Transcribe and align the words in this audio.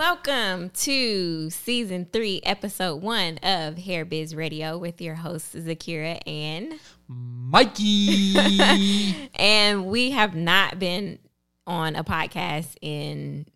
Welcome 0.00 0.68
to 0.80 1.48
season 1.48 2.06
three, 2.12 2.42
episode 2.44 2.96
one 3.00 3.38
of 3.38 3.78
Hair 3.78 4.04
Biz 4.04 4.34
Radio 4.34 4.76
with 4.76 5.00
your 5.00 5.14
hosts 5.14 5.54
Zakira 5.54 6.20
and 6.26 6.74
Mikey. 7.08 8.34
and 9.36 9.86
we 9.86 10.10
have 10.10 10.34
not 10.34 10.78
been 10.78 11.18
on 11.66 11.96
a 11.96 12.04
podcast 12.04 12.76
in 12.82 13.46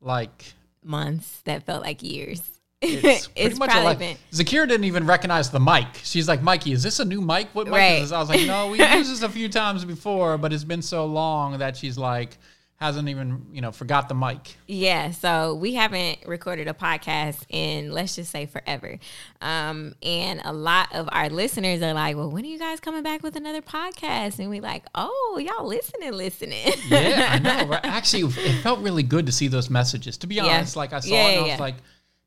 like 0.00 0.54
months 0.82 1.40
that 1.44 1.62
felt 1.64 1.84
like 1.84 2.02
years. 2.02 2.42
it's, 2.82 3.00
pretty 3.00 3.18
It's 3.36 3.58
much 3.60 3.70
probably 3.70 3.84
like 3.86 3.98
been- 4.00 4.16
Zakira 4.32 4.66
didn't 4.66 4.86
even 4.86 5.06
recognize 5.06 5.50
the 5.52 5.60
mic. 5.60 5.86
She's 6.02 6.26
like, 6.26 6.42
Mikey, 6.42 6.72
is 6.72 6.82
this 6.82 6.98
a 6.98 7.04
new 7.04 7.20
mic? 7.20 7.50
What 7.52 7.66
mic 7.68 7.74
Right. 7.74 7.92
is 8.02 8.10
this? 8.10 8.12
I 8.12 8.18
was 8.18 8.28
like, 8.30 8.44
no, 8.48 8.70
we 8.70 8.78
used 8.96 9.12
this 9.12 9.22
a 9.22 9.28
few 9.28 9.48
times 9.48 9.84
before, 9.84 10.38
but 10.38 10.52
it's 10.52 10.64
been 10.64 10.82
so 10.82 11.06
long 11.06 11.58
that 11.58 11.76
she's 11.76 11.96
like 11.96 12.36
hasn't 12.84 13.08
even, 13.08 13.46
you 13.52 13.60
know, 13.60 13.72
forgot 13.72 14.08
the 14.08 14.14
mic. 14.14 14.56
Yeah, 14.66 15.10
so 15.10 15.54
we 15.54 15.74
haven't 15.74 16.18
recorded 16.26 16.68
a 16.68 16.74
podcast 16.74 17.44
in 17.48 17.90
let's 17.92 18.14
just 18.16 18.30
say 18.30 18.46
forever. 18.46 18.98
Um, 19.40 19.94
and 20.02 20.40
a 20.44 20.52
lot 20.52 20.94
of 20.94 21.08
our 21.10 21.28
listeners 21.30 21.82
are 21.82 21.94
like, 21.94 22.16
Well, 22.16 22.30
when 22.30 22.44
are 22.44 22.48
you 22.48 22.58
guys 22.58 22.80
coming 22.80 23.02
back 23.02 23.22
with 23.22 23.36
another 23.36 23.62
podcast? 23.62 24.38
And 24.38 24.50
we 24.50 24.60
like, 24.60 24.84
Oh, 24.94 25.40
y'all 25.44 25.66
listening, 25.66 26.12
listening. 26.12 26.72
Yeah, 26.88 27.28
I 27.32 27.38
know. 27.38 27.66
right? 27.70 27.84
Actually, 27.84 28.32
it 28.44 28.62
felt 28.62 28.80
really 28.80 29.02
good 29.02 29.26
to 29.26 29.32
see 29.32 29.48
those 29.48 29.70
messages. 29.70 30.16
To 30.18 30.26
be 30.26 30.36
Yeah. 30.36 30.44
honest, 30.46 30.76
like 30.76 30.92
I 30.92 31.00
saw 31.00 31.14
Yeah, 31.14 31.22
it 31.24 31.26
and 31.28 31.46
yeah, 31.46 31.52
I 31.52 31.54
was 31.54 31.60
like, 31.60 31.76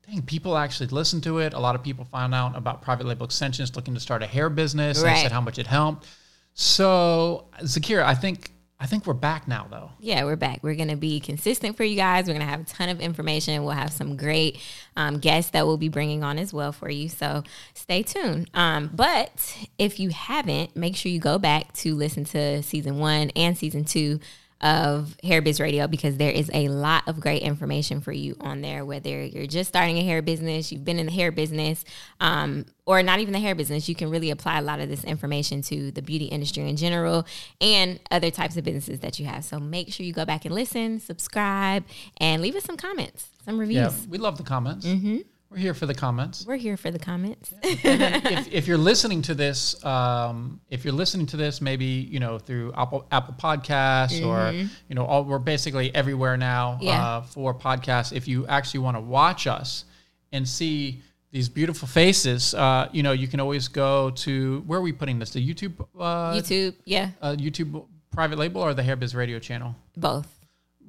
dang, 0.08 0.22
people 0.22 0.56
actually 0.56 0.88
listen 0.88 1.20
to 1.22 1.38
it. 1.38 1.54
A 1.54 1.58
lot 1.58 1.74
of 1.74 1.82
people 1.82 2.04
found 2.04 2.34
out 2.34 2.56
about 2.56 2.82
private 2.82 3.06
label 3.06 3.24
extensions 3.26 3.74
looking 3.76 3.94
to 3.94 4.00
start 4.00 4.22
a 4.22 4.26
hair 4.26 4.50
business. 4.50 5.02
And 5.02 5.08
they 5.14 5.22
said 5.22 5.32
how 5.32 5.40
much 5.40 5.58
it 5.58 5.66
helped. 5.66 6.06
So, 6.54 7.46
Zakira, 7.62 8.02
I 8.02 8.14
think 8.14 8.50
I 8.80 8.86
think 8.86 9.06
we're 9.06 9.14
back 9.14 9.48
now 9.48 9.66
though. 9.68 9.90
Yeah, 9.98 10.24
we're 10.24 10.36
back. 10.36 10.60
We're 10.62 10.76
going 10.76 10.88
to 10.88 10.96
be 10.96 11.18
consistent 11.18 11.76
for 11.76 11.82
you 11.82 11.96
guys. 11.96 12.26
We're 12.26 12.34
going 12.34 12.46
to 12.46 12.50
have 12.50 12.60
a 12.60 12.64
ton 12.64 12.88
of 12.88 13.00
information. 13.00 13.64
We'll 13.64 13.72
have 13.72 13.92
some 13.92 14.16
great 14.16 14.60
um, 14.96 15.18
guests 15.18 15.50
that 15.50 15.66
we'll 15.66 15.78
be 15.78 15.88
bringing 15.88 16.22
on 16.22 16.38
as 16.38 16.52
well 16.52 16.70
for 16.70 16.88
you. 16.88 17.08
So 17.08 17.42
stay 17.74 18.04
tuned. 18.04 18.48
Um, 18.54 18.90
but 18.94 19.66
if 19.78 19.98
you 19.98 20.10
haven't, 20.10 20.76
make 20.76 20.94
sure 20.94 21.10
you 21.10 21.18
go 21.18 21.38
back 21.38 21.72
to 21.74 21.94
listen 21.94 22.24
to 22.26 22.62
season 22.62 22.98
one 22.98 23.30
and 23.34 23.58
season 23.58 23.84
two 23.84 24.20
of 24.60 25.16
Hair 25.22 25.42
Biz 25.42 25.60
Radio 25.60 25.86
because 25.86 26.16
there 26.16 26.32
is 26.32 26.50
a 26.52 26.68
lot 26.68 27.06
of 27.06 27.20
great 27.20 27.42
information 27.42 28.00
for 28.00 28.12
you 28.12 28.36
on 28.40 28.60
there. 28.60 28.84
Whether 28.84 29.24
you're 29.24 29.46
just 29.46 29.68
starting 29.68 29.98
a 29.98 30.02
hair 30.02 30.20
business, 30.20 30.72
you've 30.72 30.84
been 30.84 30.98
in 30.98 31.06
the 31.06 31.12
hair 31.12 31.30
business, 31.30 31.84
um, 32.20 32.66
or 32.84 33.02
not 33.02 33.20
even 33.20 33.32
the 33.32 33.38
hair 33.38 33.54
business, 33.54 33.88
you 33.88 33.94
can 33.94 34.10
really 34.10 34.30
apply 34.30 34.58
a 34.58 34.62
lot 34.62 34.80
of 34.80 34.88
this 34.88 35.04
information 35.04 35.62
to 35.62 35.90
the 35.92 36.02
beauty 36.02 36.24
industry 36.24 36.68
in 36.68 36.76
general 36.76 37.26
and 37.60 38.00
other 38.10 38.30
types 38.30 38.56
of 38.56 38.64
businesses 38.64 39.00
that 39.00 39.20
you 39.20 39.26
have. 39.26 39.44
So 39.44 39.60
make 39.60 39.92
sure 39.92 40.04
you 40.04 40.12
go 40.12 40.24
back 40.24 40.44
and 40.44 40.54
listen, 40.54 40.98
subscribe, 40.98 41.84
and 42.16 42.42
leave 42.42 42.56
us 42.56 42.64
some 42.64 42.76
comments, 42.76 43.28
some 43.44 43.58
reviews. 43.58 43.76
Yeah, 43.76 44.06
we 44.08 44.18
love 44.18 44.38
the 44.38 44.44
comments. 44.44 44.86
Mm-hmm. 44.86 45.18
We're 45.50 45.56
here 45.56 45.72
for 45.72 45.86
the 45.86 45.94
comments. 45.94 46.44
We're 46.46 46.56
here 46.56 46.76
for 46.76 46.90
the 46.90 46.98
comments. 46.98 47.54
if, 47.62 48.52
if 48.52 48.66
you're 48.66 48.76
listening 48.76 49.22
to 49.22 49.34
this, 49.34 49.82
um, 49.84 50.60
if 50.68 50.84
you're 50.84 50.92
listening 50.92 51.26
to 51.28 51.38
this, 51.38 51.62
maybe 51.62 51.86
you 51.86 52.20
know 52.20 52.38
through 52.38 52.72
Apple 52.76 53.06
Apple 53.10 53.34
Podcasts 53.38 54.24
or 54.24 54.52
you 54.52 54.94
know, 54.94 55.06
all, 55.06 55.24
we're 55.24 55.38
basically 55.38 55.94
everywhere 55.94 56.36
now 56.36 56.74
Mm-hmm. 56.74 56.84
Yeah. 56.84 57.06
uh, 57.06 57.20
for 57.22 57.54
podcasts. 57.54 58.12
If 58.12 58.28
you 58.28 58.46
actually 58.46 58.80
want 58.80 58.96
to 58.98 59.00
watch 59.00 59.46
us 59.46 59.84
and 60.32 60.46
see 60.46 61.00
these 61.30 61.48
beautiful 61.48 61.88
faces, 61.88 62.54
uh, 62.54 62.88
you 62.92 63.02
know, 63.02 63.12
you 63.12 63.26
can 63.28 63.40
always 63.40 63.68
go 63.68 64.10
to 64.10 64.62
where 64.66 64.78
are 64.78 64.82
we 64.82 64.92
putting 64.92 65.18
this? 65.18 65.30
The 65.30 65.40
YouTube, 65.46 65.80
uh, 65.98 66.34
YouTube, 66.34 66.74
yeah, 66.84 67.10
uh, 67.22 67.34
YouTube 67.38 67.86
private 68.12 68.38
label 68.38 68.60
or 68.60 68.74
the 68.74 68.82
Hair 68.82 68.96
Biz 68.96 69.14
Radio 69.14 69.38
channel? 69.38 69.74
both. 69.96 70.34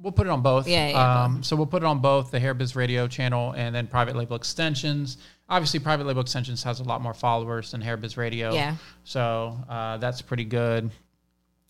We'll 0.02 0.12
put 0.12 0.26
it 0.26 0.30
on 0.30 0.40
both. 0.40 0.66
Yeah, 0.66 0.88
yeah, 0.88 1.24
um, 1.24 1.42
So 1.42 1.56
we'll 1.56 1.66
put 1.66 1.82
it 1.82 1.86
on 1.86 1.98
both 2.00 2.30
the 2.30 2.40
Hair 2.40 2.54
Biz 2.54 2.74
Radio 2.74 3.06
channel 3.06 3.52
and 3.52 3.74
then 3.74 3.86
Private 3.86 4.16
Label 4.16 4.36
Extensions. 4.36 5.18
Obviously, 5.48 5.78
Private 5.80 6.06
Label 6.06 6.22
Extensions 6.22 6.62
has 6.62 6.80
a 6.80 6.84
lot 6.84 7.02
more 7.02 7.12
followers 7.12 7.72
than 7.72 7.82
Hair 7.82 7.98
Biz 7.98 8.16
Radio. 8.16 8.54
Yeah. 8.54 8.76
So 9.04 9.58
uh, 9.68 9.98
that's 9.98 10.22
pretty 10.22 10.44
good. 10.44 10.90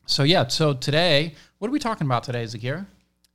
So 0.06 0.22
yeah. 0.22 0.46
So 0.46 0.74
today, 0.74 1.34
what 1.58 1.68
are 1.68 1.72
we 1.72 1.80
talking 1.80 2.06
about 2.06 2.22
today, 2.22 2.44
Zakira? 2.44 2.86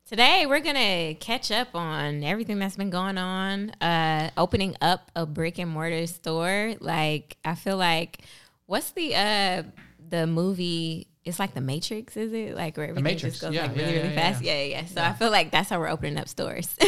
Today 0.08 0.46
we're 0.46 0.60
gonna 0.60 1.16
catch 1.16 1.50
up 1.50 1.70
on 1.74 2.24
everything 2.24 2.60
that's 2.60 2.76
been 2.76 2.92
going 2.92 3.18
on. 3.18 3.72
Uh, 3.82 4.30
opening 4.38 4.76
up 4.80 5.10
a 5.16 5.26
brick 5.26 5.58
and 5.58 5.72
mortar 5.72 6.06
store. 6.06 6.76
Like 6.80 7.38
I 7.44 7.56
feel 7.56 7.78
like, 7.78 8.22
what's 8.68 8.92
the 8.92 9.16
uh 9.16 9.64
the 10.08 10.28
movie? 10.28 11.08
It's 11.26 11.40
like 11.40 11.56
the 11.56 11.62
Matrix, 11.62 12.16
is 12.18 12.32
it? 12.34 12.56
Like 12.56 12.78
where 12.78 12.86
everything 12.88 13.04
Matrix, 13.04 13.36
just 13.36 13.42
goes 13.42 13.54
yeah, 13.56 13.66
like 13.66 13.76
yeah, 13.76 13.82
really, 13.84 13.98
really 13.98 14.10
yeah, 14.14 14.32
fast. 14.32 14.44
yeah. 14.44 14.62
Yeah. 14.64 14.86
So 14.86 15.02
I 15.02 15.14
feel 15.14 15.32
like 15.32 15.50
that's 15.52 15.70
how 15.70 15.80
we're 15.80 15.90
opening 15.90 16.18
up 16.18 16.28
stores. 16.30 16.70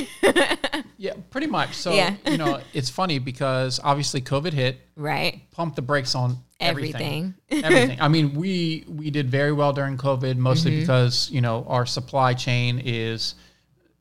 Yeah, 0.99 1.13
pretty 1.29 1.45
much. 1.45 1.75
So 1.75 1.93
Yeah. 1.93 2.15
you 2.25 2.37
know, 2.37 2.59
it's 2.73 2.89
funny 2.89 3.19
because 3.19 3.79
obviously 3.83 4.19
COVID 4.21 4.51
hit, 4.53 4.79
right. 4.95 5.41
pumped 5.51 5.75
the 5.75 5.83
brakes 5.83 6.15
on 6.15 6.37
everything. 6.59 7.35
Everything. 7.51 7.63
everything. 7.65 8.01
I 8.01 8.07
mean, 8.07 8.33
we 8.33 8.83
we 8.87 9.11
did 9.11 9.29
very 9.29 9.51
well 9.51 9.73
during 9.73 9.95
COVID, 9.97 10.37
mostly 10.37 10.71
Mm-hmm. 10.71 10.79
because 10.81 11.29
you 11.29 11.41
know 11.41 11.65
our 11.67 11.85
supply 11.85 12.33
chain 12.33 12.81
is 12.83 13.35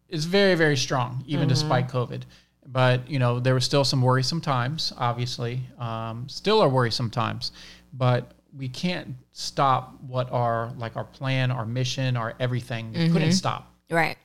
is 0.08 0.24
very 0.24 0.54
very 0.54 0.76
strong, 0.76 1.22
even 1.26 1.42
Mm-hmm. 1.42 1.48
despite 1.50 1.88
COVID. 1.88 2.22
But 2.66 3.10
you 3.10 3.18
know, 3.18 3.40
there 3.40 3.52
were 3.52 3.60
still 3.60 3.84
some 3.84 4.00
worrisome 4.00 4.40
times. 4.40 4.92
Obviously, 4.96 5.60
um, 5.78 6.26
still 6.30 6.62
are 6.62 6.68
worrisome 6.68 7.10
times, 7.10 7.52
but 7.92 8.32
we 8.56 8.68
can't 8.68 9.14
stop 9.32 9.94
what 10.06 10.30
our 10.32 10.72
like 10.78 10.96
our 10.96 11.04
plan, 11.04 11.50
our 11.50 11.66
mission, 11.66 12.16
our 12.16 12.34
everything. 12.40 12.92
We 12.92 12.98
Mm-hmm. 12.98 13.12
couldn't 13.12 13.32
stop. 13.32 13.72
Right. 13.90 14.16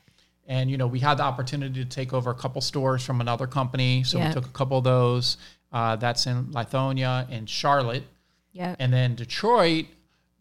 And 0.48 0.70
you 0.72 0.78
know, 0.78 0.88
we 0.88 1.00
had 1.00 1.18
the 1.18 1.24
opportunity 1.24 1.84
to 1.84 1.90
take 1.90 2.14
over 2.14 2.30
a 2.32 2.36
couple 2.36 2.62
stores 2.62 3.04
from 3.06 3.22
another 3.22 3.48
company, 3.48 4.04
so 4.04 4.18
Yeah. 4.18 4.28
we 4.30 4.34
took 4.34 4.46
a 4.46 4.50
couple 4.50 4.78
of 4.78 4.84
those. 4.84 5.38
Uh, 5.72 5.96
that's 5.96 6.28
in 6.28 6.46
Lithonia 6.48 7.26
and 7.32 7.50
Charlotte. 7.50 8.04
Yeah. 8.52 8.76
And 8.80 8.92
then 8.92 9.16
Detroit, 9.16 9.86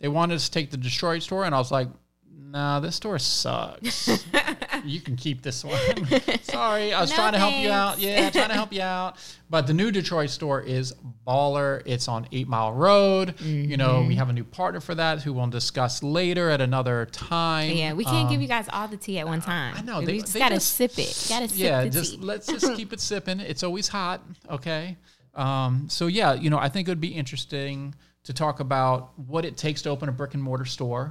they 0.00 0.08
wanted 0.08 0.34
us 0.34 0.46
to 0.48 0.50
take 0.50 0.70
the 0.72 0.76
Detroit 0.76 1.22
store, 1.22 1.44
and 1.44 1.54
I 1.54 1.58
was 1.58 1.70
like, 1.70 1.88
"Nah, 2.28 2.80
this 2.80 2.96
store 2.96 3.18
sucks. 3.20 4.24
you 4.84 5.00
can 5.00 5.16
keep 5.16 5.42
this 5.42 5.64
one. 5.64 5.78
Sorry, 6.42 6.92
I 6.92 7.00
was 7.00 7.10
No 7.10 7.16
trying 7.16 7.32
to 7.32 7.38
help 7.38 7.54
you 7.54 7.70
out. 7.70 7.98
Yeah, 7.98 8.30
trying 8.30 8.48
to 8.48 8.54
help 8.54 8.72
you 8.72 8.82
out. 8.82 9.16
But 9.48 9.66
the 9.66 9.74
new 9.74 9.90
Detroit 9.90 10.30
store 10.30 10.60
is 10.60 10.94
baller. 11.26 11.82
It's 11.84 12.06
on 12.08 12.26
Eight 12.32 12.48
Mile 12.48 12.72
Road. 12.72 13.40
You 13.40 13.76
know, 13.76 13.94
Mm-hmm. 14.00 14.08
we 14.08 14.14
have 14.16 14.28
a 14.28 14.32
new 14.32 14.44
partner 14.44 14.80
for 14.80 14.94
that 14.94 15.22
who 15.22 15.32
we'll 15.32 15.46
discuss 15.48 16.02
later 16.02 16.50
at 16.50 16.60
another 16.60 17.06
time. 17.06 17.70
Yeah, 17.72 17.92
we 17.94 18.04
can't 18.04 18.28
give 18.30 18.40
you 18.40 18.48
guys 18.48 18.66
all 18.72 18.88
the 18.88 18.96
tea 18.96 19.18
at 19.18 19.26
one 19.26 19.40
time. 19.40 19.74
Um, 19.74 19.78
I 19.78 19.82
know, 19.82 19.98
We 20.00 20.06
they- 20.06 20.18
just 20.20 20.36
gotta 20.36 20.56
just- 20.56 20.74
sip 20.74 20.92
it. 20.98 21.26
Gotta 21.28 21.48
sip 21.48 21.58
yeah, 21.58 21.86
just 21.88 22.14
tea. 22.14 22.20
let's 22.20 22.46
just 22.58 22.74
keep 22.76 22.92
it 22.92 23.00
sipping. 23.00 23.40
It's 23.40 23.62
always 23.62 23.88
hot. 23.88 24.22
Okay. 24.48 24.96
Um, 25.34 25.88
so 25.88 26.06
yeah, 26.06 26.34
you 26.34 26.50
know, 26.50 26.58
I 26.58 26.68
think 26.68 26.88
it 26.88 26.90
would 26.90 27.00
be 27.00 27.14
interesting 27.14 27.94
to 28.24 28.32
talk 28.34 28.60
about 28.60 29.18
what 29.18 29.44
it 29.44 29.56
takes 29.56 29.80
to 29.82 29.88
open 29.88 30.08
a 30.08 30.12
brick 30.12 30.34
and 30.34 30.42
mortar 30.42 30.64
store, 30.66 31.06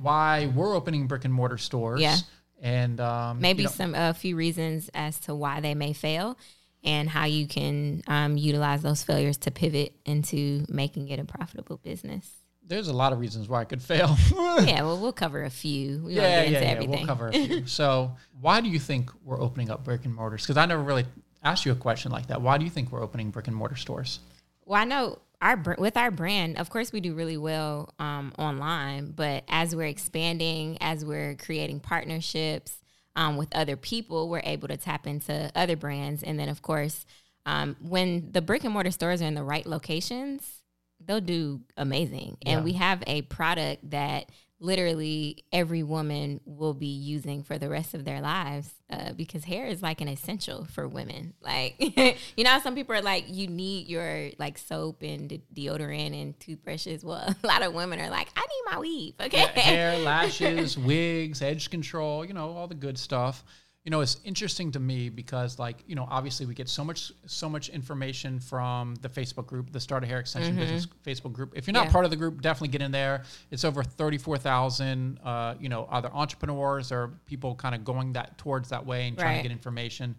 why 0.00 0.46
we're 0.54 0.76
opening 0.76 1.06
brick 1.06 1.24
and 1.24 1.34
mortar 1.34 1.58
stores, 1.58 2.00
Mm-hmm. 2.00 2.04
Yeah. 2.14 2.16
And 2.62 3.00
um, 3.00 3.40
maybe 3.40 3.64
you 3.64 3.68
know, 3.68 3.72
some 3.72 3.94
a 3.94 4.14
few 4.14 4.36
reasons 4.36 4.88
as 4.94 5.20
to 5.20 5.34
why 5.34 5.60
they 5.60 5.74
may 5.74 5.92
fail 5.92 6.38
and 6.84 7.08
how 7.08 7.26
you 7.26 7.46
can 7.46 8.02
um, 8.06 8.36
utilize 8.38 8.82
those 8.82 9.02
failures 9.02 9.36
to 9.36 9.50
pivot 9.50 9.92
into 10.06 10.64
making 10.68 11.08
it 11.08 11.18
a 11.18 11.24
profitable 11.24 11.76
business 11.76 12.30
there's 12.64 12.88
a 12.88 12.92
lot 12.92 13.12
of 13.12 13.18
reasons 13.18 13.48
why 13.48 13.60
I 13.60 13.64
could 13.64 13.82
fail. 13.82 14.16
yeah 14.32 14.82
well 14.82 14.98
we'll 15.02 15.12
cover 15.12 15.42
a 15.42 15.50
few 15.50 16.04
we 16.04 16.14
yeah, 16.14 16.44
yeah, 16.44 16.50
yeah. 16.50 16.58
everything 16.60 16.90
We'll 16.90 17.06
cover 17.06 17.28
a 17.28 17.32
few. 17.32 17.66
so 17.66 18.16
why 18.40 18.60
do 18.60 18.68
you 18.68 18.78
think 18.78 19.10
we're 19.24 19.40
opening 19.40 19.68
up 19.68 19.84
brick 19.84 20.04
and 20.04 20.14
mortars? 20.14 20.42
Because 20.42 20.56
I 20.56 20.64
never 20.66 20.82
really 20.82 21.04
asked 21.42 21.66
you 21.66 21.72
a 21.72 21.76
question 21.76 22.12
like 22.12 22.28
that. 22.28 22.40
Why 22.40 22.56
do 22.56 22.64
you 22.64 22.70
think 22.70 22.92
we're 22.92 23.02
opening 23.02 23.30
brick 23.30 23.48
and 23.48 23.56
mortar 23.56 23.76
stores? 23.76 24.20
well 24.64 24.80
i 24.80 24.84
know 24.84 25.18
our 25.42 25.76
with 25.78 25.96
our 25.96 26.10
brand 26.10 26.56
of 26.56 26.70
course 26.70 26.92
we 26.92 27.00
do 27.00 27.14
really 27.14 27.36
well 27.36 27.92
um, 27.98 28.32
online 28.38 29.10
but 29.10 29.44
as 29.48 29.76
we're 29.76 29.86
expanding 29.86 30.78
as 30.80 31.04
we're 31.04 31.34
creating 31.34 31.80
partnerships 31.80 32.78
um, 33.16 33.36
with 33.36 33.54
other 33.54 33.76
people 33.76 34.30
we're 34.30 34.40
able 34.44 34.68
to 34.68 34.76
tap 34.78 35.06
into 35.06 35.50
other 35.54 35.76
brands 35.76 36.22
and 36.22 36.38
then 36.38 36.48
of 36.48 36.62
course 36.62 37.04
um, 37.44 37.76
when 37.80 38.30
the 38.32 38.40
brick 38.40 38.64
and 38.64 38.72
mortar 38.72 38.90
stores 38.90 39.20
are 39.20 39.26
in 39.26 39.34
the 39.34 39.42
right 39.42 39.66
locations 39.66 40.62
they'll 41.06 41.20
do 41.20 41.60
amazing. 41.76 42.36
And 42.44 42.64
we 42.64 42.74
have 42.74 43.02
a 43.06 43.22
product 43.22 43.90
that 43.90 44.30
literally 44.62 45.44
every 45.52 45.82
woman 45.82 46.40
will 46.46 46.72
be 46.72 46.86
using 46.86 47.42
for 47.42 47.58
the 47.58 47.68
rest 47.68 47.94
of 47.94 48.04
their 48.04 48.20
lives 48.20 48.72
uh, 48.90 49.12
because 49.12 49.42
hair 49.44 49.66
is 49.66 49.82
like 49.82 50.00
an 50.00 50.08
essential 50.08 50.64
for 50.66 50.86
women. 50.86 51.34
Like, 51.42 51.74
you 52.36 52.44
know, 52.44 52.58
some 52.60 52.76
people 52.76 52.94
are 52.94 53.02
like, 53.02 53.24
you 53.26 53.48
need 53.48 53.88
your 53.88 54.30
like 54.38 54.56
soap 54.58 55.02
and 55.02 55.28
de- 55.28 55.42
deodorant 55.54 56.20
and 56.20 56.38
toothbrushes. 56.38 57.02
Well, 57.12 57.34
a 57.42 57.46
lot 57.46 57.62
of 57.62 57.74
women 57.74 58.00
are 58.00 58.10
like, 58.10 58.28
I 58.36 58.40
need 58.40 58.72
my 58.72 58.78
weave. 58.78 59.14
Okay. 59.20 59.40
Yeah, 59.40 59.60
hair, 59.60 59.98
lashes, 60.04 60.78
wigs, 60.78 61.42
edge 61.42 61.68
control, 61.68 62.24
you 62.24 62.32
know, 62.32 62.50
all 62.50 62.68
the 62.68 62.74
good 62.74 62.96
stuff. 62.96 63.44
You 63.84 63.90
know, 63.90 64.00
it's 64.00 64.20
interesting 64.24 64.70
to 64.72 64.78
me 64.78 65.08
because 65.08 65.58
like, 65.58 65.82
you 65.88 65.96
know, 65.96 66.06
obviously 66.08 66.46
we 66.46 66.54
get 66.54 66.68
so 66.68 66.84
much 66.84 67.10
so 67.26 67.48
much 67.48 67.68
information 67.68 68.38
from 68.38 68.94
the 68.96 69.08
Facebook 69.08 69.46
group, 69.46 69.72
the 69.72 69.80
Start 69.80 70.04
a 70.04 70.06
Hair 70.06 70.20
Extension 70.20 70.54
Business 70.56 70.86
Facebook 71.04 71.32
group. 71.32 71.52
If 71.56 71.66
you're 71.66 71.72
not 71.74 71.86
Yeah. 71.86 71.92
part 71.92 72.04
of 72.04 72.12
the 72.12 72.16
group, 72.16 72.40
definitely 72.42 72.68
get 72.68 72.80
in 72.82 72.92
there. 72.92 73.24
It's 73.50 73.64
over 73.64 73.82
34,000 73.82 75.18
uh, 75.24 75.56
you 75.58 75.68
know, 75.68 75.88
either 75.90 76.10
entrepreneurs 76.14 76.92
or 76.92 77.18
people 77.26 77.56
kind 77.56 77.74
of 77.74 77.84
going 77.84 78.12
that 78.12 78.38
towards 78.38 78.68
that 78.68 78.86
way 78.86 79.08
and 79.08 79.18
trying 79.18 79.30
Right. 79.36 79.36
to 79.38 79.48
get 79.48 79.52
information. 79.52 80.14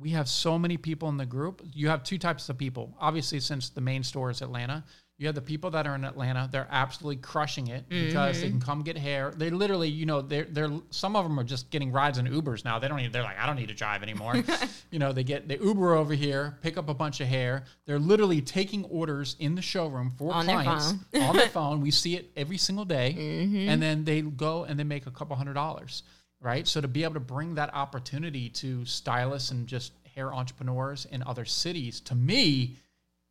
we 0.00 0.08
have 0.10 0.26
so 0.26 0.58
many 0.58 0.78
people 0.78 1.10
in 1.10 1.18
the 1.18 1.26
group. 1.26 1.60
You 1.74 1.90
have 1.90 2.02
two 2.02 2.16
types 2.16 2.48
of 2.48 2.56
people. 2.56 2.96
Obviously, 2.98 3.38
since 3.40 3.68
the 3.68 3.82
main 3.82 4.02
store 4.02 4.30
is 4.30 4.40
Atlanta, 4.40 4.82
you 5.22 5.28
have 5.28 5.36
the 5.36 5.40
people 5.40 5.70
that 5.70 5.86
are 5.86 5.94
in 5.94 6.04
Atlanta. 6.04 6.48
They're 6.50 6.66
absolutely 6.68 7.22
crushing 7.22 7.68
it 7.68 7.88
because 7.88 8.40
they 8.40 8.48
mm-hmm. 8.48 8.58
can 8.58 8.66
come 8.66 8.82
get 8.82 8.98
hair. 8.98 9.32
They 9.36 9.50
literally, 9.50 9.88
you 9.88 10.04
know, 10.04 10.20
they're 10.20 10.48
they're 10.50 10.72
some 10.90 11.14
of 11.14 11.22
them 11.22 11.38
are 11.38 11.44
just 11.44 11.70
getting 11.70 11.92
rides 11.92 12.18
in 12.18 12.26
Ubers 12.26 12.64
now. 12.64 12.80
They 12.80 12.88
don't 12.88 12.96
need. 12.96 13.12
They're 13.12 13.22
like, 13.22 13.38
I 13.38 13.46
don't 13.46 13.54
need 13.54 13.68
to 13.68 13.74
drive 13.74 14.02
anymore. 14.02 14.34
you 14.90 14.98
know, 14.98 15.12
they 15.12 15.22
get 15.22 15.46
the 15.46 15.58
Uber 15.58 15.94
over 15.94 16.12
here, 16.12 16.58
pick 16.60 16.76
up 16.76 16.88
a 16.88 16.94
bunch 16.94 17.20
of 17.20 17.28
hair. 17.28 17.62
They're 17.86 18.00
literally 18.00 18.40
taking 18.40 18.84
orders 18.86 19.36
in 19.38 19.54
the 19.54 19.62
showroom 19.62 20.10
for 20.10 20.34
On 20.34 20.44
their 20.44 20.60
clients 20.60 20.94
on 21.14 21.36
their 21.36 21.48
phone. 21.50 21.80
We 21.80 21.92
see 21.92 22.16
it 22.16 22.32
every 22.36 22.58
single 22.58 22.84
day, 22.84 23.14
mm-hmm. 23.16 23.68
and 23.68 23.80
then 23.80 24.04
they 24.04 24.22
go 24.22 24.64
and 24.64 24.76
they 24.76 24.84
make 24.84 25.06
a 25.06 25.12
couple 25.12 25.36
hundred 25.36 25.54
dollars, 25.54 26.02
right? 26.40 26.66
So 26.66 26.80
to 26.80 26.88
be 26.88 27.04
able 27.04 27.14
to 27.14 27.20
bring 27.20 27.54
that 27.54 27.72
opportunity 27.72 28.48
to 28.50 28.84
stylists 28.86 29.52
and 29.52 29.68
just 29.68 29.92
hair 30.16 30.34
entrepreneurs 30.34 31.06
in 31.12 31.22
other 31.22 31.44
cities, 31.44 32.00
to 32.00 32.16
me, 32.16 32.76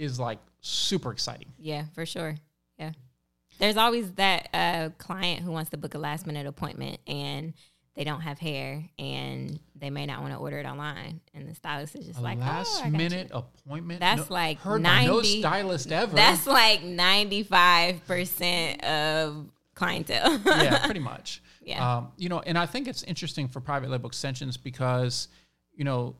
is 0.01 0.19
like 0.19 0.39
super 0.61 1.11
exciting. 1.11 1.53
Yeah, 1.59 1.85
for 1.93 2.05
sure. 2.05 2.35
Yeah. 2.77 2.91
There's 3.59 3.77
always 3.77 4.11
that 4.13 4.49
uh, 4.53 4.89
client 4.97 5.43
who 5.43 5.51
wants 5.51 5.69
to 5.69 5.77
book 5.77 5.93
a 5.93 5.99
last 5.99 6.25
minute 6.25 6.47
appointment 6.47 6.99
and 7.05 7.53
they 7.95 8.03
don't 8.03 8.21
have 8.21 8.39
hair 8.39 8.83
and 8.97 9.59
they 9.75 9.91
may 9.91 10.05
not 10.05 10.21
want 10.21 10.33
to 10.33 10.39
order 10.39 10.57
it 10.57 10.65
online. 10.65 11.21
And 11.33 11.47
the 11.47 11.53
stylist 11.53 11.95
is 11.95 12.07
just 12.07 12.19
A 12.19 12.23
like, 12.23 12.39
last 12.39 12.81
oh, 12.83 12.89
minute 12.89 13.29
you." 13.31 13.37
appointment. 13.37 13.99
That's 13.99 14.31
like 14.31 14.59
heard 14.59 14.81
by 14.81 15.05
no 15.05 15.21
stylist 15.21 15.91
ever. 15.91 16.15
That's 16.15 16.47
like 16.47 16.81
95% 16.81 18.83
of 18.83 19.45
clientele. 19.75 20.39
yeah, 20.45 20.85
pretty 20.85 21.01
much. 21.01 21.43
Yeah. 21.61 21.97
Um, 21.97 22.11
you 22.17 22.29
know, 22.29 22.39
and 22.39 22.57
I 22.57 22.65
think 22.65 22.87
it's 22.87 23.03
interesting 23.03 23.47
for 23.47 23.59
private 23.59 23.91
label 23.91 24.07
extensions 24.07 24.57
because, 24.57 25.27
you 25.75 25.83
know, 25.83 26.15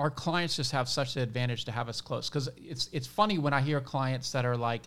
our 0.00 0.10
clients 0.10 0.56
just 0.56 0.72
have 0.72 0.88
such 0.88 1.16
an 1.16 1.22
advantage 1.22 1.66
to 1.66 1.72
have 1.72 1.88
us 1.88 2.00
close. 2.00 2.30
Because 2.30 2.48
it's 2.56 2.88
it's 2.92 3.06
funny 3.06 3.38
when 3.38 3.52
I 3.52 3.60
hear 3.60 3.80
clients 3.80 4.32
that 4.32 4.46
are 4.46 4.56
like, 4.56 4.82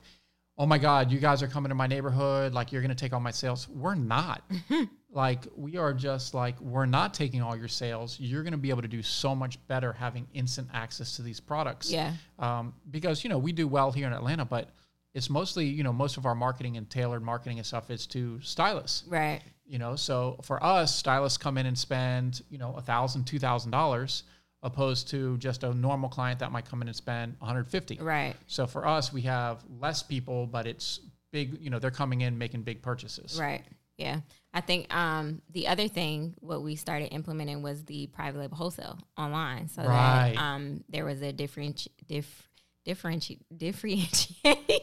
"Oh 0.58 0.66
my 0.66 0.80
God, 0.80 1.12
you 1.12 1.20
guys 1.20 1.44
are 1.44 1.48
coming 1.48 1.70
to 1.70 1.76
my 1.76 1.88
neighborhood, 1.88 2.54
like 2.54 2.72
you're 2.72 2.82
going 2.82 2.90
to 2.90 2.96
take 2.96 3.14
all 3.14 3.20
my 3.20 3.32
sales." 3.32 3.70
We're 3.70 3.96
not. 3.96 4.44
like 5.12 5.46
we 5.56 5.78
are 5.78 5.94
just 5.94 6.34
like 6.34 6.60
we're 6.60 6.88
not 6.88 7.14
taking 7.14 7.44
all 7.44 7.56
your 7.56 7.68
sales. 7.68 8.20
You're 8.20 8.42
going 8.42 8.54
to 8.54 8.58
be 8.58 8.72
able 8.72 8.82
to 8.82 8.88
do 8.88 9.04
so 9.04 9.36
much 9.36 9.66
better 9.68 9.94
having 9.94 10.28
instant 10.34 10.70
access 10.74 11.16
to 11.18 11.22
these 11.22 11.40
products. 11.40 11.92
Yeah. 11.92 12.14
Um, 12.40 12.74
because 12.90 13.24
you 13.24 13.30
know 13.30 13.38
we 13.38 13.52
do 13.52 13.68
well 13.68 13.92
here 13.92 14.08
in 14.08 14.14
Atlanta, 14.14 14.46
but 14.46 14.72
it's 15.14 15.30
mostly 15.30 15.66
you 15.66 15.84
know 15.84 15.94
most 15.94 16.18
of 16.18 16.26
our 16.26 16.36
marketing 16.36 16.78
and 16.78 16.90
tailored 16.90 17.22
marketing 17.22 17.60
and 17.60 17.68
stuff 17.68 17.92
is 17.92 18.08
to 18.08 18.40
stylists 18.42 19.04
right. 19.08 19.42
you 19.64 19.78
know 19.78 19.96
so 19.96 20.40
for 20.42 20.64
us 20.64 20.96
stylists 20.96 21.38
come 21.38 21.58
in 21.58 21.68
and 21.68 21.78
spend 21.78 22.42
you 22.50 22.58
know 22.58 22.74
a 22.78 22.82
thousand 22.82 23.24
two 23.26 23.38
thousand 23.40 23.70
dollars 23.70 24.24
opposed 24.64 25.10
to 25.10 25.38
just 25.38 25.64
a 25.64 25.74
normal 25.74 26.10
client 26.10 26.40
that 26.40 26.52
might 26.52 26.66
come 26.66 26.82
in 26.82 26.88
and 26.88 26.96
spend 26.96 27.36
150 27.40 27.98
Right. 28.02 28.34
so 28.48 28.66
for 28.66 28.88
us 28.88 29.12
we 29.14 29.22
have 29.22 29.64
less 29.80 30.02
people 30.04 30.48
but 30.48 30.66
it's 30.66 31.00
big 31.32 31.60
you 31.60 31.70
know 31.70 31.80
they're 31.80 31.92
coming 31.92 32.22
in 32.22 32.38
making 32.38 32.62
big 32.64 32.82
purchases 32.82 33.40
Right. 33.40 33.64
Yeah. 33.98 34.22
I 34.56 34.62
think 34.62 34.92
um, 34.94 35.42
the 35.52 35.68
other 35.68 35.88
thing 35.88 36.34
what 36.40 36.64
we 36.64 36.76
started 36.76 37.14
implementing 37.14 37.62
was 37.62 37.84
the 37.86 38.08
private 38.08 38.40
label 38.40 38.58
wholesale 38.58 38.98
online, 39.18 39.68
so 39.68 39.84
Right. 39.84 40.34
that 40.36 40.42
um, 40.42 40.84
there 40.90 41.06
was 41.06 41.22
a 41.22 41.32
different 41.32 41.88
diff, 42.08 42.50
differenti- 42.86 43.40
differentiation. 43.56 44.36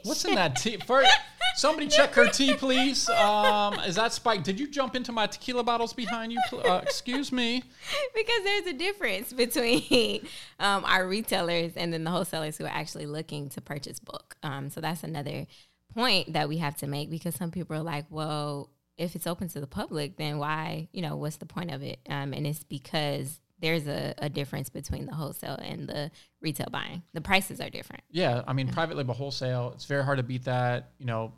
what's 0.05 0.25
in 0.25 0.35
that 0.35 0.57
tea 0.57 0.79
for 0.87 1.03
somebody 1.57 1.89
check 1.97 2.15
her 2.15 2.29
tea 2.29 2.55
please 2.55 3.09
um 3.11 3.75
is 3.81 3.97
that 3.97 4.13
spike 4.13 4.43
did 4.43 4.59
you 4.59 4.69
jump 4.69 4.97
into 4.97 5.13
my 5.13 5.27
tequila 5.27 5.63
bottles 5.63 5.93
behind 5.93 6.33
you 6.33 6.41
uh, 6.65 6.81
excuse 6.83 7.31
me 7.31 7.63
because 8.15 8.45
there's 8.45 8.67
a 8.67 8.73
difference 8.73 9.33
between 9.33 10.27
um, 10.59 10.85
our 10.85 11.07
retailers 11.07 11.73
and 11.77 11.93
then 11.93 12.05
the 12.05 12.11
wholesalers 12.11 12.57
who 12.57 12.65
are 12.65 12.73
actually 12.73 13.07
looking 13.07 13.49
to 13.51 13.61
purchase 13.61 13.99
book. 13.99 14.37
Um, 14.43 14.71
so 14.71 14.81
that's 14.81 15.03
another 15.03 15.47
point 15.95 16.33
that 16.33 16.49
we 16.49 16.59
have 16.59 16.77
to 16.77 16.87
make 16.87 17.11
because 17.11 17.35
some 17.35 17.51
people 17.51 17.77
are 17.77 17.83
like, 17.83 18.07
well, 18.11 18.71
if 18.97 19.17
it's 19.17 19.27
open 19.27 19.49
to 19.49 19.61
the 19.61 19.67
public, 19.67 20.17
then 20.17 20.39
why, 20.39 20.89
you 20.93 21.03
know, 21.03 21.17
what's 21.17 21.37
the 21.37 21.47
point 21.47 21.71
of 21.71 21.83
it? 21.83 22.01
Um, 22.09 22.33
and 22.33 22.47
it's 22.47 22.65
because 22.65 23.41
there's 23.61 23.87
a, 23.87 24.15
a 24.19 24.29
difference 24.29 24.69
between 24.69 25.07
the 25.07 25.15
wholesale 25.15 25.59
and 25.61 25.89
the 25.89 26.11
retail 26.41 26.69
buying. 26.71 27.03
The 27.13 27.21
prices 27.21 27.61
are 27.61 27.71
different. 27.71 28.03
Yeah, 28.11 28.43
I 28.47 28.53
mean, 28.53 28.69
private 28.69 28.97
label 28.97 29.15
wholesale, 29.15 29.73
it's 29.75 29.85
very 29.85 30.05
hard 30.05 30.19
to 30.19 30.23
beat 30.23 30.45
that. 30.45 30.93
You 30.99 31.07
know, 31.07 31.33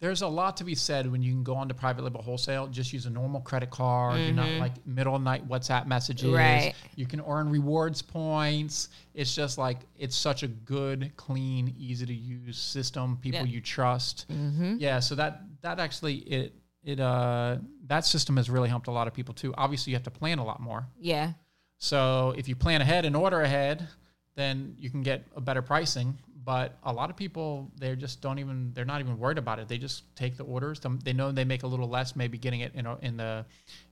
there's 0.00 0.22
a 0.22 0.26
lot 0.26 0.56
to 0.56 0.64
be 0.64 0.74
said 0.74 1.10
when 1.12 1.22
you 1.22 1.30
can 1.30 1.44
go 1.44 1.54
on 1.54 1.68
to 1.68 1.74
private 1.74 2.02
label 2.02 2.22
wholesale, 2.22 2.66
just 2.68 2.90
use 2.92 3.04
a 3.04 3.10
normal 3.10 3.42
credit 3.42 3.68
card, 3.68 4.18
you're 4.18 4.32
not 4.32 4.48
like 4.52 4.72
middle 4.86 5.14
of 5.14 5.20
night 5.20 5.46
WhatsApp 5.46 5.86
messages. 5.86 6.24
Mm-hmm. 6.24 6.36
Right. 6.36 6.74
You 6.96 7.04
can 7.04 7.20
earn 7.20 7.50
rewards 7.50 8.00
points. 8.00 8.88
It's 9.12 9.34
just 9.34 9.58
like, 9.58 9.80
it's 9.98 10.16
such 10.16 10.42
a 10.42 10.48
good, 10.48 11.12
clean, 11.16 11.74
easy 11.78 12.06
to 12.06 12.14
use 12.14 12.56
system, 12.56 13.18
people 13.20 13.40
Yeah. 13.40 13.46
you 13.46 13.60
trust. 13.60 14.26
Mm-hmm. 14.30 14.76
Yeah, 14.78 15.00
so 15.00 15.14
that, 15.16 15.42
that 15.60 15.78
actually, 15.78 16.14
it, 16.20 16.54
it, 16.82 16.98
uh, 16.98 17.58
that 17.88 18.06
system 18.06 18.38
has 18.38 18.48
really 18.48 18.70
helped 18.70 18.86
a 18.86 18.90
lot 18.90 19.06
of 19.06 19.12
people 19.12 19.34
too. 19.34 19.52
Obviously, 19.58 19.90
you 19.90 19.96
have 19.96 20.04
to 20.04 20.10
plan 20.10 20.38
a 20.38 20.44
lot 20.44 20.60
more. 20.60 20.86
Yeah. 20.98 21.32
So 21.82 22.34
if 22.36 22.46
you 22.46 22.54
plan 22.54 22.82
ahead 22.82 23.06
and 23.06 23.16
order 23.16 23.40
ahead, 23.40 23.88
then 24.36 24.76
you 24.78 24.90
can 24.90 25.02
get 25.02 25.24
a 25.34 25.40
better 25.40 25.62
pricing. 25.62 26.16
But 26.44 26.76
a 26.84 26.92
lot 26.92 27.08
of 27.10 27.16
people, 27.16 27.70
they 27.78 27.96
just 27.96 28.20
don't 28.20 28.38
even, 28.38 28.72
they're 28.74 28.84
not 28.84 29.00
even 29.00 29.18
worried 29.18 29.38
about 29.38 29.58
it. 29.58 29.66
They 29.68 29.78
just 29.78 30.14
take 30.14 30.36
the 30.36 30.44
orders. 30.44 30.80
They 31.04 31.12
know 31.14 31.32
they 31.32 31.44
make 31.44 31.62
a 31.62 31.66
little 31.66 31.88
less, 31.88 32.14
maybe 32.14 32.36
getting 32.38 32.60
it 32.60 32.74
in, 32.74 32.86
a, 32.86 32.96
in 32.98 33.16
the 33.16 33.44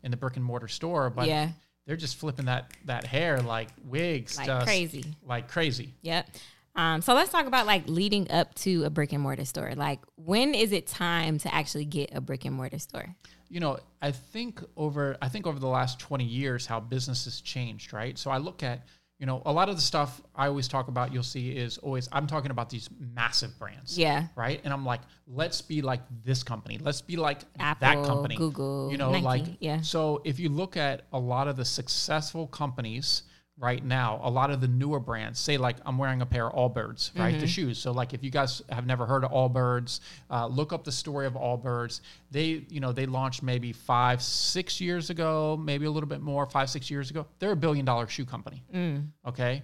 in 0.02 0.10
the 0.10 0.16
brick 0.18 0.36
and 0.36 0.44
mortar 0.44 0.68
store. 0.68 1.08
But 1.10 1.28
Yeah. 1.28 1.48
they're 1.86 1.96
just 1.96 2.16
flipping 2.16 2.44
that 2.44 2.70
that 2.84 3.04
hair 3.06 3.40
like 3.40 3.68
wigs, 3.84 4.36
Like 4.36 4.46
just 4.46 4.66
crazy. 4.66 5.04
like 5.24 5.48
crazy. 5.48 5.94
Yep. 6.02 6.28
Um, 6.76 7.00
so 7.02 7.14
let's 7.14 7.32
talk 7.32 7.46
about 7.46 7.66
like 7.66 7.88
leading 7.88 8.30
up 8.30 8.54
to 8.56 8.84
a 8.84 8.90
brick 8.90 9.12
and 9.12 9.22
mortar 9.22 9.44
store. 9.46 9.72
Like, 9.74 10.00
when 10.16 10.54
is 10.54 10.72
it 10.72 10.86
time 10.86 11.38
to 11.38 11.54
actually 11.54 11.86
get 11.86 12.14
a 12.14 12.20
brick 12.20 12.44
and 12.44 12.54
mortar 12.54 12.78
store? 12.78 13.14
You 13.48 13.60
know, 13.60 13.78
I 14.02 14.10
think 14.10 14.62
over 14.76 15.16
I 15.22 15.28
think 15.28 15.46
over 15.46 15.58
the 15.58 15.68
last 15.68 15.98
20 15.98 16.24
years 16.24 16.66
how 16.66 16.80
business 16.80 17.24
has 17.24 17.40
changed, 17.40 17.92
right? 17.92 18.18
So 18.18 18.30
I 18.30 18.38
look 18.38 18.62
at, 18.62 18.86
you 19.18 19.26
know, 19.26 19.42
a 19.46 19.52
lot 19.52 19.68
of 19.68 19.76
the 19.76 19.82
stuff 19.82 20.20
I 20.34 20.46
always 20.46 20.68
talk 20.68 20.88
about 20.88 21.12
you'll 21.12 21.22
see 21.22 21.50
is 21.50 21.78
always 21.78 22.08
I'm 22.12 22.26
talking 22.26 22.50
about 22.50 22.70
these 22.70 22.88
massive 22.98 23.58
brands. 23.58 23.98
Yeah. 23.98 24.26
Right? 24.36 24.60
And 24.64 24.72
I'm 24.72 24.84
like, 24.84 25.00
let's 25.26 25.60
be 25.62 25.82
like 25.82 26.02
this 26.24 26.42
company. 26.42 26.78
Let's 26.78 27.00
be 27.00 27.16
like 27.16 27.40
that 27.58 27.80
company. 27.80 28.36
Google, 28.36 28.90
You 28.90 28.98
know, 28.98 29.10
Nike, 29.10 29.24
like 29.24 29.44
yeah. 29.60 29.80
so 29.80 30.20
if 30.24 30.38
you 30.38 30.48
look 30.48 30.76
at 30.76 31.06
a 31.12 31.18
lot 31.18 31.48
of 31.48 31.56
the 31.56 31.64
successful 31.64 32.46
companies 32.46 33.22
right 33.58 33.84
now, 33.84 34.20
a 34.22 34.30
lot 34.30 34.50
of 34.50 34.60
the 34.60 34.68
newer 34.68 35.00
brands, 35.00 35.38
say 35.38 35.56
like 35.56 35.76
I'm 35.84 35.98
wearing 35.98 36.22
a 36.22 36.26
pair 36.26 36.48
of 36.48 36.54
Allbirds, 36.54 37.18
right? 37.18 37.32
Mm-hmm. 37.32 37.40
The 37.40 37.46
shoes. 37.46 37.78
So 37.78 37.92
like 37.92 38.14
if 38.14 38.22
you 38.22 38.30
guys 38.30 38.62
have 38.68 38.86
never 38.86 39.04
heard 39.04 39.24
of 39.24 39.32
Allbirds, 39.32 40.00
uh, 40.30 40.46
look 40.46 40.72
up 40.72 40.84
the 40.84 40.92
story 40.92 41.26
of 41.26 41.34
Allbirds. 41.34 42.00
They, 42.30 42.64
you 42.68 42.80
know, 42.80 42.92
they 42.92 43.06
launched 43.06 43.42
maybe 43.42 43.72
five, 43.72 44.22
six 44.22 44.80
years 44.80 45.10
ago, 45.10 45.56
maybe 45.60 45.86
a 45.86 45.90
little 45.90 46.08
bit 46.08 46.20
more, 46.20 46.46
five, 46.46 46.70
six 46.70 46.90
years 46.90 47.10
ago. 47.10 47.26
They're 47.40 47.52
a 47.52 47.56
billion 47.56 47.84
dollar 47.84 48.06
shoe 48.06 48.24
company. 48.24 48.62
Mm. 48.72 49.08
Okay. 49.26 49.62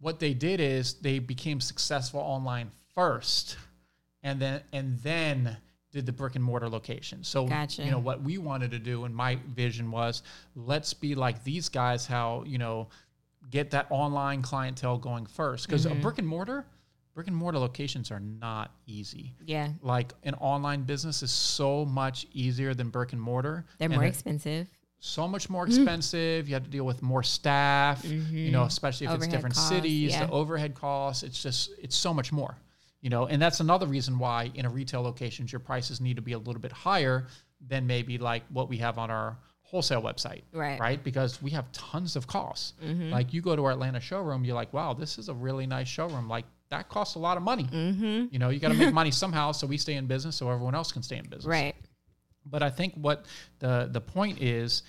What 0.00 0.18
they 0.18 0.34
did 0.34 0.60
is 0.60 0.94
they 0.94 1.18
became 1.20 1.60
successful 1.60 2.20
online 2.20 2.70
first 2.94 3.56
and 4.22 4.40
then 4.40 4.62
and 4.72 4.98
then 5.00 5.56
did 5.92 6.04
the 6.04 6.12
brick 6.12 6.34
and 6.34 6.44
mortar 6.44 6.68
location. 6.68 7.24
So 7.24 7.46
Gotcha. 7.46 7.82
you 7.82 7.90
know 7.90 7.98
what 7.98 8.22
we 8.22 8.36
wanted 8.36 8.72
to 8.72 8.78
do 8.78 9.04
and 9.04 9.14
my 9.14 9.38
vision 9.54 9.90
was 9.90 10.22
let's 10.54 10.92
be 10.92 11.14
like 11.14 11.42
these 11.44 11.70
guys 11.70 12.06
how, 12.06 12.44
you 12.46 12.58
know, 12.58 12.88
get 13.50 13.70
that 13.72 13.86
online 13.90 14.42
clientele 14.42 14.98
going 14.98 15.26
first 15.26 15.66
because 15.66 15.86
Mm-hmm. 15.86 15.98
a 15.98 16.02
brick 16.02 16.18
and 16.18 16.26
mortar 16.28 16.66
brick 17.14 17.28
and 17.28 17.36
mortar 17.36 17.58
locations 17.58 18.10
are 18.10 18.20
not 18.20 18.74
easy. 18.86 19.32
Yeah. 19.46 19.70
Like 19.80 20.12
an 20.24 20.34
online 20.34 20.82
business 20.82 21.22
is 21.22 21.30
so 21.30 21.86
much 21.86 22.26
easier 22.32 22.74
than 22.74 22.90
brick 22.90 23.14
and 23.14 23.22
mortar. 23.22 23.64
They're 23.78 23.86
And 23.86 23.94
more 23.94 24.04
expensive. 24.04 24.68
so 24.98 25.26
much 25.26 25.48
more 25.48 25.66
expensive. 25.66 26.46
You 26.46 26.52
have 26.54 26.64
to 26.64 26.70
deal 26.70 26.84
with 26.84 27.00
more 27.02 27.22
staff, 27.22 28.04
you 28.04 28.50
know, 28.50 28.64
especially 28.64 29.06
if 29.06 29.14
it's 29.14 29.24
Mm-hmm. 29.24 29.32
Different 29.32 29.54
costs, 29.54 29.68
cities, 29.70 30.10
yeah. 30.12 30.26
the 30.26 30.32
overhead 30.32 30.74
costs. 30.74 31.22
It's 31.22 31.42
just, 31.42 31.70
it's 31.82 31.96
so 31.96 32.12
much 32.12 32.32
more, 32.32 32.58
you 33.00 33.08
know, 33.08 33.24
and 33.26 33.40
that's 33.40 33.60
another 33.60 33.86
reason 33.86 34.18
why 34.18 34.50
in 34.54 34.66
a 34.66 34.68
retail 34.68 35.00
locations, 35.00 35.50
your 35.50 35.60
prices 35.60 36.02
need 36.02 36.16
to 36.16 36.22
be 36.22 36.32
a 36.32 36.38
little 36.38 36.60
bit 36.60 36.72
higher 36.72 37.28
than 37.66 37.86
maybe 37.86 38.18
like 38.18 38.42
what 38.50 38.68
we 38.68 38.76
have 38.76 38.98
on 38.98 39.10
our 39.10 39.38
wholesale 39.66 40.00
website. 40.00 40.42
Right. 40.52 40.74
Mm-hmm. 40.74 40.82
Right. 40.82 41.04
Because 41.04 41.42
we 41.42 41.50
have 41.50 41.70
tons 41.72 42.14
of 42.16 42.26
costs. 42.26 42.74
Like 42.80 43.32
you 43.32 43.42
go 43.42 43.56
to 43.56 43.64
our 43.64 43.72
Atlanta 43.72 44.00
showroom, 44.00 44.44
you're 44.44 44.54
like, 44.54 44.72
wow, 44.72 44.94
this 44.94 45.18
is 45.18 45.28
a 45.28 45.34
really 45.34 45.66
nice 45.66 45.88
showroom. 45.88 46.28
Like 46.28 46.44
that 46.70 46.88
costs 46.88 47.16
a 47.16 47.18
lot 47.18 47.36
of 47.36 47.42
money. 47.42 47.64
Mm-hmm. 47.64 48.26
You 48.30 48.38
know, 48.38 48.50
you 48.50 48.60
got 48.60 48.68
to 48.68 48.74
make 48.74 48.94
money 49.02 49.10
somehow. 49.10 49.52
So 49.52 49.66
we 49.66 49.76
stay 49.76 49.94
in 49.94 50.06
business 50.06 50.36
so 50.36 50.48
everyone 50.50 50.74
else 50.74 50.92
can 50.92 51.02
stay 51.02 51.16
in 51.16 51.24
business. 51.24 51.46
Right. 51.46 51.74
But 52.44 52.62
I 52.62 52.70
think 52.70 52.94
what 52.94 53.26
the 53.58 53.88
the 53.90 54.00
point 54.00 54.40
is 54.40 54.84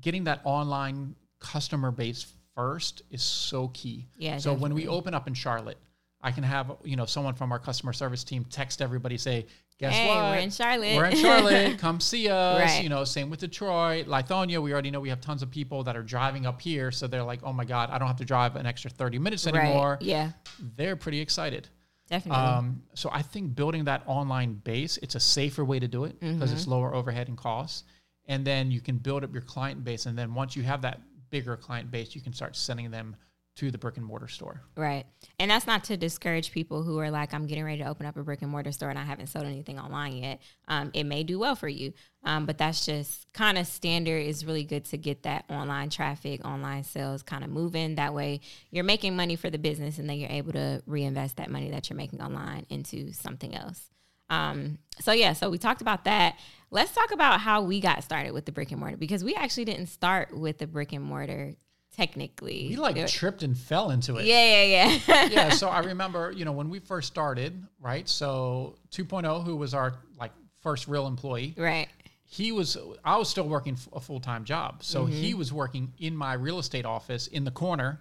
getting 0.00 0.24
that 0.24 0.40
online 0.44 1.14
customer 1.38 1.90
base 1.90 2.26
first 2.54 3.02
is 3.10 3.22
so 3.22 3.68
key. 3.68 4.06
Yeah, 4.16 4.38
So 4.38 4.54
when 4.54 4.74
we 4.74 4.88
open 4.88 5.14
up 5.14 5.28
in 5.28 5.34
Charlotte, 5.34 5.78
I 6.22 6.30
can 6.30 6.42
have 6.44 6.72
you 6.84 6.96
know 6.96 7.06
someone 7.06 7.34
from 7.34 7.52
our 7.52 7.58
customer 7.58 7.92
service 7.92 8.24
team 8.24 8.44
text 8.48 8.80
everybody 8.80 9.18
say, 9.18 9.46
guess 9.80 9.92
Hey, 9.94 10.06
what? 10.08 10.16
we're 10.16 10.36
in 10.36 10.50
Charlotte. 10.50 10.96
We're 10.96 11.04
in 11.06 11.16
Charlotte. 11.16 11.78
Come 11.84 11.98
see 12.00 12.28
us. 12.28 12.60
Right. 12.60 12.82
You 12.82 12.88
know, 12.88 13.02
same 13.04 13.30
with 13.30 13.40
Detroit, 13.40 14.06
Lithonia. 14.06 14.62
We 14.62 14.72
already 14.72 14.90
know 14.92 15.00
we 15.00 15.08
have 15.08 15.20
tons 15.20 15.42
of 15.42 15.50
people 15.50 15.82
that 15.84 15.96
are 15.96 16.02
driving 16.02 16.46
up 16.46 16.60
here, 16.60 16.90
so 16.92 17.06
they're 17.06 17.22
like, 17.24 17.40
oh 17.42 17.52
my 17.52 17.64
god, 17.64 17.90
I 17.90 17.98
don't 17.98 18.06
have 18.08 18.18
to 18.18 18.24
drive 18.24 18.54
an 18.56 18.66
extra 18.66 18.90
thirty 18.90 19.18
minutes 19.18 19.46
anymore. 19.46 19.92
Right. 20.00 20.02
Yeah, 20.02 20.30
They're 20.76 20.96
pretty 20.96 21.20
excited. 21.20 21.68
definitely. 22.08 22.40
Um, 22.42 22.82
so 22.94 23.08
I 23.12 23.22
think 23.22 23.54
building 23.56 23.84
that 23.84 24.02
online 24.06 24.54
base, 24.54 24.98
it's 25.02 25.14
a 25.16 25.20
safer 25.20 25.64
way 25.64 25.78
to 25.80 25.88
do 25.88 26.04
it 26.04 26.20
because 26.20 26.52
it's 26.52 26.62
Mm-hmm. 26.62 26.70
lower 26.70 26.94
overhead 26.94 27.28
and 27.28 27.36
costs. 27.36 27.84
And 28.26 28.44
then 28.44 28.70
you 28.70 28.80
can 28.80 28.96
build 28.98 29.24
up 29.24 29.32
your 29.32 29.42
client 29.42 29.82
base. 29.82 30.06
And 30.06 30.16
then 30.16 30.34
once 30.34 30.54
you 30.54 30.62
have 30.62 30.82
that 30.82 31.00
bigger 31.30 31.56
client 31.56 31.90
base, 31.90 32.14
you 32.14 32.20
can 32.20 32.32
start 32.32 32.54
sending 32.54 32.90
them 32.90 33.16
to 33.56 33.70
the 33.70 33.78
brick 33.78 33.96
and 33.96 34.06
mortar 34.06 34.28
store. 34.28 34.62
Right. 34.76 35.04
And 35.38 35.50
that's 35.50 35.66
not 35.66 35.84
to 35.84 35.96
discourage 35.96 36.52
people 36.52 36.82
who 36.82 36.98
are 36.98 37.10
like, 37.10 37.34
I'm 37.34 37.46
getting 37.46 37.64
ready 37.64 37.82
to 37.82 37.88
open 37.88 38.06
up 38.06 38.16
a 38.16 38.22
brick 38.22 38.42
and 38.42 38.50
mortar 38.50 38.72
store 38.72 38.90
and 38.90 38.98
I 38.98 39.04
haven't 39.04 39.26
sold 39.26 39.44
anything 39.44 39.78
online 39.78 40.16
yet. 40.16 40.40
Um, 40.68 40.90
it 40.94 41.04
may 41.04 41.24
do 41.24 41.38
well 41.38 41.56
for 41.56 41.68
you. 41.68 41.92
Um, 42.24 42.46
but 42.46 42.58
that's 42.58 42.86
just 42.86 43.30
kind 43.32 43.58
of 43.58 43.66
standard. 43.66 44.26
It's 44.26 44.44
really 44.44 44.64
good 44.64 44.84
to 44.86 44.96
get 44.96 45.24
that 45.24 45.44
online 45.50 45.90
traffic, 45.90 46.44
online 46.44 46.84
sales 46.84 47.22
kind 47.22 47.44
of 47.44 47.50
moving. 47.50 47.96
That 47.96 48.14
way 48.14 48.40
you're 48.70 48.84
making 48.84 49.16
money 49.16 49.36
for 49.36 49.50
the 49.50 49.58
business 49.58 49.98
and 49.98 50.08
then 50.08 50.18
you're 50.18 50.30
able 50.30 50.52
to 50.52 50.82
reinvest 50.86 51.36
that 51.36 51.50
money 51.50 51.70
that 51.70 51.90
you're 51.90 51.96
making 51.96 52.22
online 52.22 52.66
into 52.70 53.12
something 53.12 53.54
else. 53.54 53.90
Um, 54.30 54.78
so 55.00 55.12
yeah, 55.12 55.32
so 55.32 55.50
we 55.50 55.58
talked 55.58 55.82
about 55.82 56.04
that. 56.04 56.38
Let's 56.70 56.92
talk 56.92 57.10
about 57.10 57.40
how 57.40 57.62
we 57.62 57.80
got 57.80 58.04
started 58.04 58.32
with 58.32 58.46
the 58.46 58.52
brick 58.52 58.70
and 58.70 58.78
mortar 58.78 58.96
because 58.96 59.24
we 59.24 59.34
actually 59.34 59.64
didn't 59.64 59.86
start 59.86 60.32
with 60.32 60.58
the 60.58 60.68
brick 60.68 60.92
and 60.92 61.04
mortar 61.04 61.56
technically. 62.00 62.66
We 62.70 62.76
like 62.76 63.06
tripped 63.06 63.42
and 63.42 63.56
fell 63.56 63.90
into 63.90 64.16
it. 64.16 64.24
yeah, 64.26 64.64
yeah, 64.64 64.98
yeah. 65.06 65.24
yeah, 65.30 65.48
so 65.50 65.68
I 65.68 65.80
remember, 65.92 66.32
you 66.32 66.44
know, 66.44 66.52
when 66.52 66.70
we 66.70 66.78
first 66.78 67.08
started, 67.08 67.52
right? 67.80 68.08
So 68.08 68.76
2.0, 68.92 69.44
who 69.44 69.56
was 69.56 69.74
our 69.74 69.94
like 70.18 70.32
first 70.62 70.88
real 70.88 71.06
employee, 71.06 71.54
right. 71.56 71.88
he 72.24 72.52
was 72.52 72.76
I 73.04 73.16
was 73.16 73.28
still 73.28 73.48
working 73.48 73.76
a 73.92 74.00
full 74.00 74.20
time 74.20 74.44
job, 74.44 74.82
so 74.82 75.04
Mm-hmm. 75.04 75.12
he 75.12 75.34
was 75.34 75.52
working 75.52 75.92
in 75.98 76.14
my 76.16 76.34
real 76.34 76.58
estate 76.58 76.84
office 76.86 77.26
in 77.28 77.44
the 77.44 77.50
corner, 77.50 78.00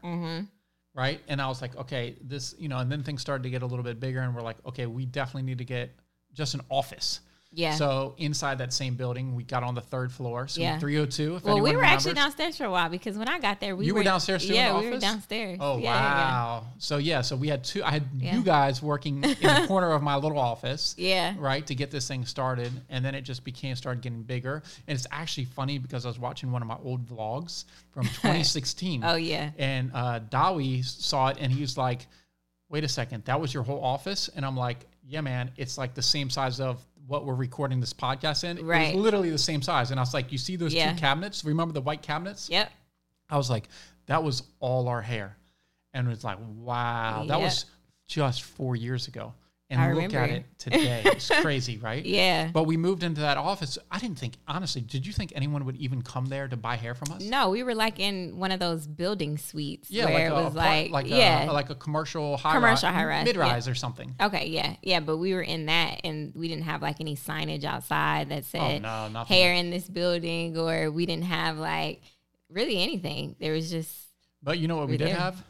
right? 0.93 1.19
And 1.27 1.41
I 1.41 1.47
was 1.47 1.61
like, 1.61 1.75
okay, 1.75 2.15
this, 2.21 2.55
you 2.57 2.67
know, 2.69 2.77
and 2.77 2.91
then 2.91 3.03
things 3.03 3.21
started 3.21 3.43
to 3.43 3.49
get 3.49 3.61
a 3.61 3.65
little 3.65 3.83
bit 3.83 3.99
bigger, 3.99 4.21
and 4.21 4.33
we're 4.35 4.41
like, 4.41 4.57
okay, 4.65 4.85
we 4.85 5.05
definitely 5.05 5.43
need 5.43 5.57
to 5.59 5.65
get 5.65 5.91
just 6.33 6.53
an 6.53 6.61
office. 6.69 7.21
Yeah. 7.51 7.73
So 7.73 8.13
inside 8.19 8.59
that 8.59 8.71
same 8.71 8.93
building, 8.93 9.33
we 9.33 9.43
got 9.43 9.63
on 9.63 9.73
the 9.73 9.81
third 9.81 10.11
floor, 10.11 10.47
so 10.47 10.61
Yeah. 10.61 10.77
302. 10.77 11.37
If 11.37 11.43
well, 11.43 11.59
we 11.59 11.75
were 11.75 11.83
actually 11.83 12.13
downstairs 12.13 12.57
for 12.57 12.65
a 12.65 12.69
while 12.71 12.89
because 12.89 13.17
when 13.17 13.27
I 13.27 13.39
got 13.39 13.59
there, 13.59 13.75
we 13.75 13.87
You 13.87 13.95
were 13.95 14.03
downstairs 14.03 14.45
too 14.45 14.53
Yeah, 14.53 14.79
we 14.79 14.87
were 14.89 14.99
downstairs. 14.99 15.57
Oh 15.59 15.77
Yeah, 15.77 15.83
yeah, 15.85 15.89
yeah. 15.93 16.31
wow! 16.31 16.65
So 16.77 16.97
yeah, 16.97 17.21
so 17.21 17.35
we 17.35 17.47
had 17.47 17.63
two. 17.63 17.83
I 17.83 17.89
had 17.89 18.03
you 18.19 18.43
guys 18.43 18.83
working 18.83 19.23
in 19.23 19.31
the 19.41 19.65
corner 19.67 19.91
of 19.93 20.03
my 20.03 20.15
little 20.15 20.37
office. 20.37 20.93
Yeah. 20.97 21.33
Right 21.39 21.65
to 21.65 21.73
get 21.73 21.89
this 21.89 22.07
thing 22.07 22.23
started, 22.25 22.71
and 22.89 23.03
then 23.03 23.15
it 23.15 23.21
just 23.21 23.43
became 23.43 23.75
started 23.75 24.01
getting 24.01 24.21
bigger. 24.21 24.61
And 24.87 24.95
it's 24.95 25.07
actually 25.09 25.45
funny 25.45 25.79
because 25.79 26.05
I 26.05 26.09
was 26.09 26.19
watching 26.19 26.51
one 26.51 26.61
of 26.61 26.67
my 26.67 26.77
old 26.83 27.07
vlogs 27.07 27.65
from 27.91 28.03
2016. 28.21 29.03
Oh 29.03 29.15
yeah. 29.15 29.49
And 29.57 29.89
uh, 29.95 30.19
Dawi 30.29 30.85
saw 30.85 31.29
it, 31.29 31.37
and 31.39 31.51
he 31.51 31.61
was 31.61 31.77
like, 31.77 32.05
"Wait 32.69 32.83
a 32.83 32.87
second, 32.87 33.25
that 33.25 33.41
was 33.41 33.53
your 33.55 33.63
whole 33.63 33.83
office?" 33.83 34.29
And 34.35 34.45
I'm 34.45 34.55
like, 34.55 34.85
"Yeah, 35.03 35.21
man, 35.21 35.49
it's 35.57 35.79
like 35.79 35.95
the 35.95 36.03
same 36.03 36.29
size 36.29 36.59
of." 36.59 36.85
What 37.09 37.25
we're 37.25 37.33
recording 37.33 37.79
this 37.79 37.91
podcast 37.91 38.43
in, 38.43 38.59
It 38.59 38.63
was 38.63 38.93
literally 38.93 39.31
the 39.31 39.37
same 39.39 39.63
size, 39.63 39.89
and 39.89 39.99
I 39.99 40.03
was 40.03 40.13
like, 40.13 40.31
"You 40.31 40.37
see 40.37 40.55
those 40.55 40.75
Yeah. 40.75 40.93
two 40.93 40.99
cabinets? 40.99 41.43
Remember 41.43 41.73
the 41.73 41.81
white 41.81 42.03
cabinets? 42.03 42.47
Yep. 42.51 42.71
I 43.29 43.35
was 43.37 43.49
like, 43.49 43.67
that 44.05 44.23
was 44.23 44.43
all 44.59 44.87
our 44.87 45.01
hair. 45.01 45.35
And 45.91 46.07
it's 46.09 46.23
like, 46.23 46.37
wow, 46.39 47.25
that 47.27 47.39
Yeah. 47.39 47.43
was 47.45 47.65
just 48.07 48.43
four 48.43 48.75
years 48.75 49.07
ago. 49.07 49.33
And 49.71 49.79
I 49.79 49.93
look 49.93 50.05
at 50.05 50.13
remember. 50.13 50.33
it 50.35 50.45
today. 50.57 51.01
It's 51.05 51.29
crazy, 51.41 51.77
right? 51.77 52.03
Yeah. 52.03 52.49
But 52.51 52.63
we 52.63 52.75
moved 52.75 53.03
into 53.03 53.21
that 53.21 53.37
office. 53.37 53.77
I 53.91 53.99
didn't 53.99 54.17
think, 54.17 54.33
honestly, 54.47 54.81
did 54.81 55.05
you 55.05 55.13
think 55.13 55.31
anyone 55.35 55.63
would 55.65 55.75
even 55.75 56.01
come 56.01 56.25
there 56.25 56.47
to 56.47 56.57
buy 56.57 56.75
hair 56.75 56.95
from 56.95 57.13
us? 57.13 57.21
No, 57.23 57.51
we 57.51 57.61
were 57.61 57.75
like 57.75 57.99
in 57.99 58.37
one 58.39 58.51
of 58.51 58.59
those 58.59 58.87
building 58.87 59.37
suites 59.37 59.91
Yeah, 59.91 60.05
where 60.05 60.13
like 60.15 60.23
it 60.23 60.31
a, 60.31 60.33
was 60.33 60.53
apart- 60.55 60.55
like, 60.55 60.91
like 60.91 61.07
yeah. 61.07 61.51
a, 61.51 61.53
like 61.53 61.69
a 61.69 61.75
commercial 61.75 62.35
high 62.37 62.53
Commercial 62.55 62.89
high-rise, 62.89 63.25
mid 63.25 63.37
rise 63.37 63.67
yeah. 63.67 63.71
or 63.71 63.75
something. 63.75 64.15
okay, 64.19 64.47
yeah, 64.47 64.75
yeah, 64.81 65.01
but 65.01 65.17
we 65.17 65.35
were 65.35 65.43
in 65.43 65.67
that, 65.67 66.01
and 66.03 66.33
we 66.33 66.47
didn't 66.47 66.63
have 66.63 66.81
like 66.81 66.99
any 66.99 67.15
signage 67.15 67.63
outside 67.63 68.29
that 68.29 68.39
oh, 68.39 68.47
said 68.49 68.83
Oh, 68.83 69.07
no, 69.09 69.23
hair 69.25 69.53
in 69.53 69.69
this 69.69 69.87
building, 69.87 70.57
or 70.57 70.89
we 70.89 71.05
didn't 71.05 71.25
have 71.25 71.59
like 71.59 72.01
really 72.49 72.81
anything. 72.81 73.35
There 73.39 73.53
was 73.53 73.69
just 73.69 73.95
But 74.41 74.57
you 74.57 74.67
know 74.67 74.77
what 74.77 74.87
we 74.87 74.93
We 74.93 74.97
did 74.97 75.09
did. 75.09 75.15
have? 75.15 75.43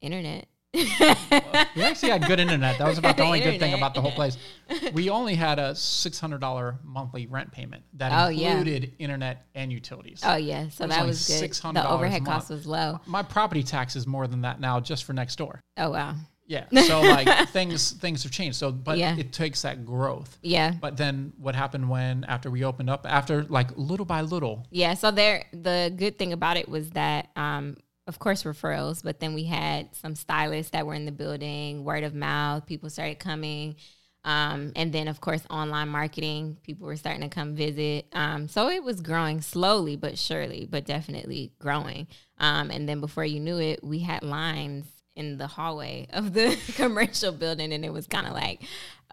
internet. 0.00 0.46
We 0.74 1.82
actually 1.82 2.10
had 2.10 2.26
good 2.26 2.40
internet. 2.40 2.78
That 2.78 2.88
was 2.88 2.98
about 2.98 3.16
the 3.16 3.22
only 3.24 3.40
good 3.40 3.58
thing 3.58 3.74
about 3.74 3.94
the 3.94 4.00
whole 4.00 4.12
place. 4.12 4.36
We 4.92 5.10
only 5.10 5.34
had 5.34 5.58
a 5.58 5.74
six 5.74 6.18
hundred 6.18 6.40
dollar 6.40 6.78
monthly 6.82 7.26
rent 7.26 7.52
payment 7.52 7.84
that 7.94 8.12
Oh, 8.12 8.28
yeah. 8.28 8.58
included 8.58 8.92
internet 8.98 9.46
and 9.54 9.72
utilities. 9.72 10.20
Oh 10.24 10.36
yeah, 10.36 10.68
so 10.68 10.86
was 10.86 10.96
that 10.96 11.06
was 11.06 11.26
good. 11.28 11.50
$600 11.50 11.74
The 11.74 11.88
overhead 11.88 12.24
cost 12.24 12.50
was 12.50 12.66
low. 12.66 13.00
My 13.06 13.22
property 13.22 13.62
tax 13.62 13.96
is 13.96 14.06
more 14.06 14.26
than 14.26 14.42
that 14.42 14.60
now 14.60 14.80
just 14.80 15.04
for 15.04 15.12
next 15.12 15.36
door. 15.36 15.60
Oh 15.76 15.90
wow. 15.90 16.14
Yeah. 16.46 16.66
So 16.86 17.00
like 17.00 17.48
things 17.50 17.92
things 17.92 18.22
have 18.22 18.32
changed. 18.32 18.56
So 18.58 18.70
but 18.70 18.98
Yeah. 18.98 19.16
it 19.16 19.32
takes 19.32 19.62
that 19.62 19.84
growth. 19.86 20.38
Yeah. 20.42 20.72
But 20.80 20.96
then 20.96 21.32
what 21.38 21.54
happened 21.54 21.88
when 21.88 22.24
after 22.24 22.50
we 22.50 22.64
opened 22.64 22.90
up 22.90 23.06
after 23.08 23.44
like 23.44 23.68
little 23.76 24.06
by 24.06 24.20
little 24.22 24.66
Yeah, 24.70 24.94
so 24.94 25.10
there 25.10 25.46
the 25.52 25.92
good 25.96 26.18
thing 26.18 26.32
about 26.32 26.56
it 26.56 26.68
was 26.68 26.90
that 26.90 27.30
um 27.36 27.76
of 28.06 28.18
course 28.18 28.42
referrals, 28.42 29.02
but 29.02 29.20
then 29.20 29.34
we 29.34 29.44
had 29.44 29.94
some 29.94 30.14
stylists 30.14 30.72
that 30.72 30.86
were 30.86 30.94
in 30.94 31.06
the 31.06 31.12
building, 31.12 31.84
word 31.84 32.04
of 32.04 32.14
mouth, 32.14 32.66
people 32.66 32.90
started 32.90 33.18
coming. 33.18 33.76
Um, 34.24 34.72
and 34.74 34.92
then 34.92 35.08
of 35.08 35.20
course 35.20 35.42
online 35.50 35.88
marketing, 35.88 36.56
people 36.62 36.86
were 36.86 36.96
starting 36.96 37.22
to 37.22 37.28
come 37.28 37.54
visit. 37.54 38.06
Um, 38.12 38.48
so 38.48 38.68
it 38.68 38.82
was 38.82 39.00
growing 39.00 39.40
slowly 39.40 39.96
but 39.96 40.18
surely, 40.18 40.66
but 40.70 40.86
definitely 40.86 41.52
growing. 41.58 42.06
Um, 42.38 42.70
and 42.70 42.88
then 42.88 43.00
before 43.00 43.24
you 43.24 43.40
knew 43.40 43.58
it, 43.58 43.82
we 43.82 44.00
had 44.00 44.22
lines 44.22 44.86
in 45.16 45.38
the 45.38 45.46
hallway 45.46 46.06
of 46.12 46.32
the 46.32 46.58
commercial 46.74 47.32
building 47.32 47.72
and 47.72 47.84
it 47.84 47.92
was 47.92 48.06
kind 48.06 48.26
of 48.26 48.32
like, 48.32 48.62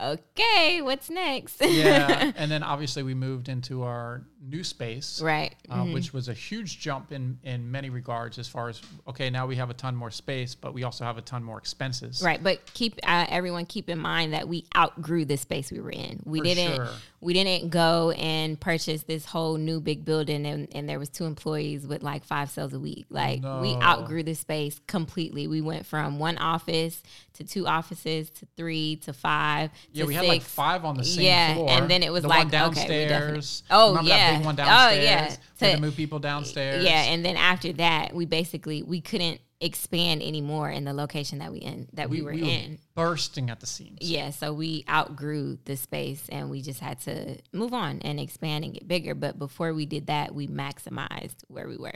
okay, 0.02 0.82
what's 0.82 1.10
next? 1.10 1.62
yeah. 1.62 2.32
and 2.38 2.50
then 2.52 2.64
obviously 2.64 3.04
we 3.04 3.14
moved 3.14 3.50
into 3.50 3.84
our 3.84 4.24
new 4.44 4.64
space. 4.64 5.22
right. 5.22 5.54
uh, 5.70 5.84
which 5.86 6.14
was 6.14 6.28
a 6.28 6.34
huge 6.34 6.80
jump 6.80 7.12
in 7.12 7.38
in 7.44 7.70
many 7.70 7.90
regards 7.92 8.40
as 8.40 8.48
far 8.48 8.70
as 8.70 8.82
okay 9.08 9.30
now 9.30 9.46
we 9.46 9.56
have 9.56 9.70
a 9.70 9.74
ton 9.74 9.96
more 9.96 10.10
space 10.10 10.56
but 10.56 10.74
we 10.74 10.84
also 10.84 11.04
have 11.04 11.18
a 11.18 11.22
ton 11.22 11.44
more 11.44 11.60
expenses 11.60 12.24
Right, 12.24 12.42
but 12.42 12.60
keep 12.74 13.00
uh, 13.04 13.26
everyone 13.30 13.66
keep 13.68 13.88
in 13.90 14.00
mind 14.00 14.34
that 14.34 14.48
we 14.48 14.66
outgrew 14.76 15.26
the 15.26 15.38
space 15.38 15.72
we 15.72 15.80
were 15.80 15.92
in. 15.92 16.22
We 16.26 16.40
For 16.40 16.44
didn't 16.46 16.76
sure. 16.76 16.90
we 17.20 17.34
didn't 17.34 17.70
go 17.70 18.12
and 18.12 18.60
purchase 18.60 19.04
this 19.04 19.26
whole 19.26 19.58
new 19.58 19.80
big 19.80 20.06
building 20.06 20.46
and, 20.48 20.68
and 20.74 20.90
there 20.90 20.98
was 20.98 21.10
two 21.10 21.26
employees 21.26 21.86
with 21.86 22.02
like 22.02 22.24
five 22.26 22.50
sales 22.50 22.74
a 22.74 22.80
week. 22.80 23.06
Like 23.12 23.44
we 23.44 23.76
outgrew 23.76 24.24
the 24.24 24.34
space 24.34 24.80
completely. 24.88 25.46
We 25.48 25.62
went 25.62 25.86
from 25.86 26.18
one 26.18 26.38
office 26.40 27.04
to 27.34 27.44
two 27.44 27.66
offices 27.68 28.30
to 28.32 28.46
three 28.58 28.98
to 28.98 29.14
five. 29.14 29.70
yeah 29.94 30.04
to 30.04 30.08
we 30.08 30.14
six. 30.16 30.26
had 30.26 30.30
like 30.30 30.42
five 30.42 30.84
on 30.84 30.98
the 30.98 31.04
same 31.04 31.26
Yeah, 31.26 31.54
floor 31.54 31.70
and 31.70 31.90
then 31.90 32.02
it 32.04 32.12
was 32.12 32.24
the 32.24 32.28
like, 32.28 32.40
one 32.40 32.48
okay, 32.48 32.58
we 33.04 33.08
downstairs 33.08 33.64
Oh, 33.70 33.90
Remember 33.90 34.10
yeah. 34.40 34.46
one 34.46 34.56
Oh, 34.56 34.58
downstairs 34.58 35.04
yeah. 35.04 35.36
we 35.62 35.68
had 35.68 35.76
To- 35.76 35.82
move 35.82 35.96
people 35.96 36.20
downstairs 36.20 36.84
Yeah, 36.84 37.04
and 37.04 37.24
then 37.26 37.36
after 37.38 37.74
that, 37.74 38.14
we 38.16 38.26
basically 38.26 38.84
we 38.84 39.02
couldn't 39.02 39.42
expand 39.64 40.24
anymore 40.24 40.72
in 40.72 40.86
the 40.86 40.94
location 40.94 41.38
that 41.38 41.52
we 41.52 41.60
in 41.60 41.88
that 41.94 42.10
we, 42.10 42.24
were 42.24 42.32
in. 42.32 42.80
bursting 42.96 43.52
at 43.52 43.60
the 43.60 43.68
seams 43.68 44.00
Yeah, 44.02 44.32
so 44.32 44.54
we 44.54 44.84
outgrew 44.90 45.60
the 45.66 45.78
space 45.78 46.24
and 46.30 46.50
we 46.50 46.64
just 46.64 46.80
had 46.80 47.00
to 47.02 47.38
move 47.54 47.72
on 47.72 48.00
and 48.02 48.20
expand 48.20 48.64
and 48.64 48.74
get 48.74 48.88
bigger. 48.88 49.14
But 49.14 49.38
before 49.38 49.74
we 49.76 49.86
did 49.86 50.08
that, 50.08 50.34
we 50.34 50.48
maximized 50.48 51.36
where 51.48 51.68
we 51.68 51.78
were. 51.78 51.94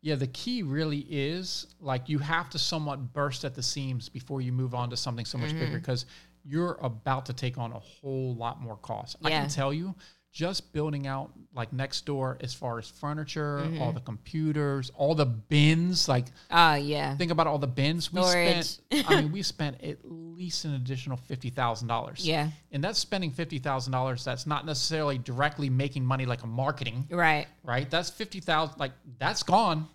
Yeah, 0.00 0.14
the 0.14 0.28
key 0.28 0.62
really 0.62 1.00
is 1.08 1.66
like 1.80 2.08
you 2.08 2.20
have 2.20 2.50
to 2.50 2.58
somewhat 2.58 3.12
burst 3.12 3.44
at 3.44 3.54
the 3.56 3.64
seams 3.64 4.08
before 4.08 4.40
you 4.40 4.52
move 4.52 4.72
on 4.72 4.90
to 4.90 4.96
something 4.96 5.24
so 5.24 5.38
much 5.38 5.50
Mm-hmm. 5.50 5.58
bigger 5.58 5.78
because 5.80 6.06
you're 6.44 6.78
about 6.82 7.26
to 7.26 7.32
take 7.32 7.58
on 7.58 7.72
a 7.72 7.78
whole 7.80 8.34
lot 8.36 8.60
more 8.62 8.76
cost. 8.76 9.16
I 9.24 9.30
can 9.30 9.48
tell 9.48 9.72
you, 9.74 9.94
just 10.32 10.72
building 10.72 11.06
out 11.06 11.30
like 11.54 11.72
next 11.72 12.04
door 12.06 12.36
as 12.40 12.52
far 12.54 12.78
as 12.78 12.88
furniture, 12.88 13.60
Mm-hmm. 13.64 13.82
all 13.82 13.92
the 13.92 14.00
computers, 14.00 14.90
all 14.94 15.14
the 15.14 15.26
bins, 15.26 16.08
like 16.08 16.26
Oh 16.50 16.74
yeah. 16.74 17.16
think 17.16 17.30
about 17.32 17.46
all 17.46 17.58
the 17.58 17.66
bins 17.66 18.12
we 18.12 18.20
Storage. 18.22 18.64
spent. 18.64 19.10
I 19.10 19.20
mean, 19.22 19.32
we 19.32 19.42
spent 19.54 19.82
at 19.82 19.98
least 20.04 20.64
an 20.64 20.74
additional 20.74 21.16
fifty 21.16 21.50
thousand 21.50 21.88
dollars. 21.88 22.26
Yeah. 22.26 22.50
and 22.72 22.84
that's 22.84 22.98
spending 22.98 23.30
fifty 23.30 23.58
thousand 23.58 23.92
dollars. 23.92 24.24
That's 24.24 24.46
not 24.46 24.66
necessarily 24.66 25.18
directly 25.18 25.70
making 25.70 26.04
money 26.04 26.26
like 26.26 26.42
a 26.42 26.46
marketing 26.46 27.06
Right. 27.10 27.46
right? 27.64 27.90
That's 27.90 28.10
fifty 28.10 28.40
thousand. 28.40 28.78
Like 28.78 28.92
that's 29.18 29.42
gone. 29.42 29.88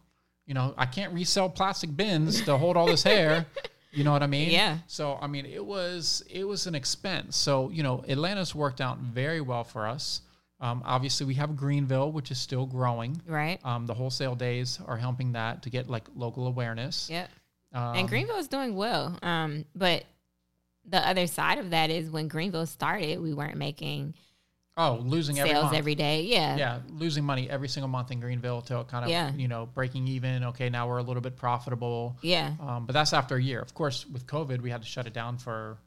You 0.45 0.55
know, 0.55 0.73
I 0.77 0.85
can't 0.87 1.13
resell 1.13 1.47
plastic 1.49 1.95
bins 1.95 2.41
to 2.41 2.57
hold 2.57 2.75
all 2.75 2.87
this 2.87 3.03
hair. 3.03 3.45
You 3.93 4.03
know 4.03 4.11
what 4.11 4.23
I 4.23 4.27
mean? 4.27 4.49
Yeah. 4.49 4.79
So 4.87 5.17
I 5.21 5.27
mean, 5.27 5.45
it 5.45 5.63
was 5.63 6.23
it 6.29 6.45
was 6.45 6.67
an 6.67 6.75
expense. 6.75 7.37
So 7.37 7.69
you 7.69 7.83
know, 7.83 8.03
Atlanta's 8.07 8.55
worked 8.55 8.81
out 8.81 8.97
very 8.97 9.41
well 9.41 9.63
for 9.63 9.87
us. 9.87 10.21
Um, 10.59 10.81
obviously, 10.85 11.25
we 11.25 11.33
have 11.35 11.55
Greenville, 11.55 12.11
which 12.11 12.31
is 12.31 12.37
still 12.37 12.65
growing. 12.65 13.21
Right. 13.27 13.59
Um, 13.65 13.85
the 13.85 13.93
wholesale 13.93 14.35
days 14.35 14.79
are 14.85 14.97
helping 14.97 15.33
that 15.33 15.63
to 15.63 15.69
get 15.69 15.89
like 15.89 16.05
local 16.15 16.47
awareness. 16.47 17.09
Yep. 17.09 17.29
Um, 17.73 17.95
and 17.97 18.07
Greenville 18.07 18.37
is 18.37 18.47
doing 18.47 18.75
well. 18.75 19.17
Um, 19.21 19.65
but 19.75 20.05
the 20.85 21.05
other 21.05 21.27
side 21.27 21.59
of 21.59 21.71
that 21.71 21.89
is 21.89 22.09
when 22.09 22.27
Greenville 22.27 22.65
started, 22.65 23.19
we 23.19 23.33
weren't 23.33 23.57
making 23.57 24.13
Oh, 24.75 24.99
losing 25.03 25.37
every 25.39 25.51
sales 25.51 25.65
month. 25.65 25.75
every 25.77 25.93
day. 25.93 26.23
Yeah. 26.23 26.55
yeah, 26.57 26.79
losing 26.89 27.23
money 27.23 27.47
every 27.49 27.67
single 27.67 27.87
month 27.89 28.09
in 28.09 28.19
Greenville 28.19 28.61
till 28.61 28.83
kind 28.83 29.05
of 29.05 29.11
Yeah. 29.11 29.31
you 29.33 29.47
know 29.47 29.67
breaking 29.67 30.07
even. 30.07 30.43
Okay, 30.45 30.69
now 30.69 30.87
we're 30.87 30.97
a 30.97 31.03
little 31.03 31.21
bit 31.21 31.35
profitable. 31.35 32.17
Yeah. 32.21 32.53
Um, 32.59 32.85
but 32.87 32.93
that's 32.93 33.13
after 33.13 33.35
a 33.35 33.41
year. 33.41 33.59
Of 33.59 33.73
course, 33.75 34.05
with 34.07 34.25
COVID, 34.25 34.61
we 34.61 34.71
had 34.71 34.81
to 34.81 34.87
shut 34.87 35.05
it 35.05 35.13
down 35.13 35.37
for 35.37 35.77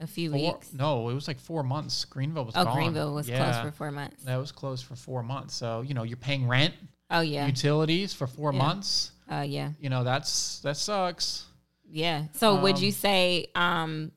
A 0.00 0.06
few 0.06 0.30
four. 0.30 0.40
weeks. 0.54 0.72
No, 0.72 1.08
it 1.10 1.14
was 1.14 1.28
like 1.28 1.38
four 1.38 1.62
months. 1.62 2.06
Greenville 2.06 2.46
was 2.46 2.54
Oh, 2.56 2.64
gone. 2.64 2.74
Greenville 2.76 3.12
was 3.14 3.28
Yeah. 3.28 3.44
closed 3.44 3.60
for 3.60 3.72
four 3.76 3.90
months. 3.92 4.22
That 4.24 4.36
was 4.36 4.52
closed 4.52 4.86
for 4.86 4.96
four 4.96 5.22
months. 5.22 5.54
So 5.54 5.82
you 5.82 5.92
know 5.92 6.02
you're 6.02 6.16
paying 6.16 6.48
rent, 6.48 6.72
Oh 7.10 7.20
yeah. 7.20 7.46
utilities 7.46 8.14
for 8.14 8.26
four 8.26 8.52
Yeah. 8.52 8.58
months. 8.58 9.12
Oh 9.28 9.42
yeah. 9.42 9.72
You 9.80 9.90
know 9.90 10.02
that's 10.02 10.60
that 10.60 10.78
sucks. 10.78 11.44
Yeah. 11.90 12.24
So 12.36 12.58
would 12.62 12.76
Um, 12.76 12.82
you 12.82 12.90
say 12.90 13.48
um, 13.54 14.12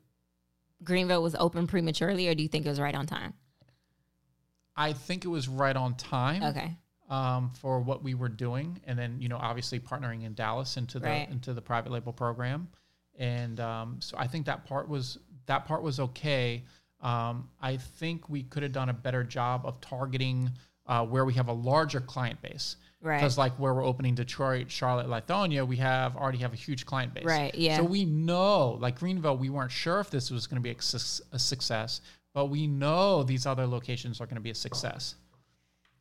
Greenville 0.81 1.21
was 1.21 1.35
open 1.35 1.67
prematurely, 1.67 2.29
or 2.29 2.35
do 2.35 2.41
you 2.41 2.47
think 2.49 2.65
it 2.65 2.69
was 2.69 2.79
right 2.79 2.95
on 2.95 3.05
time? 3.05 3.33
I 4.77 4.93
think 4.93 5.25
it 5.25 5.29
was 5.29 5.47
right 5.47 5.75
on 5.75 5.95
time. 5.95 6.43
Okay. 6.43 6.75
um, 7.09 7.51
for 7.61 7.79
what 7.79 8.03
we 8.03 8.13
were 8.15 8.27
doing, 8.29 8.79
and 8.85 8.99
then 8.99 9.15
you 9.21 9.29
know 9.29 9.37
obviously 9.37 9.79
partnering 9.79 10.25
in 10.25 10.33
Dallas 10.33 10.75
into 10.77 10.99
the 10.99 11.07
Right. 11.07 11.29
into 11.29 11.53
the 11.53 11.61
private 11.61 11.91
label 11.91 12.11
program, 12.13 12.67
and 13.17 13.59
um, 13.59 13.97
so 14.01 14.17
I 14.17 14.27
think 14.27 14.45
that 14.47 14.65
part 14.65 14.87
was 14.89 15.17
that 15.45 15.65
part 15.65 15.81
was 15.83 15.99
okay. 15.99 16.63
Um, 16.99 17.49
I 17.61 17.77
think 17.77 18.27
we 18.29 18.43
could 18.43 18.63
have 18.63 18.71
done 18.73 18.89
a 18.89 18.93
better 18.93 19.23
job 19.23 19.61
of 19.65 19.79
targeting 19.81 20.51
uh, 20.85 21.05
where 21.05 21.23
we 21.25 21.33
have 21.35 21.47
a 21.47 21.53
larger 21.53 22.01
client 22.01 22.41
base. 22.41 22.75
Right. 22.99 23.17
Because 23.17 23.37
like 23.37 23.53
where 23.59 23.73
we're 23.73 23.85
opening 23.85 24.15
Detroit, 24.15 24.71
Charlotte, 24.71 25.07
Lithonia, 25.07 25.65
we 25.65 25.75
have 25.77 26.17
already 26.17 26.39
have 26.39 26.51
a 26.53 26.55
huge 26.57 26.85
client 26.87 27.13
base. 27.13 27.25
Right, 27.25 27.53
yeah. 27.53 27.77
So 27.77 27.83
we 27.83 28.03
know, 28.05 28.71
like 28.81 28.97
Greenville, 28.99 29.37
we 29.37 29.49
weren't 29.51 29.71
sure 29.71 29.99
if 29.99 30.09
this 30.09 30.31
was 30.31 30.47
going 30.47 30.55
to 30.61 30.61
be 30.63 30.71
a, 30.71 30.81
suc- 30.81 31.27
a 31.31 31.37
success, 31.37 32.01
but 32.37 32.51
we 32.51 32.67
know 32.67 33.23
these 33.23 33.47
other 33.47 33.65
locations 33.65 34.21
are 34.21 34.27
going 34.27 34.35
to 34.35 34.41
be 34.41 34.51
a 34.51 34.55
success. 34.55 35.15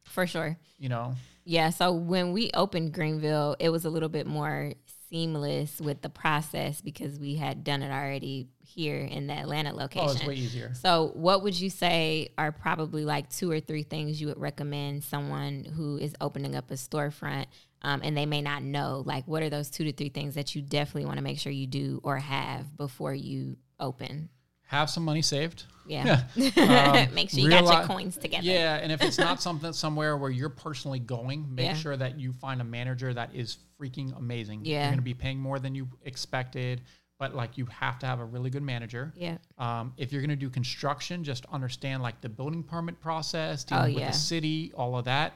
For 0.05 0.27
sure. 0.27 0.59
You 0.79 0.91
know, 0.91 1.15
Yeah. 1.45 1.71
So 1.71 1.93
when 1.93 2.33
we 2.35 2.51
opened 2.53 2.93
Greenville, 2.93 3.57
it 3.59 3.71
was 3.71 3.87
a 3.87 3.91
little 3.91 4.11
bit 4.11 4.27
more 4.27 4.75
seamless 5.09 5.81
with 5.81 6.03
the 6.03 6.11
process 6.11 6.83
because 6.83 7.19
we 7.19 7.37
had 7.37 7.65
done 7.65 7.83
it 7.83 7.91
already 7.91 8.49
here 8.63 8.99
in 8.99 9.29
the 9.29 9.33
Atlanta 9.33 9.73
location. 9.73 10.11
oh, 10.11 10.13
it's 10.13 10.27
way 10.27 10.35
easier. 10.35 10.75
So, 10.75 11.13
what 11.15 11.43
would 11.43 11.59
you 11.59 11.71
say 11.71 12.29
are 12.37 12.53
probably 12.53 13.07
like 13.07 13.31
two 13.31 13.51
or 13.51 13.59
three 13.59 13.85
things 13.85 14.21
you 14.21 14.27
would 14.27 14.39
recommend 14.39 15.05
someone 15.05 15.65
who 15.65 15.97
is 15.97 16.15
opening 16.21 16.55
up 16.55 16.71
a 16.71 16.75
storefront 16.75 17.47
um, 17.81 18.03
and 18.05 18.15
they 18.15 18.27
may 18.27 18.43
not 18.43 18.63
know? 18.63 19.03
Like, 19.07 19.27
what 19.27 19.43
are 19.43 19.49
those 19.49 19.71
two 19.71 19.85
to 19.85 19.93
three 19.93 20.11
things 20.11 20.35
that 20.35 20.55
you 20.55 20.61
definitely 20.61 21.07
want 21.07 21.17
to 21.17 21.25
make 21.25 21.39
sure 21.39 21.51
you 21.51 21.67
do 21.67 21.99
or 22.03 22.19
have 22.19 22.77
before 22.77 23.15
you 23.15 23.57
open? 23.81 24.29
Have 24.67 24.91
some 24.91 25.05
money 25.05 25.23
saved. 25.23 25.65
Yeah. 25.87 26.25
Um, 26.37 27.15
make 27.15 27.31
sure 27.31 27.41
you 27.41 27.49
got 27.49 27.65
your 27.65 27.85
coins 27.87 28.17
together. 28.17 28.45
Yeah, 28.45 28.75
and 28.77 28.91
if 28.91 29.01
it's 29.03 29.19
not 29.19 29.41
something 29.49 29.73
somewhere 29.73 30.17
where 30.17 30.31
you're 30.31 30.49
personally 30.49 30.99
going, 30.99 31.47
make 31.55 31.67
Yeah. 31.67 31.75
sure 31.75 31.97
that 31.97 32.19
you 32.19 32.33
find 32.33 32.61
a 32.61 32.65
manager 32.65 33.15
that 33.15 33.35
is 33.35 33.59
freaking 33.81 34.17
amazing. 34.19 34.65
Yeah. 34.65 34.81
You're 34.81 34.89
going 34.89 34.99
to 34.99 35.03
be 35.03 35.15
paying 35.15 35.39
more 35.39 35.59
than 35.61 35.75
you 35.77 35.87
expected, 36.05 36.83
but 37.21 37.37
like 37.37 37.57
you 37.57 37.67
have 37.67 38.01
to 38.01 38.07
have 38.07 38.19
a 38.19 38.25
really 38.25 38.51
good 38.51 38.65
manager. 38.65 39.13
Yeah. 39.17 39.39
Um, 39.59 39.93
if 39.97 40.13
you're 40.13 40.23
going 40.23 40.31
to 40.31 40.37
do 40.37 40.51
construction, 40.51 41.23
just 41.23 41.47
understand 41.53 42.03
like 42.03 42.21
the 42.21 42.29
building 42.29 42.65
permit 42.65 43.01
process, 43.01 43.63
dealing 43.63 43.85
Oh, 43.85 43.95
with 43.95 43.99
yeah. 43.99 44.11
the 44.11 44.17
city, 44.17 44.73
all 44.75 44.99
of 44.99 45.05
that. 45.05 45.35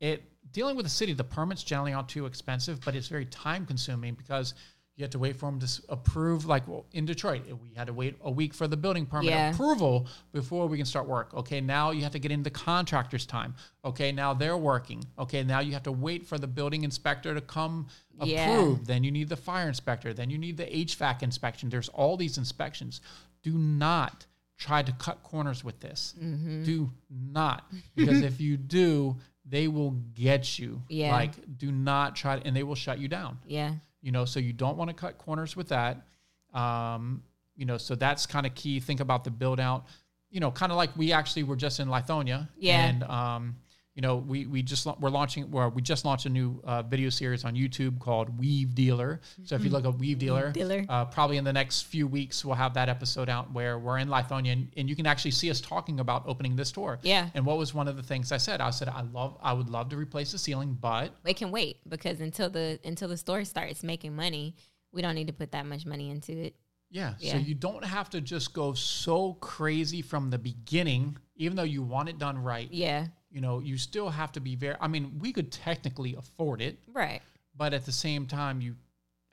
It 0.00 0.22
dealing 0.52 0.76
with 0.76 0.84
the 0.84 0.90
city, 0.90 1.14
the 1.14 1.24
permits 1.24 1.62
generally 1.64 1.94
aren't 1.94 2.08
too 2.10 2.26
expensive, 2.26 2.80
but 2.84 2.94
it's 2.94 3.08
very 3.08 3.24
time 3.26 3.64
consuming 3.64 4.14
because 4.14 4.52
you 4.96 5.02
have 5.04 5.10
to 5.10 5.18
wait 5.18 5.36
for 5.36 5.46
them 5.46 5.60
to 5.60 5.82
approve. 5.90 6.46
Like 6.46 6.66
well, 6.66 6.86
in 6.92 7.04
Detroit, 7.04 7.42
we 7.62 7.74
had 7.76 7.86
to 7.88 7.92
wait 7.92 8.16
a 8.22 8.30
week 8.30 8.54
for 8.54 8.66
the 8.66 8.76
building 8.78 9.04
permit 9.06 9.30
Yeah. 9.30 9.50
approval 9.52 10.06
before 10.32 10.66
we 10.66 10.78
can 10.78 10.86
start 10.86 11.06
work. 11.06 11.34
Okay, 11.34 11.60
now 11.60 11.90
you 11.90 12.02
have 12.02 12.12
to 12.12 12.18
get 12.18 12.32
into 12.32 12.48
contractor's 12.50 13.26
time. 13.26 13.54
Okay, 13.84 14.10
now 14.10 14.32
they're 14.32 14.56
working. 14.56 15.04
Okay, 15.18 15.42
now 15.44 15.60
you 15.60 15.72
have 15.72 15.82
to 15.82 15.92
wait 15.92 16.26
for 16.26 16.38
the 16.38 16.46
building 16.46 16.82
inspector 16.82 17.34
to 17.34 17.40
come 17.42 17.88
Yeah. 18.24 18.50
approve. 18.50 18.86
Then 18.86 19.04
you 19.04 19.10
need 19.10 19.28
the 19.28 19.36
fire 19.36 19.68
inspector. 19.68 20.14
Then 20.14 20.30
you 20.30 20.38
need 20.38 20.56
the 20.56 20.66
HVAC 20.74 21.22
inspection. 21.22 21.68
There's 21.68 21.90
all 21.90 22.16
these 22.16 22.38
inspections. 22.38 23.02
Do 23.42 23.52
not 23.58 24.24
try 24.56 24.82
to 24.82 24.92
cut 24.92 25.22
corners 25.22 25.62
with 25.62 25.80
this. 25.80 26.14
Mm-hmm. 26.18 26.64
Do 26.64 26.90
not, 27.10 27.70
because 27.94 28.22
if 28.22 28.40
you 28.40 28.56
do, 28.56 29.16
they 29.44 29.68
will 29.68 29.90
get 30.14 30.58
you. 30.58 30.80
Yeah. 30.88 31.12
Like, 31.12 31.58
do 31.58 31.70
not 31.70 32.16
try, 32.16 32.38
and 32.38 32.56
they 32.56 32.62
will 32.62 32.74
shut 32.74 32.98
you 32.98 33.08
down. 33.08 33.38
Yeah. 33.46 33.74
You 34.02 34.12
know, 34.12 34.24
so 34.24 34.40
you 34.40 34.52
don't 34.52 34.76
want 34.76 34.88
to 34.90 34.94
cut 34.94 35.18
corners 35.18 35.56
with 35.56 35.68
that. 35.68 36.06
Um, 36.54 37.22
you 37.56 37.64
know, 37.64 37.78
so 37.78 37.94
that's 37.94 38.26
kind 38.26 38.46
of 38.46 38.54
key. 38.54 38.80
Think 38.80 39.00
about 39.00 39.24
the 39.24 39.30
build 39.30 39.58
out. 39.58 39.86
You 40.30 40.40
know, 40.40 40.50
kind 40.50 40.72
of 40.72 40.76
like 40.76 40.96
we 40.96 41.12
actually 41.12 41.44
were 41.44 41.56
just 41.56 41.80
in 41.80 41.88
Lithonia. 41.88 42.48
Yeah. 42.58 42.86
And 42.86 43.02
um, 43.04 43.56
you 43.96 44.02
know, 44.02 44.16
we 44.16 44.44
we 44.44 44.62
just 44.62 44.86
we're 45.00 45.08
launching 45.08 45.50
well, 45.50 45.70
we 45.70 45.80
just 45.80 46.04
launched 46.04 46.26
a 46.26 46.28
new 46.28 46.60
uh, 46.64 46.82
video 46.82 47.08
series 47.08 47.46
on 47.46 47.54
YouTube 47.54 47.98
called 47.98 48.38
Weave 48.38 48.74
Dealer. 48.74 49.22
So 49.44 49.54
if 49.54 49.64
you 49.64 49.70
look 49.70 49.86
at 49.86 49.98
Weave 49.98 50.18
Dealer, 50.18 50.52
Dealer. 50.52 50.84
Uh, 50.86 51.06
probably 51.06 51.38
in 51.38 51.44
the 51.44 51.52
next 51.52 51.82
few 51.84 52.06
weeks 52.06 52.44
we'll 52.44 52.56
have 52.56 52.74
that 52.74 52.90
episode 52.90 53.30
out 53.30 53.50
where 53.54 53.78
we're 53.78 53.96
in 53.96 54.08
Lithonia 54.08 54.52
and, 54.52 54.70
and 54.76 54.90
you 54.90 54.94
can 54.94 55.06
actually 55.06 55.30
see 55.30 55.50
us 55.50 55.62
talking 55.62 55.98
about 55.98 56.24
opening 56.26 56.56
this 56.56 56.68
store. 56.68 56.98
Yeah. 57.02 57.30
And 57.32 57.46
what 57.46 57.56
was 57.56 57.72
one 57.72 57.88
of 57.88 57.96
the 57.96 58.02
things 58.02 58.32
I 58.32 58.36
said? 58.36 58.60
I 58.60 58.68
said 58.68 58.90
I 58.90 59.00
love 59.00 59.38
I 59.42 59.54
would 59.54 59.70
love 59.70 59.88
to 59.88 59.96
replace 59.96 60.30
the 60.30 60.38
ceiling, 60.38 60.76
but 60.78 61.12
It 61.24 61.38
can 61.38 61.50
wait 61.50 61.78
because 61.88 62.20
until 62.20 62.50
the 62.50 62.78
until 62.84 63.08
the 63.08 63.16
store 63.16 63.46
starts 63.46 63.82
making 63.82 64.14
money, 64.14 64.56
we 64.92 65.00
don't 65.00 65.14
need 65.14 65.28
to 65.28 65.32
put 65.32 65.52
that 65.52 65.64
much 65.64 65.86
money 65.86 66.10
into 66.10 66.32
it. 66.32 66.54
Yeah, 66.90 67.14
Yeah. 67.18 67.32
So 67.32 67.38
you 67.38 67.54
don't 67.54 67.84
have 67.84 68.10
to 68.10 68.20
just 68.20 68.52
go 68.52 68.74
so 68.74 69.34
crazy 69.34 70.02
from 70.02 70.28
the 70.28 70.38
beginning, 70.38 71.16
even 71.36 71.56
though 71.56 71.62
you 71.62 71.82
want 71.82 72.10
it 72.10 72.18
done 72.18 72.38
right. 72.38 72.70
Yeah. 72.70 73.06
You 73.30 73.40
know, 73.40 73.60
you 73.60 73.76
still 73.76 74.08
have 74.08 74.32
to 74.32 74.40
be 74.40 74.56
very. 74.56 74.76
I 74.80 74.88
mean, 74.88 75.18
we 75.18 75.32
could 75.32 75.50
technically 75.52 76.14
afford 76.14 76.60
it, 76.62 76.78
Right. 76.92 77.20
but 77.56 77.74
at 77.74 77.84
the 77.84 77.92
same 77.92 78.26
time, 78.26 78.60
you 78.60 78.76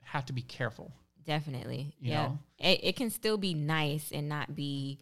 have 0.02 0.26
to 0.26 0.32
be 0.32 0.42
careful. 0.42 0.92
Definitely. 1.24 1.94
You 2.00 2.10
yeah. 2.10 2.22
know? 2.26 2.38
It, 2.58 2.80
it 2.82 2.96
can 2.96 3.10
still 3.10 3.38
be 3.38 3.54
nice 3.54 4.10
and 4.12 4.28
not 4.28 4.54
be 4.54 4.98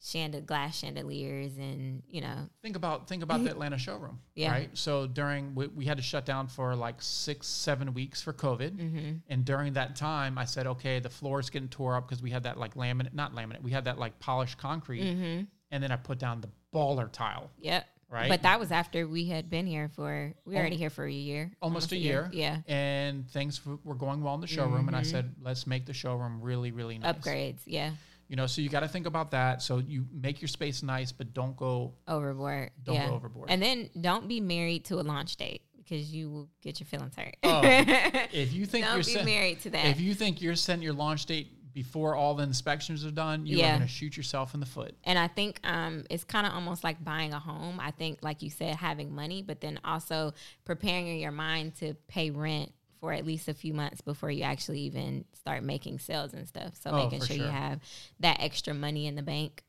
chanda 0.00 0.40
glass 0.40 0.78
chandeliers 0.78 1.56
and, 1.56 2.02
you 2.08 2.20
know, 2.20 2.48
Think 2.62 2.76
about 2.76 3.08
think 3.08 3.22
about 3.24 3.42
the 3.42 3.50
Atlanta 3.50 3.78
showroom, 3.78 4.20
Yeah. 4.34 4.52
right? 4.52 4.70
So 4.74 5.06
during 5.06 5.54
we, 5.54 5.66
we 5.68 5.84
had 5.86 5.96
to 5.96 6.02
shut 6.02 6.24
down 6.26 6.46
for 6.46 6.76
like 6.76 6.96
six 7.02 7.48
seven 7.48 7.94
weeks 7.94 8.22
for 8.22 8.32
COVID, 8.32 8.76
mm-hmm. 8.76 9.12
and 9.28 9.44
during 9.44 9.72
that 9.72 9.96
time, 9.96 10.38
I 10.38 10.44
said, 10.44 10.66
okay, 10.68 11.00
the 11.00 11.08
floor's 11.10 11.50
getting 11.50 11.68
tore 11.68 11.96
up 11.96 12.06
because 12.08 12.22
we 12.22 12.30
had 12.30 12.44
that 12.44 12.58
like 12.58 12.74
laminate, 12.74 13.14
not 13.14 13.34
laminate, 13.34 13.62
we 13.62 13.70
had 13.72 13.86
that 13.86 13.98
like 13.98 14.18
polished 14.20 14.58
concrete, 14.58 15.02
mm-hmm. 15.02 15.44
and 15.72 15.82
then 15.82 15.90
I 15.90 15.96
put 15.96 16.18
down 16.18 16.40
the 16.42 16.50
baller 16.72 17.10
tile. 17.10 17.50
yep. 17.58 17.86
Right. 18.08 18.28
But 18.28 18.42
that 18.42 18.60
was 18.60 18.70
after 18.70 19.08
we 19.08 19.26
had 19.26 19.50
been 19.50 19.66
here 19.66 19.90
for, 19.94 20.32
we 20.44 20.54
were 20.54 20.60
already 20.60 20.76
here 20.76 20.90
for 20.90 21.04
a 21.04 21.12
year. 21.12 21.50
almost 21.60 21.90
a 21.92 21.96
year. 21.96 22.30
Yeah. 22.32 22.58
And 22.68 23.28
things 23.28 23.58
w- 23.58 23.80
were 23.82 23.96
going 23.96 24.22
well 24.22 24.34
in 24.34 24.40
the 24.40 24.46
showroom. 24.46 24.86
And 24.86 24.96
I 24.96 25.00
mm-hmm. 25.00 25.10
said, 25.10 25.34
let's 25.42 25.66
make 25.66 25.86
the 25.86 25.92
showroom 25.92 26.40
really, 26.40 26.70
really 26.70 26.98
nice. 26.98 27.16
Upgrades. 27.16 27.60
Yeah. 27.64 27.90
You 28.28 28.36
know, 28.36 28.46
so 28.46 28.60
you 28.60 28.68
got 28.68 28.80
to 28.80 28.88
think 28.88 29.06
about 29.06 29.32
that. 29.32 29.60
So 29.60 29.78
you 29.78 30.06
make 30.12 30.40
your 30.40 30.48
space 30.48 30.82
nice, 30.82 31.10
but 31.12 31.34
don't 31.34 31.56
go. 31.56 31.94
Overboard. 32.06 32.70
Don't 32.84 32.94
yeah. 32.94 33.08
go 33.08 33.14
overboard. 33.14 33.50
And 33.50 33.60
then 33.60 33.90
don't 34.00 34.28
be 34.28 34.40
married 34.40 34.84
to 34.86 35.00
a 35.00 35.02
launch 35.02 35.36
date 35.36 35.62
because 35.76 36.12
you 36.12 36.30
will 36.30 36.48
get 36.62 36.80
your 36.80 36.86
feelings 36.86 37.14
hurt. 37.16 37.36
Oh, 37.42 37.60
if 37.64 38.52
you 38.52 38.66
think 38.66 38.84
don't 38.84 38.94
you're 38.94 39.04
be 39.04 39.12
set, 39.12 39.24
married 39.24 39.60
to 39.60 39.70
that. 39.70 39.86
if 39.86 40.00
you 40.00 40.14
think 40.14 40.40
you're 40.42 40.56
setting 40.56 40.82
your 40.82 40.92
launch 40.92 41.26
date 41.26 41.52
before 41.76 42.14
all 42.16 42.34
the 42.34 42.42
inspections 42.42 43.04
are 43.04 43.10
done, 43.10 43.44
you 43.44 43.58
Yeah. 43.58 43.74
are 43.74 43.76
going 43.76 43.86
to 43.86 43.94
shoot 43.94 44.16
yourself 44.16 44.54
in 44.54 44.60
the 44.60 44.66
foot. 44.66 44.96
And 45.04 45.18
I 45.18 45.28
think 45.28 45.60
um, 45.62 46.04
it's 46.08 46.24
kind 46.24 46.46
of 46.46 46.54
almost 46.54 46.82
like 46.82 47.04
buying 47.04 47.34
a 47.34 47.38
home. 47.38 47.78
I 47.78 47.90
think, 47.90 48.20
like 48.22 48.40
you 48.40 48.48
said, 48.48 48.76
having 48.76 49.14
money, 49.14 49.42
but 49.42 49.60
then 49.60 49.78
also 49.84 50.32
preparing 50.64 51.20
your 51.20 51.32
mind 51.32 51.74
to 51.80 51.92
pay 52.08 52.30
rent 52.30 52.72
for 52.98 53.12
at 53.12 53.26
least 53.26 53.48
a 53.48 53.52
few 53.52 53.74
months 53.74 54.00
before 54.00 54.30
you 54.30 54.42
actually 54.42 54.80
even 54.80 55.26
start 55.34 55.62
making 55.62 55.98
sales 55.98 56.32
and 56.32 56.48
stuff. 56.48 56.76
So 56.82 56.92
Oh, 56.92 56.96
making 56.96 57.20
for 57.20 57.26
sure, 57.26 57.36
you 57.36 57.42
have 57.42 57.80
that 58.20 58.38
extra 58.40 58.72
money 58.72 59.06
in 59.06 59.14
the 59.14 59.22
bank. 59.22 59.62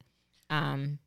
Um, 0.49 0.99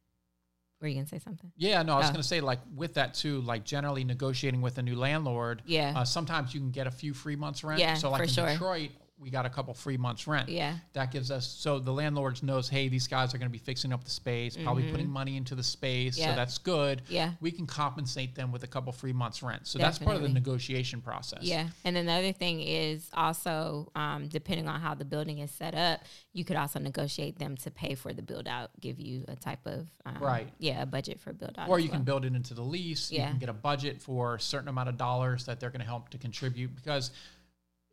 were 0.83 0.89
you 0.89 0.97
gonna 0.97 1.07
say 1.07 1.19
something? 1.19 1.51
Yeah, 1.57 1.83
no, 1.83 1.95
I 1.95 1.97
was 1.97 2.09
Oh. 2.09 2.13
going 2.13 2.23
to 2.23 2.29
say, 2.29 2.43
like, 2.43 2.61
with 2.75 2.95
that 2.95 3.15
too, 3.15 3.41
like, 3.41 3.65
generally 3.65 4.05
negotiating 4.05 4.61
with 4.61 4.77
a 4.77 4.83
new 4.83 4.97
landlord, 4.97 5.63
Yeah. 5.67 5.95
uh, 5.97 6.05
sometimes 6.05 6.53
you 6.55 6.61
can 6.61 6.71
get 6.71 6.87
a 6.87 6.91
few 6.91 7.15
free 7.15 7.37
months 7.37 7.65
rent. 7.65 7.81
Yeah, 7.81 7.95
so, 7.95 8.11
like 8.11 8.19
for 8.19 8.25
in 8.25 8.29
sure. 8.31 8.47
Detroit, 8.47 8.91
we 9.21 9.29
got 9.29 9.45
a 9.45 9.51
couple 9.51 9.75
free 9.75 9.99
months 9.99 10.27
rent. 10.27 10.49
Yeah. 10.49 10.77
That 10.95 11.13
gives 11.13 11.31
us, 11.31 11.47
so 11.47 11.79
the 11.79 11.93
landlords 11.93 12.43
knows, 12.43 12.71
hey, 12.71 12.89
these 12.89 13.07
guys 13.07 13.35
are 13.35 13.39
going 13.39 13.51
to 13.51 13.53
be 13.53 13.59
fixing 13.59 13.93
up 13.93 14.03
the 14.03 14.11
space, 14.11 14.57
probably 14.57 14.91
putting 14.91 15.11
money 15.11 15.37
into 15.37 15.55
the 15.55 15.63
space. 15.63 16.15
Mm-hmm. 16.15 16.23
Yeah. 16.23 16.31
So 16.31 16.37
that's 16.37 16.57
good. 16.59 17.03
Yeah. 17.07 17.33
We 17.41 17.51
can 17.51 17.67
compensate 17.67 18.35
them 18.35 18.51
with 18.51 18.63
a 18.63 18.67
couple 18.67 18.93
free 18.93 19.13
months 19.13 19.43
rent. 19.43 19.67
So 19.67 19.79
that's 19.79 19.99
part 19.99 20.17
of 20.17 20.23
the 20.23 20.31
negotiation 20.31 21.03
process. 21.03 21.41
Yeah. 21.43 21.69
And 21.85 21.95
then 21.95 22.07
the 22.07 22.13
other 22.13 22.33
thing 22.33 22.61
is 22.61 23.11
also, 23.13 23.93
um, 23.95 24.29
depending 24.29 24.69
on 24.69 24.81
how 24.81 24.95
the 24.95 25.05
building 25.05 25.41
is 25.41 25.51
set 25.51 25.75
up, 25.75 26.01
you 26.33 26.45
could 26.45 26.57
also 26.57 26.79
negotiate 26.79 27.39
them 27.39 27.57
to 27.59 27.71
pay 27.71 27.95
for 27.95 28.15
the 28.15 28.23
build 28.23 28.49
out, 28.49 28.71
give 28.81 28.99
you 28.99 29.25
a 29.29 29.37
type 29.37 29.67
of, 29.67 29.87
um, 30.07 30.17
Right. 30.19 30.49
Yeah, 30.59 30.83
a 30.83 30.87
budget 30.87 31.21
for 31.21 31.35
build 31.35 31.57
out. 31.59 31.69
Or 31.69 31.79
you 31.79 31.91
can 31.91 32.05
build 32.05 32.25
it 32.25 32.35
into 32.35 32.55
the 32.55 32.63
lease. 32.63 33.13
You 33.13 33.19
Yeah. 33.19 33.29
can 33.29 33.39
get 33.39 33.51
a 33.51 33.55
budget 33.55 34.01
for 34.01 34.37
a 34.37 34.41
certain 34.41 34.69
amount 34.69 34.89
of 34.89 34.97
dollars 34.97 35.45
that 35.45 35.61
they're 35.61 35.71
going 35.71 35.81
to 35.81 35.87
help 35.87 36.09
to 36.11 36.19
contribute 36.19 36.75
because 36.75 37.11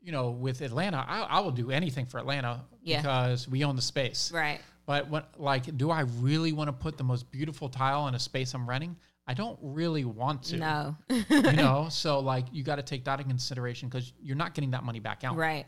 you 0.08 0.14
know, 0.14 0.30
with 0.30 0.62
Atlanta, 0.62 1.04
I, 1.06 1.20
I 1.24 1.40
will 1.42 1.52
do 1.52 1.70
anything 1.70 2.06
for 2.06 2.18
Atlanta 2.18 2.62
Yeah. 2.82 3.02
because 3.02 3.46
we 3.46 3.66
own 3.66 3.76
the 3.76 3.82
space. 3.82 4.32
Right. 4.34 4.62
But 4.86 5.10
what, 5.10 5.34
like, 5.38 5.76
do 5.78 5.92
I 5.92 6.04
really 6.22 6.54
want 6.54 6.70
to 6.70 6.72
put 6.72 6.98
the 6.98 7.04
most 7.04 7.30
beautiful 7.30 7.68
tile 7.68 8.08
in 8.08 8.16
a 8.16 8.20
space 8.20 8.54
I'm 8.54 8.70
renting? 8.70 8.96
I 9.28 9.34
don't 9.34 9.60
really 9.62 10.06
want 10.06 10.44
to. 10.44 10.56
No. 10.58 10.96
you 11.10 11.26
know, 11.42 11.88
so 11.92 12.20
like, 12.22 12.46
you 12.54 12.64
got 12.64 12.78
to 12.78 12.84
take 12.84 13.04
that 13.04 13.20
in 13.20 13.28
consideration 13.28 13.90
because 13.90 14.14
you're 14.22 14.38
not 14.38 14.54
getting 14.54 14.72
that 14.72 14.86
money 14.86 15.02
back 15.02 15.26
out. 15.26 15.36
right. 15.36 15.66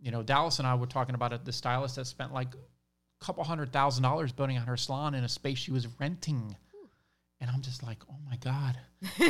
You 0.00 0.10
know, 0.12 0.22
Dallas 0.22 0.60
and 0.60 0.66
I 0.66 0.74
were 0.76 0.86
talking 0.86 1.14
about 1.14 1.34
it. 1.34 1.44
The 1.44 1.52
stylist 1.52 1.96
that 1.96 2.06
spent 2.06 2.32
like 2.32 2.54
a 2.54 3.24
couple 3.24 3.44
hundred 3.44 3.70
thousand 3.70 4.02
dollars 4.02 4.32
building 4.32 4.56
out 4.56 4.66
her 4.66 4.78
salon 4.78 5.14
in 5.14 5.24
a 5.24 5.28
space 5.28 5.58
she 5.58 5.72
was 5.72 5.86
renting. 6.00 6.56
And 7.44 7.54
I'm 7.54 7.60
just 7.60 7.82
like, 7.82 7.98
oh 8.10 8.16
my 8.26 8.36
God, 8.36 8.78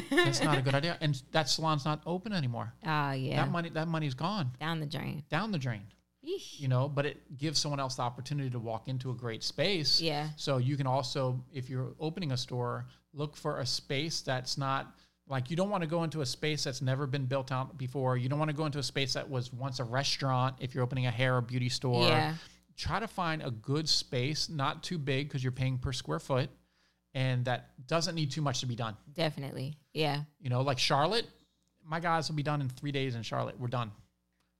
that's 0.08 0.40
not 0.40 0.56
a 0.56 0.62
good 0.62 0.76
idea. 0.76 0.96
And 1.00 1.20
that 1.32 1.48
salon's 1.48 1.84
not 1.84 2.00
open 2.06 2.32
anymore. 2.32 2.72
Oh 2.86 3.10
yeah. 3.10 3.44
That 3.44 3.50
money, 3.50 3.70
that 3.70 3.88
money's 3.88 4.14
gone 4.14 4.52
Down 4.60 4.78
the 4.78 4.86
drain. 4.86 5.24
down 5.28 5.50
the 5.50 5.58
drain. 5.58 5.82
Yeesh. 6.24 6.60
You 6.60 6.68
know, 6.68 6.88
but 6.88 7.06
it 7.06 7.36
gives 7.36 7.58
someone 7.58 7.80
else 7.80 7.96
the 7.96 8.02
opportunity 8.02 8.50
to 8.50 8.60
walk 8.60 8.86
into 8.86 9.10
a 9.10 9.14
great 9.14 9.42
space. 9.42 10.00
Yeah. 10.00 10.28
So 10.36 10.58
you 10.58 10.76
can 10.76 10.86
also, 10.86 11.44
if 11.52 11.68
you're 11.68 11.96
opening 11.98 12.30
a 12.30 12.36
store, 12.36 12.86
look 13.12 13.36
for 13.36 13.58
a 13.58 13.66
space 13.66 14.20
that's 14.20 14.56
not 14.56 14.94
like 15.26 15.50
you 15.50 15.56
don't 15.56 15.70
want 15.70 15.82
to 15.82 15.88
go 15.88 16.04
into 16.04 16.20
a 16.20 16.26
space 16.26 16.62
that's 16.62 16.82
never 16.82 17.08
been 17.08 17.26
built 17.26 17.50
out 17.50 17.76
before. 17.76 18.16
You 18.16 18.28
don't 18.28 18.38
want 18.38 18.50
to 18.52 18.56
go 18.56 18.64
into 18.64 18.78
a 18.78 18.82
space 18.84 19.14
that 19.14 19.28
was 19.28 19.52
once 19.52 19.80
a 19.80 19.84
restaurant 19.84 20.54
if 20.60 20.72
you're 20.72 20.84
opening 20.84 21.06
a 21.06 21.10
hair 21.10 21.36
or 21.36 21.40
beauty 21.40 21.68
store. 21.68 22.06
Yeah. 22.06 22.34
Try 22.76 23.00
to 23.00 23.08
find 23.08 23.42
a 23.42 23.50
good 23.50 23.88
space, 23.88 24.48
not 24.48 24.84
too 24.84 24.98
big 24.98 25.26
because 25.26 25.42
you're 25.42 25.50
paying 25.50 25.78
per 25.78 25.92
square 25.92 26.20
foot, 26.20 26.48
and 27.14 27.44
that 27.44 27.70
doesn't 27.86 28.14
need 28.14 28.30
too 28.30 28.42
much 28.42 28.60
to 28.60 28.66
be 28.66 28.74
done. 28.76 28.96
Definitely. 29.14 29.76
Yeah. 29.92 30.22
You 30.40 30.50
know, 30.50 30.62
like 30.62 30.78
Charlotte, 30.78 31.26
my 31.84 32.00
guys 32.00 32.28
will 32.28 32.36
be 32.36 32.42
done 32.42 32.60
in 32.60 32.68
three 32.68 32.92
days 32.92 33.14
in 33.14 33.22
Charlotte. 33.22 33.58
We're 33.58 33.68
done. 33.68 33.92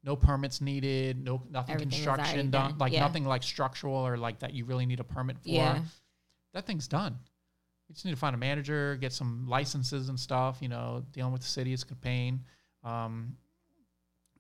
No 0.05 0.15
permits 0.17 0.61
needed. 0.61 1.23
No 1.23 1.43
nothing 1.51 1.75
Everything 1.75 1.91
construction 1.91 2.51
done. 2.51 2.71
done. 2.71 2.79
Like 2.79 2.93
Yeah. 2.93 3.01
nothing 3.01 3.25
like 3.25 3.43
structural 3.43 3.95
or 3.95 4.17
like 4.17 4.41
that 4.41 4.53
you 4.55 4.65
really 4.67 4.87
need 4.87 5.01
a 5.01 5.05
permit 5.05 5.39
for. 5.43 5.49
Yeah. 5.49 5.83
That 6.53 6.67
thing's 6.67 6.87
done. 6.87 7.19
You 7.89 7.95
just 7.95 8.05
need 8.05 8.13
to 8.13 8.17
find 8.19 8.35
a 8.35 8.39
manager, 8.39 8.97
get 8.97 9.13
some 9.13 9.47
licenses 9.49 10.09
and 10.11 10.21
stuff. 10.21 10.59
You 10.61 10.69
know, 10.69 11.05
dealing 11.13 11.33
with 11.33 11.43
the 11.43 11.49
city 11.49 11.73
is 11.73 11.85
a 11.91 11.95
pain. 11.97 12.45
Um, 12.83 13.37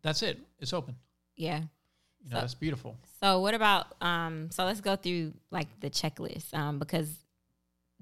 that's 0.02 0.22
it. 0.22 0.38
It's 0.60 0.72
open. 0.72 0.96
Yeah. 1.36 1.58
You 2.22 2.30
know, 2.30 2.36
So- 2.36 2.40
that's 2.40 2.54
beautiful. 2.54 2.96
So 3.20 3.40
what 3.40 3.54
about 3.54 3.86
um 4.02 4.50
so 4.50 4.64
let's 4.64 4.80
go 4.82 4.96
through 4.96 5.32
like 5.50 5.68
the 5.80 5.88
checklist 5.90 6.52
um 6.54 6.78
because 6.78 7.10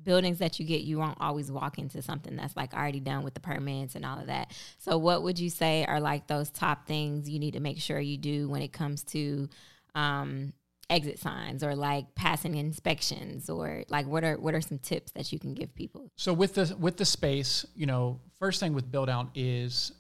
buildings 0.05 0.39
that 0.39 0.59
you 0.59 0.67
get 0.67 0.83
you 0.83 0.99
won't 0.99 1.19
always 1.21 1.51
walk 1.51 1.79
into 1.79 2.03
something 2.03 2.37
that's 2.37 2.57
like 2.57 2.75
already 2.75 3.01
done 3.01 3.23
with 3.23 3.35
the 3.35 3.41
permits 3.41 3.95
and 3.95 4.05
all 4.05 4.19
of 4.19 4.27
that. 4.27 4.53
So 4.79 4.99
what 4.99 5.23
would 5.23 5.39
you 5.39 5.51
say 5.51 5.85
are 5.85 6.01
like 6.01 6.27
those 6.27 6.51
top 6.51 6.87
things 6.87 7.29
you 7.29 7.39
need 7.39 7.53
to 7.53 7.61
make 7.61 7.81
sure 7.81 7.99
you 8.01 8.17
do 8.17 8.49
when 8.49 8.63
it 8.63 8.73
comes 8.73 9.03
to 9.05 9.49
um 9.95 10.53
exit 10.91 11.19
signs 11.19 11.65
or 11.65 11.75
like 11.75 12.15
passing 12.15 12.55
inspections 12.57 13.49
or 13.49 13.83
like 13.89 14.07
what 14.07 14.25
are 14.25 14.37
what 14.39 14.55
are 14.55 14.61
some 14.61 14.79
tips 14.79 15.13
that 15.13 15.33
you 15.33 15.39
can 15.39 15.55
give 15.55 15.75
people? 15.75 16.11
So 16.17 16.33
with 16.33 16.55
the 16.55 16.77
with 16.79 16.97
the 16.97 17.05
space, 17.05 17.65
you 17.75 17.87
know, 17.87 18.21
first 18.39 18.61
thing 18.61 18.75
with 18.75 18.91
build 18.91 19.09
out 19.09 19.31
is 19.35 19.93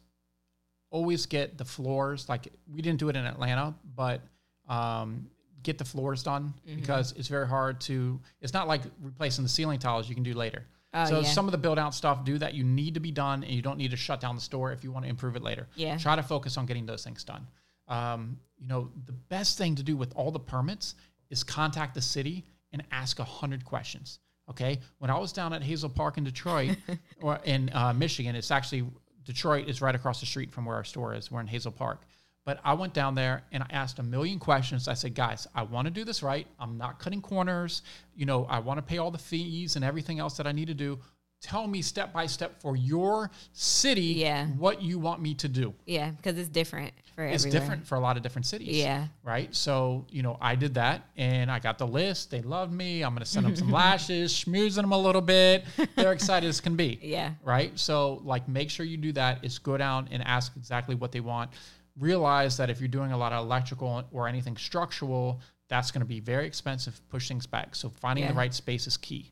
always 0.90 1.26
get 1.26 1.58
the 1.58 1.64
floors. 1.64 2.28
Like 2.28 2.48
we 2.70 2.82
didn't 2.82 3.00
do 3.00 3.08
it 3.08 3.16
in 3.16 3.24
Atlanta, 3.24 3.74
but 3.96 4.20
um, 4.68 5.28
get 5.62 5.78
the 5.78 5.84
floors 5.84 6.22
done 6.22 6.54
Mm-hmm. 6.66 6.80
because 6.80 7.12
it's 7.12 7.28
very 7.28 7.46
hard 7.48 7.80
to. 7.82 8.20
It's 8.40 8.52
not 8.52 8.68
like 8.68 8.82
replacing 9.00 9.44
the 9.44 9.48
ceiling 9.50 9.78
tiles 9.78 10.08
you 10.08 10.14
can 10.14 10.24
do 10.24 10.34
later. 10.34 10.66
Oh, 10.94 11.06
so 11.06 11.20
yeah. 11.20 11.26
some 11.26 11.46
of 11.46 11.52
the 11.52 11.58
build 11.58 11.78
out 11.78 11.94
stuff 11.94 12.24
do 12.24 12.36
that 12.38 12.52
you 12.54 12.64
need 12.64 12.94
to 12.94 13.00
be 13.00 13.10
done, 13.10 13.42
and 13.44 13.52
you 13.54 13.62
don't 13.62 13.78
need 13.78 13.92
to 13.92 13.96
shut 13.96 14.20
down 14.20 14.34
the 14.34 14.40
store 14.42 14.72
if 14.72 14.84
you 14.84 14.92
want 14.92 15.04
to 15.06 15.08
improve 15.10 15.36
it 15.36 15.42
later. 15.42 15.66
Yeah. 15.74 15.96
Try 15.96 16.16
to 16.16 16.22
focus 16.22 16.56
on 16.58 16.66
getting 16.66 16.84
those 16.86 17.02
things 17.02 17.24
done. 17.24 17.46
Um, 17.88 18.38
you 18.58 18.68
know, 18.68 18.90
the 19.06 19.12
best 19.12 19.56
thing 19.58 19.74
to 19.76 19.82
do 19.82 19.96
with 19.96 20.12
all 20.14 20.30
the 20.30 20.38
permits 20.40 20.94
is 21.30 21.42
contact 21.42 21.94
the 21.94 22.02
city 22.02 22.44
and 22.72 22.82
ask 22.90 23.18
a 23.18 23.24
hundred 23.24 23.64
questions. 23.64 24.18
Okay. 24.50 24.80
When 24.98 25.10
I 25.10 25.18
was 25.18 25.32
down 25.32 25.52
at 25.54 25.62
Hazel 25.62 25.88
Park 25.88 26.18
in 26.18 26.24
Detroit 26.24 26.76
or 27.22 27.40
in 27.44 27.70
uh, 27.72 27.92
Michigan, 27.94 28.34
it's 28.36 28.50
actually 28.50 28.84
Detroit 29.24 29.68
is 29.68 29.80
right 29.80 29.94
across 29.94 30.20
the 30.20 30.26
street 30.26 30.50
from 30.52 30.64
where 30.66 30.76
our 30.76 30.84
store 30.84 31.14
is. 31.14 31.30
We're 31.30 31.40
in 31.40 31.46
Hazel 31.46 31.72
Park. 31.72 32.02
But 32.44 32.58
I 32.64 32.74
went 32.74 32.92
down 32.92 33.14
there 33.14 33.44
and 33.52 33.62
I 33.62 33.66
asked 33.70 33.98
a 34.00 34.02
million 34.02 34.38
questions. 34.40 34.88
I 34.88 34.94
said, 34.94 35.14
guys, 35.14 35.46
I 35.54 35.62
want 35.62 35.86
to 35.86 35.92
do 35.92 36.04
this 36.04 36.22
right. 36.24 36.46
I'm 36.58 36.76
not 36.76 36.98
cutting 36.98 37.22
corners. 37.22 37.82
You 38.16 38.26
know, 38.26 38.46
I 38.46 38.58
want 38.58 38.78
to 38.78 38.82
pay 38.82 38.98
all 38.98 39.12
the 39.12 39.18
fees 39.18 39.76
and 39.76 39.84
everything 39.84 40.18
else 40.18 40.36
that 40.38 40.46
I 40.46 40.52
need 40.52 40.66
to 40.66 40.74
do. 40.74 40.98
Tell 41.40 41.66
me 41.66 41.82
step 41.82 42.12
by 42.12 42.26
step 42.26 42.60
for 42.60 42.76
your 42.76 43.28
city 43.52 44.00
Yeah. 44.14 44.46
what 44.46 44.80
you 44.80 44.98
want 45.00 45.20
me 45.20 45.34
to 45.34 45.48
do. 45.48 45.74
Yeah, 45.86 46.10
because 46.10 46.38
it's 46.38 46.48
different 46.48 46.92
for 47.16 47.24
It's 47.24 47.44
everywhere. 47.44 47.60
different 47.60 47.86
for 47.86 47.96
a 47.96 48.00
lot 48.00 48.16
of 48.16 48.22
different 48.22 48.46
cities. 48.46 48.76
Yeah. 48.76 49.06
Right. 49.24 49.52
So, 49.54 50.06
you 50.08 50.22
know, 50.22 50.36
I 50.40 50.54
did 50.54 50.74
that 50.74 51.02
and 51.16 51.50
I 51.50 51.58
got 51.58 51.78
the 51.78 51.86
list. 51.86 52.30
They 52.30 52.42
loved 52.42 52.72
me. 52.72 53.02
I'm 53.02 53.10
going 53.12 53.24
to 53.24 53.28
send 53.28 53.44
them 53.46 53.56
some 53.56 53.70
lashes, 53.72 54.32
schmoozing 54.32 54.82
them 54.82 54.92
a 54.92 54.98
little 54.98 55.20
bit. 55.20 55.64
They're 55.96 56.12
excited 56.12 56.48
as 56.48 56.60
can 56.60 56.76
be. 56.76 56.98
Yeah. 57.02 57.32
Right. 57.44 57.76
So, 57.78 58.20
like, 58.24 58.46
make 58.48 58.70
sure 58.70 58.86
you 58.86 58.96
do 58.96 59.10
that. 59.12 59.44
Is 59.44 59.58
go 59.58 59.76
down 59.76 60.08
and 60.12 60.22
ask 60.24 60.52
exactly 60.56 60.94
what 60.94 61.10
they 61.12 61.20
want. 61.20 61.50
Realize 61.98 62.56
that 62.56 62.70
if 62.70 62.80
you're 62.80 62.88
doing 62.88 63.12
a 63.12 63.18
lot 63.18 63.32
of 63.32 63.44
electrical 63.44 64.04
or 64.12 64.28
anything 64.28 64.56
structural, 64.56 65.40
that's 65.68 65.90
going 65.90 66.00
to 66.00 66.06
be 66.06 66.20
very 66.20 66.46
expensive. 66.46 67.00
Push 67.08 67.28
things 67.28 67.46
back. 67.46 67.74
So, 67.74 67.88
finding 67.88 68.26
the 68.26 68.34
right 68.34 68.52
space 68.52 68.86
is 68.86 68.96
key. 68.96 69.30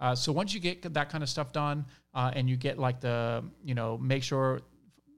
Uh, 0.00 0.14
so 0.14 0.32
once 0.32 0.54
you 0.54 0.60
get 0.60 0.94
that 0.94 1.10
kind 1.10 1.22
of 1.22 1.28
stuff 1.28 1.52
done, 1.52 1.84
uh, 2.14 2.30
and 2.34 2.48
you 2.48 2.56
get 2.56 2.78
like 2.78 3.00
the, 3.00 3.44
you 3.62 3.74
know, 3.74 3.98
make 3.98 4.22
sure 4.22 4.62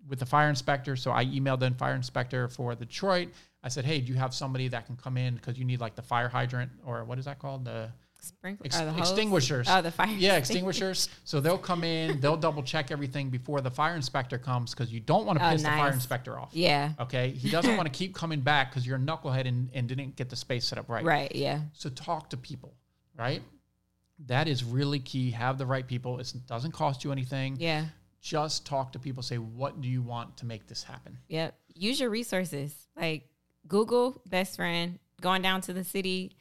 with 0.08 0.18
the 0.18 0.26
fire 0.26 0.48
inspector. 0.48 0.96
So 0.96 1.12
I 1.12 1.24
emailed 1.24 1.60
the 1.60 1.70
fire 1.70 1.94
inspector 1.94 2.48
for 2.48 2.74
Detroit. 2.74 3.28
I 3.62 3.68
said, 3.68 3.84
hey, 3.84 4.00
do 4.00 4.12
you 4.12 4.18
have 4.18 4.34
somebody 4.34 4.68
that 4.68 4.86
can 4.86 4.96
come 4.96 5.16
in 5.16 5.36
because 5.36 5.56
you 5.56 5.64
need 5.64 5.80
like 5.80 5.94
the 5.94 6.02
fire 6.02 6.28
hydrant 6.28 6.72
or 6.84 7.04
what 7.04 7.18
is 7.18 7.26
that 7.26 7.38
called? 7.38 7.64
The 7.64 7.90
Sprinkler 8.24 8.66
ex- 8.66 8.76
uh, 8.78 8.84
the 8.84 8.92
hose? 8.92 9.10
extinguishers. 9.10 9.66
Oh, 9.68 9.82
the 9.82 9.90
fire. 9.90 10.06
Yeah, 10.16 10.36
extinguishers. 10.38 11.08
So 11.24 11.40
they'll 11.40 11.58
come 11.58 11.82
in, 11.84 12.20
they'll 12.20 12.36
double 12.36 12.62
check 12.62 12.90
everything 12.90 13.30
before 13.30 13.60
the 13.60 13.70
fire 13.70 13.96
inspector 13.96 14.38
comes 14.38 14.70
because 14.72 14.92
you 14.92 15.00
don't 15.00 15.26
want 15.26 15.38
to 15.40 15.46
Oh, 15.46 15.50
piss 15.50 15.62
the 15.62 15.68
fire 15.68 15.92
inspector 15.92 16.38
off. 16.38 16.50
Yeah. 16.52 16.92
Okay. 17.00 17.30
He 17.30 17.50
doesn't 17.56 17.76
want 17.76 17.86
to 17.86 17.92
keep 17.92 18.14
coming 18.14 18.40
back 18.40 18.70
because 18.70 18.86
you're 18.86 18.96
a 18.96 19.00
knucklehead 19.00 19.46
and, 19.48 19.70
and 19.74 19.88
didn't 19.88 20.14
get 20.16 20.28
the 20.30 20.36
space 20.36 20.64
set 20.64 20.78
up 20.78 20.88
right. 20.88 21.04
Right. 21.04 21.34
Yeah. 21.34 21.60
So 21.72 21.90
talk 21.90 22.30
to 22.30 22.36
people, 22.36 22.74
right? 23.18 23.42
That 24.26 24.46
is 24.46 24.62
really 24.62 25.00
key. 25.00 25.32
Have 25.32 25.58
the 25.58 25.66
right 25.66 25.86
people. 25.86 26.20
It 26.20 26.32
doesn't 26.46 26.72
cost 26.72 27.02
you 27.02 27.10
anything. 27.10 27.56
Yeah. 27.58 27.86
Just 28.20 28.64
talk 28.64 28.92
to 28.92 29.00
people. 29.00 29.24
Say, 29.24 29.36
what 29.38 29.80
do 29.80 29.88
you 29.88 30.00
want 30.00 30.36
to 30.36 30.46
make 30.46 30.68
this 30.68 30.84
happen? 30.84 31.18
Yep. 31.28 31.56
Use 31.74 31.98
your 31.98 32.10
resources 32.10 32.72
like 32.96 33.26
Google, 33.66 34.20
best 34.26 34.54
friend, 34.56 35.00
going 35.20 35.42
down 35.42 35.60
to 35.62 35.72
the 35.72 35.82
city. 35.82 36.36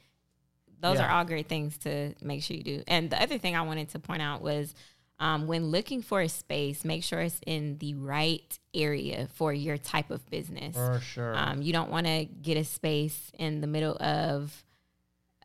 Those 0.82 0.98
Yeah. 0.98 1.06
are 1.06 1.10
all 1.18 1.24
great 1.24 1.48
things 1.48 1.78
to 1.78 2.14
make 2.20 2.42
sure 2.42 2.56
you 2.56 2.62
do. 2.64 2.82
And 2.86 3.08
the 3.08 3.22
other 3.22 3.38
thing 3.38 3.56
I 3.56 3.62
wanted 3.62 3.88
to 3.90 3.98
point 3.98 4.20
out 4.20 4.42
was 4.42 4.74
um, 5.18 5.46
when 5.46 5.66
looking 5.66 6.02
for 6.02 6.20
a 6.20 6.28
space, 6.28 6.84
make 6.84 7.04
sure 7.04 7.20
it's 7.20 7.40
in 7.46 7.78
the 7.78 7.94
right 7.94 8.58
area 8.74 9.28
for 9.34 9.52
your 9.52 9.78
type 9.78 10.10
of 10.10 10.28
business. 10.28 10.74
For 10.74 11.00
sure. 11.00 11.34
Um, 11.36 11.62
you 11.62 11.72
don't 11.72 11.90
want 11.90 12.06
to 12.06 12.24
get 12.24 12.56
a 12.56 12.64
space 12.64 13.30
in 13.38 13.60
the 13.60 13.68
middle 13.68 13.96
of, 14.02 14.64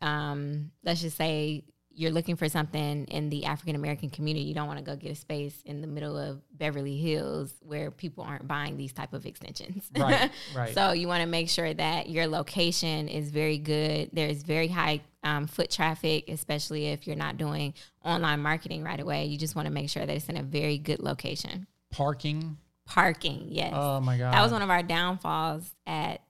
um, 0.02 0.72
let's 0.82 1.00
just 1.00 1.16
say 1.16 1.62
you're 1.98 2.12
looking 2.12 2.36
for 2.36 2.48
something 2.48 3.06
in 3.06 3.28
the 3.28 3.44
African 3.44 3.74
American 3.74 4.08
community. 4.08 4.46
You 4.46 4.54
don't 4.54 4.68
want 4.68 4.78
to 4.78 4.84
go 4.84 4.94
get 4.94 5.10
a 5.10 5.14
space 5.16 5.60
in 5.64 5.80
the 5.80 5.88
middle 5.88 6.16
of 6.16 6.40
Beverly 6.56 6.96
Hills 6.96 7.52
where 7.60 7.90
people 7.90 8.22
aren't 8.22 8.46
buying 8.46 8.76
these 8.76 8.92
type 8.92 9.12
of 9.12 9.26
extensions. 9.26 9.90
Right, 9.96 10.30
right. 10.56 10.72
so 10.74 10.92
you 10.92 11.08
want 11.08 11.22
to 11.22 11.26
make 11.26 11.48
sure 11.48 11.74
that 11.74 12.08
your 12.08 12.28
location 12.28 13.08
is 13.08 13.30
very 13.30 13.58
good. 13.58 14.10
There's 14.12 14.44
very 14.44 14.68
high 14.68 15.00
um, 15.24 15.48
foot 15.48 15.72
traffic, 15.72 16.28
especially 16.28 16.86
if 16.86 17.08
you're 17.08 17.16
not 17.16 17.36
doing 17.36 17.74
online 18.04 18.40
marketing 18.40 18.84
right 18.84 19.00
away. 19.00 19.24
You 19.24 19.36
just 19.36 19.56
want 19.56 19.66
to 19.66 19.72
make 19.72 19.90
sure 19.90 20.06
that 20.06 20.16
it's 20.16 20.28
in 20.28 20.36
a 20.36 20.42
very 20.44 20.78
good 20.78 21.00
location. 21.00 21.66
Parking. 21.90 22.58
Parking, 22.86 23.48
yes. 23.48 23.72
Oh 23.74 24.00
my 24.00 24.16
God. 24.16 24.32
That 24.32 24.42
was 24.42 24.52
one 24.52 24.62
of 24.62 24.70
our 24.70 24.84
downfalls 24.84 25.68
at 25.84 26.22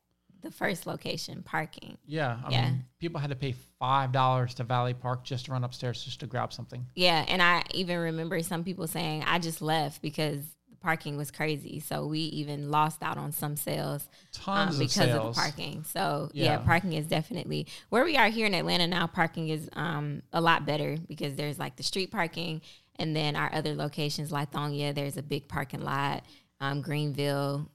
the 0.43 0.51
first 0.51 0.87
location, 0.87 1.43
parking. 1.43 1.99
Yeah. 2.07 2.39
I 2.45 2.51
Yeah. 2.51 2.63
mean, 2.71 2.85
people 3.01 3.21
had 3.21 3.31
to 3.31 3.37
pay 3.37 3.55
$5 3.81 4.55
to 4.55 4.65
Valley 4.65 4.95
Park 4.95 5.25
just 5.25 5.47
to 5.47 5.53
run 5.53 5.65
upstairs 5.65 6.05
just 6.05 6.21
to 6.21 6.27
grab 6.27 6.53
something. 6.53 6.87
Yeah, 6.95 7.25
and 7.29 7.43
I 7.43 7.63
even 7.75 7.99
remember 7.99 8.41
some 8.43 8.65
people 8.65 8.87
saying 8.87 9.25
I 9.27 9.39
just 9.39 9.61
left 9.63 10.01
because 10.03 10.41
the 10.71 10.77
parking 10.81 11.17
was 11.17 11.31
crazy. 11.31 11.81
So 11.81 12.07
we 12.07 12.21
even 12.21 12.71
lost 12.71 13.03
out 13.03 13.19
on 13.19 13.33
some 13.33 13.57
sales 13.57 14.09
Tons 14.33 14.75
um, 14.75 14.79
because 14.79 14.97
of 14.99 15.11
sales. 15.11 15.37
the 15.37 15.41
parking. 15.43 15.85
So 15.85 16.31
yeah. 16.33 16.45
Yeah. 16.45 16.59
parking 16.59 16.93
is 16.93 17.07
definitely 17.07 17.67
where 17.89 18.05
we 18.05 18.17
are 18.17 18.29
here 18.29 18.47
in 18.47 18.55
Atlanta 18.55 18.87
now. 18.87 19.07
Parking 19.07 19.49
is 19.49 19.69
um, 19.73 20.23
a 20.33 20.41
lot 20.41 20.67
better 20.67 20.97
because 21.09 21.35
there's 21.35 21.59
like 21.59 21.77
the 21.77 21.83
street 21.83 22.11
parking, 22.13 22.63
and 22.97 23.15
then 23.15 23.35
our 23.37 23.53
other 23.53 23.75
locations, 23.75 24.31
Lithonia, 24.31 24.95
there's 24.95 25.17
a 25.17 25.23
big 25.23 25.49
parking 25.49 25.83
lot. 25.83 26.25
Um, 26.61 26.81
Greenville, 26.83 27.71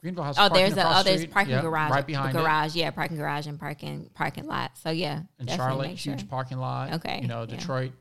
Greenville 0.00 0.24
has 0.24 0.36
Oh, 0.38 0.42
parking 0.48 0.58
there's 0.58 0.76
a 0.76 0.98
oh, 0.98 1.02
there's 1.02 1.20
street. 1.20 1.32
parking 1.32 1.52
Yep, 1.54 1.62
garage, 1.62 1.90
right 1.90 2.06
behind 2.06 2.34
the 2.34 2.38
it. 2.38 2.42
garage, 2.42 2.76
yeah, 2.76 2.90
parking 2.90 3.16
garage 3.16 3.46
and 3.46 3.58
parking 3.58 4.08
parking 4.14 4.46
lot. 4.46 4.76
So 4.78 4.90
yeah, 4.90 5.22
In 5.40 5.46
Charlotte, 5.48 5.98
sure. 5.98 6.14
huge 6.14 6.28
parking 6.28 6.58
lot. 6.58 6.92
Okay, 6.94 7.20
You 7.22 7.28
know, 7.28 7.40
yeah. 7.40 7.56
Detroit, 7.56 7.92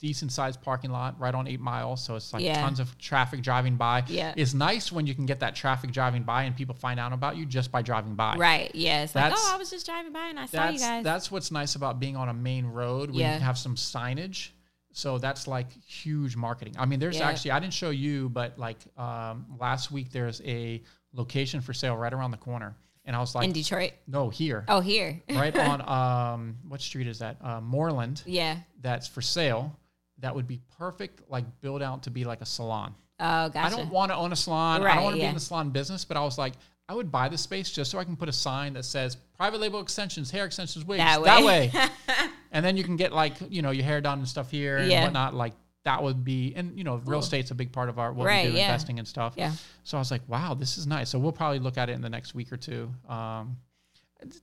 decent 0.00 0.32
sized 0.32 0.60
parking 0.60 0.90
lot 0.90 1.18
right 1.20 1.34
on 1.34 1.46
Eight 1.46 1.60
Mile, 1.60 1.96
so 1.96 2.16
it's 2.16 2.32
like 2.34 2.42
Yeah. 2.42 2.60
tons 2.60 2.80
of 2.80 2.98
traffic 2.98 3.40
driving 3.40 3.76
by. 3.76 4.02
Yeah. 4.08 4.34
it's 4.36 4.52
nice 4.52 4.90
when 4.92 5.06
you 5.06 5.14
can 5.14 5.24
get 5.26 5.40
that 5.40 5.54
traffic 5.54 5.92
driving 5.92 6.24
by 6.24 6.42
and 6.42 6.54
people 6.56 6.74
find 6.74 6.98
out 7.00 7.12
about 7.12 7.36
you 7.36 7.46
just 7.46 7.70
by 7.72 7.80
driving 7.82 8.14
by. 8.16 8.34
Right. 8.36 8.74
Yeah. 8.74 9.04
It's 9.04 9.14
like, 9.14 9.32
oh, 9.34 9.50
I 9.54 9.56
was 9.56 9.70
just 9.70 9.86
driving 9.86 10.12
by 10.12 10.26
and 10.28 10.38
I 10.40 10.46
saw 10.46 10.68
you 10.68 10.78
guys. 10.78 11.04
that's 11.04 11.30
what's 11.30 11.50
nice 11.50 11.74
about 11.76 12.00
being 12.00 12.16
on 12.16 12.28
a 12.28 12.34
main 12.34 12.66
road 12.66 13.10
where 13.12 13.20
Yeah. 13.20 13.34
you 13.34 13.40
have 13.40 13.56
some 13.56 13.76
signage. 13.76 14.50
So 14.92 15.18
that's 15.18 15.46
like 15.48 15.72
huge 15.86 16.36
marketing. 16.36 16.74
I 16.78 16.84
mean, 16.86 17.00
there's 17.00 17.16
Yeah. 17.18 17.28
actually 17.28 17.52
I 17.52 17.60
didn't 17.60 17.72
show 17.74 17.90
you, 17.90 18.28
but 18.28 18.58
like 18.58 18.78
um, 18.98 19.46
last 19.58 19.90
week 19.90 20.10
there's 20.12 20.40
a 20.44 20.82
location 21.14 21.60
for 21.60 21.72
sale 21.72 21.96
right 21.96 22.12
around 22.12 22.30
the 22.32 22.36
corner, 22.36 22.76
and 23.04 23.14
I 23.16 23.20
was 23.20 23.34
like, 23.34 23.46
in 23.46 23.52
Detroit. 23.52 23.92
no, 24.06 24.28
here, 24.28 24.64
Oh, 24.68 24.80
here. 24.80 25.22
right 25.30 25.56
on 25.56 25.80
um, 26.34 26.56
what 26.68 26.80
street 26.80 27.06
is 27.06 27.20
that? 27.20 27.38
Uh, 27.40 27.60
Moreland. 27.60 28.22
yeah. 28.26 28.58
That's 28.82 29.06
for 29.08 29.22
sale. 29.22 29.78
That 30.18 30.34
would 30.34 30.46
be 30.46 30.60
perfect, 30.78 31.22
like 31.30 31.44
build 31.60 31.82
out 31.82 32.02
to 32.04 32.10
be 32.10 32.24
like 32.24 32.40
a 32.40 32.46
salon. 32.46 32.94
Oh, 33.20 33.48
gotcha. 33.48 33.58
I 33.58 33.70
don't 33.70 33.90
want 33.90 34.10
to 34.10 34.16
own 34.16 34.32
a 34.32 34.36
salon. 34.36 34.82
Right, 34.82 34.92
I 34.92 34.94
don't 34.96 35.04
want 35.04 35.16
to 35.16 35.22
be 35.22 35.26
in 35.26 35.34
the 35.34 35.40
salon 35.40 35.70
business, 35.70 36.04
but 36.04 36.16
I 36.16 36.20
was 36.22 36.36
like, 36.38 36.54
I 36.88 36.94
would 36.94 37.10
buy 37.10 37.28
the 37.28 37.38
space 37.38 37.70
just 37.70 37.90
so 37.90 37.98
I 37.98 38.04
can 38.04 38.16
put 38.16 38.28
a 38.28 38.32
sign 38.32 38.74
that 38.74 38.84
says 38.84 39.16
private 39.36 39.60
label 39.60 39.80
extensions, 39.80 40.30
hair 40.30 40.44
extensions, 40.44 40.84
wigs. 40.84 40.98
That 40.98 41.20
way. 41.22 41.26
That 41.26 41.44
way. 41.44 41.70
way. 41.74 42.28
and 42.52 42.64
then 42.64 42.76
you 42.76 42.84
can 42.84 42.96
get 42.96 43.12
like, 43.12 43.34
you 43.48 43.62
know, 43.62 43.70
your 43.70 43.84
hair 43.84 44.00
done 44.00 44.18
and 44.18 44.28
stuff 44.28 44.50
here 44.50 44.78
and 44.78 44.90
whatnot. 44.90 45.34
Like 45.34 45.54
that 45.84 46.02
would 46.02 46.24
be, 46.24 46.52
and 46.56 46.76
you 46.78 46.84
know, 46.84 46.96
real 47.04 47.20
estate's 47.20 47.50
a 47.50 47.54
big 47.54 47.72
part 47.72 47.88
of 47.88 47.98
our 47.98 48.12
what 48.12 48.26
Right, 48.26 48.46
we 48.46 48.52
do, 48.52 48.56
yeah. 48.58 48.64
investing 48.66 48.98
and 48.98 49.06
stuff. 49.06 49.34
Yeah. 49.36 49.52
So 49.82 49.96
I 49.98 50.00
was 50.00 50.10
like, 50.10 50.22
wow, 50.28 50.54
this 50.54 50.78
is 50.78 50.86
nice. 50.86 51.10
So 51.10 51.18
we'll 51.18 51.32
probably 51.32 51.58
look 51.58 51.76
at 51.78 51.88
it 51.90 51.92
in 51.92 52.00
the 52.00 52.10
next 52.10 52.34
week 52.34 52.52
or 52.52 52.56
two. 52.56 52.90
Um, 53.08 53.56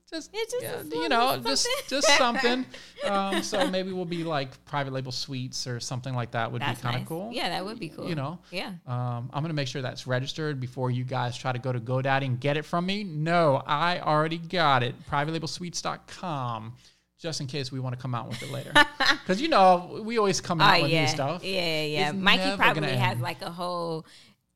just, 0.08 0.32
just 0.32 0.54
yeah, 0.62 0.80
you 0.92 1.08
know, 1.08 1.40
just 1.44 1.66
just 1.88 2.06
something. 2.16 2.64
um, 3.04 3.42
so 3.42 3.66
maybe 3.68 3.90
we'll 3.92 4.04
be 4.04 4.22
like 4.22 4.64
private 4.64 4.92
label 4.92 5.10
suites 5.10 5.66
or 5.66 5.80
something 5.80 6.14
like 6.14 6.30
that 6.30 6.52
would 6.52 6.62
That's 6.62 6.78
be 6.78 6.82
kind 6.84 6.94
of 6.94 7.00
nice. 7.00 7.08
cool. 7.08 7.30
Yeah, 7.32 7.48
that 7.48 7.64
would 7.64 7.80
be 7.80 7.88
cool. 7.88 8.08
You 8.08 8.14
know, 8.14 8.38
Yeah. 8.52 8.74
um, 8.86 9.28
I'm 9.32 9.42
gonna 9.42 9.54
make 9.54 9.66
sure 9.66 9.82
that's 9.82 10.06
registered 10.06 10.60
before 10.60 10.92
you 10.92 11.02
guys 11.02 11.36
try 11.36 11.50
to 11.50 11.58
go 11.58 11.72
to 11.72 11.80
GoDaddy 11.80 12.26
and 12.26 12.38
get 12.38 12.56
it 12.56 12.64
from 12.64 12.86
me. 12.86 13.02
No, 13.02 13.60
I 13.66 13.98
already 13.98 14.38
got 14.38 14.84
it. 14.84 14.94
PrivateLabelSuites.com, 15.10 16.74
just 17.22 17.40
in 17.40 17.46
case 17.46 17.70
we 17.72 17.78
want 17.80 17.94
to 17.94 18.00
come 18.02 18.14
out 18.14 18.28
with 18.28 18.42
it 18.42 18.50
later. 18.50 18.72
Because 19.22 19.40
you 19.40 19.48
know 19.48 20.00
we 20.04 20.18
always 20.18 20.40
come 20.40 20.60
out 20.60 20.78
Oh 20.80 20.82
with 20.82 20.90
yeah. 20.90 21.02
new 21.02 21.08
stuff. 21.08 21.44
Yeah, 21.44 21.50
yeah, 21.60 21.82
yeah. 21.84 22.08
It's 22.10 22.18
Mikey 22.18 22.56
probably 22.56 22.88
has 22.96 23.12
end. 23.12 23.20
like 23.22 23.40
a 23.42 23.50
whole 23.50 24.04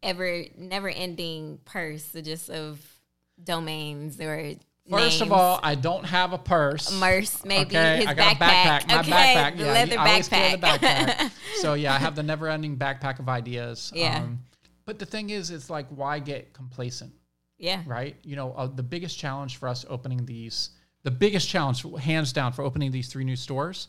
ever 0.02 0.42
never 0.58 0.88
ending 0.88 1.60
purse 1.64 2.10
just 2.22 2.50
of 2.50 2.80
domains 3.42 4.20
or 4.20 4.54
First 4.88 5.20
of 5.20 5.32
all, 5.32 5.58
I 5.64 5.74
don't 5.74 6.04
have 6.04 6.32
a 6.32 6.38
purse. 6.38 6.92
Merce, 7.00 7.44
maybe 7.44 7.76
Okay, 7.76 7.96
his 7.98 8.06
I 8.06 8.14
got 8.14 8.36
backpack. 8.36 8.38
a 8.38 8.86
backpack. 8.86 8.88
My 8.88 9.00
okay, 9.00 9.10
backpack. 9.10 9.56
the 9.58 9.64
Yeah, 9.64 9.72
leather 9.72 9.98
I 9.98 10.20
carry 10.22 10.50
the 10.52 10.58
backpack. 10.58 11.06
backpack. 11.08 11.30
so 11.60 11.74
yeah, 11.74 11.94
I 11.94 11.98
have 11.98 12.14
the 12.14 12.22
never-ending 12.22 12.76
backpack 12.76 13.18
of 13.18 13.28
ideas. 13.28 13.90
Um, 13.94 13.98
Yeah. 14.00 14.26
but 14.84 14.98
the 15.00 15.06
thing 15.06 15.30
is, 15.30 15.50
it's 15.50 15.70
like, 15.70 15.86
why 15.88 16.20
get 16.20 16.52
complacent? 16.52 17.12
yeah, 17.58 17.82
right? 17.86 18.14
You 18.22 18.36
know, 18.36 18.52
uh, 18.52 18.66
the 18.68 18.82
biggest 18.84 19.18
challenge 19.18 19.56
for 19.56 19.68
us 19.68 19.84
opening 19.88 20.24
these, 20.24 20.70
the 21.06 21.10
biggest 21.12 21.48
challenge, 21.48 21.86
hands 22.00 22.32
down, 22.32 22.52
for 22.52 22.62
opening 22.62 22.90
these 22.90 23.06
three 23.06 23.22
new 23.22 23.36
stores, 23.36 23.86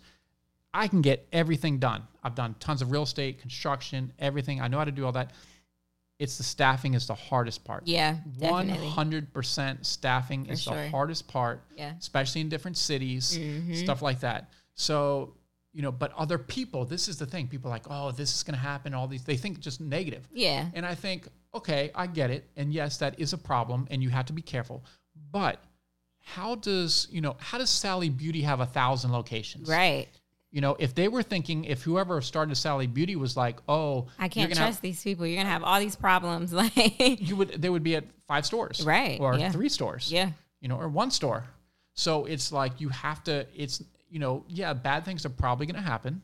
I 0.72 0.88
can 0.88 1.02
get 1.02 1.28
everything 1.34 1.80
done. 1.80 2.04
I've 2.24 2.36
done 2.36 2.54
tons 2.60 2.84
of 2.84 2.92
real 2.92 3.02
estate, 3.02 3.42
construction, 3.42 4.14
everything. 4.20 4.62
I 4.62 4.68
know 4.68 4.78
how 4.78 4.84
to 4.84 4.92
do 4.92 5.04
all 5.04 5.14
that. 5.14 5.32
It's 6.20 6.38
the 6.38 6.44
staffing 6.44 6.94
is 6.94 7.08
the 7.08 7.16
hardest 7.16 7.66
part. 7.66 7.88
yeah, 7.88 8.18
definitely. 8.38 8.88
hundred 8.90 9.34
percent 9.34 9.84
staffing 9.88 10.46
is 10.46 10.64
the 10.66 10.90
hardest 10.90 11.28
part, 11.28 11.64
Yeah. 11.76 11.94
especially 12.00 12.42
in 12.42 12.50
different 12.50 12.78
cities, 12.78 13.36
mm-hmm. 13.36 13.74
stuff 13.74 14.04
like 14.04 14.20
that. 14.20 14.52
So, 14.76 15.34
you 15.74 15.82
know, 15.82 15.92
but 15.92 16.14
other 16.14 16.38
people, 16.38 16.86
this 16.86 17.08
is 17.08 17.18
the 17.18 17.26
thing. 17.26 17.48
People 17.48 17.72
are 17.72 17.74
like, 17.74 17.90
oh, 17.90 18.12
this 18.12 18.36
is 18.36 18.44
going 18.44 18.54
to 18.54 18.62
happen. 18.62 18.94
All 18.94 19.08
these, 19.08 19.24
they 19.24 19.38
think 19.38 19.60
just 19.60 19.82
negative. 19.82 20.28
Yeah, 20.32 20.68
And 20.76 20.86
I 20.86 20.94
think, 20.94 21.28
okay, 21.56 21.90
I 21.96 22.06
get 22.06 22.30
it. 22.30 22.48
And 22.56 22.72
yes, 22.72 22.98
that 22.98 23.20
is 23.20 23.34
a 23.34 23.40
problem 23.40 23.88
and 23.90 24.04
you 24.04 24.10
have 24.10 24.28
to 24.28 24.34
be 24.34 24.44
careful. 24.44 24.86
But 25.32 25.64
how 26.36 26.56
does, 26.56 27.08
you 27.10 27.22
know, 27.22 27.36
how 27.40 27.58
does 27.58 27.70
Sally 27.70 28.10
Beauty 28.10 28.42
have 28.42 28.60
a 28.60 28.66
thousand 28.66 29.12
locations? 29.12 29.70
right. 29.70 30.08
You 30.50 30.62
know, 30.62 30.76
if 30.80 30.96
they 30.96 31.08
were 31.10 31.24
thinking, 31.24 31.66
if 31.66 31.84
whoever 31.84 32.22
started 32.22 32.56
Sally 32.56 32.88
Beauty 32.88 33.16
was 33.18 33.36
like, 33.36 33.58
oh, 33.68 34.08
I 34.18 34.28
can't 34.30 34.50
gonna 34.50 34.60
have- 34.62 34.70
trust 34.70 34.82
these 34.82 35.04
people. 35.04 35.28
You're 35.28 35.38
gonna 35.38 35.50
have 35.50 35.64
all 35.64 35.80
these 35.80 35.96
problems. 35.96 36.54
Like, 36.62 37.20
you 37.22 37.36
would, 37.36 37.50
they 37.62 37.70
would 37.70 37.84
be 37.84 37.96
at 37.98 38.06
five 38.28 38.46
stores. 38.46 38.84
Right, 38.86 39.20
Or 39.20 39.38
yeah. 39.38 39.52
three 39.52 39.70
stores. 39.70 40.12
yeah, 40.12 40.32
You 40.62 40.70
know, 40.70 40.78
or 40.78 40.88
one 40.90 41.12
store. 41.12 41.44
So 41.94 42.26
it's 42.26 42.52
like 42.52 42.80
you 42.80 42.90
have 42.90 43.24
to, 43.26 43.46
it's, 43.56 43.84
you 44.10 44.20
know, 44.20 44.46
yeah, 44.48 44.74
bad 44.74 45.04
things 45.06 45.26
are 45.26 45.30
probably 45.30 45.66
going 45.66 45.76
to 45.84 45.88
happen. 45.90 46.22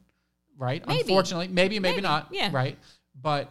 Right. 0.57 0.85
Maybe. 0.87 1.01
Unfortunately, 1.01 1.47
maybe, 1.49 1.79
maybe, 1.79 1.95
Maybe, 1.95 2.01
not. 2.01 2.27
yeah. 2.31 2.49
Right. 2.51 2.77
But 3.21 3.49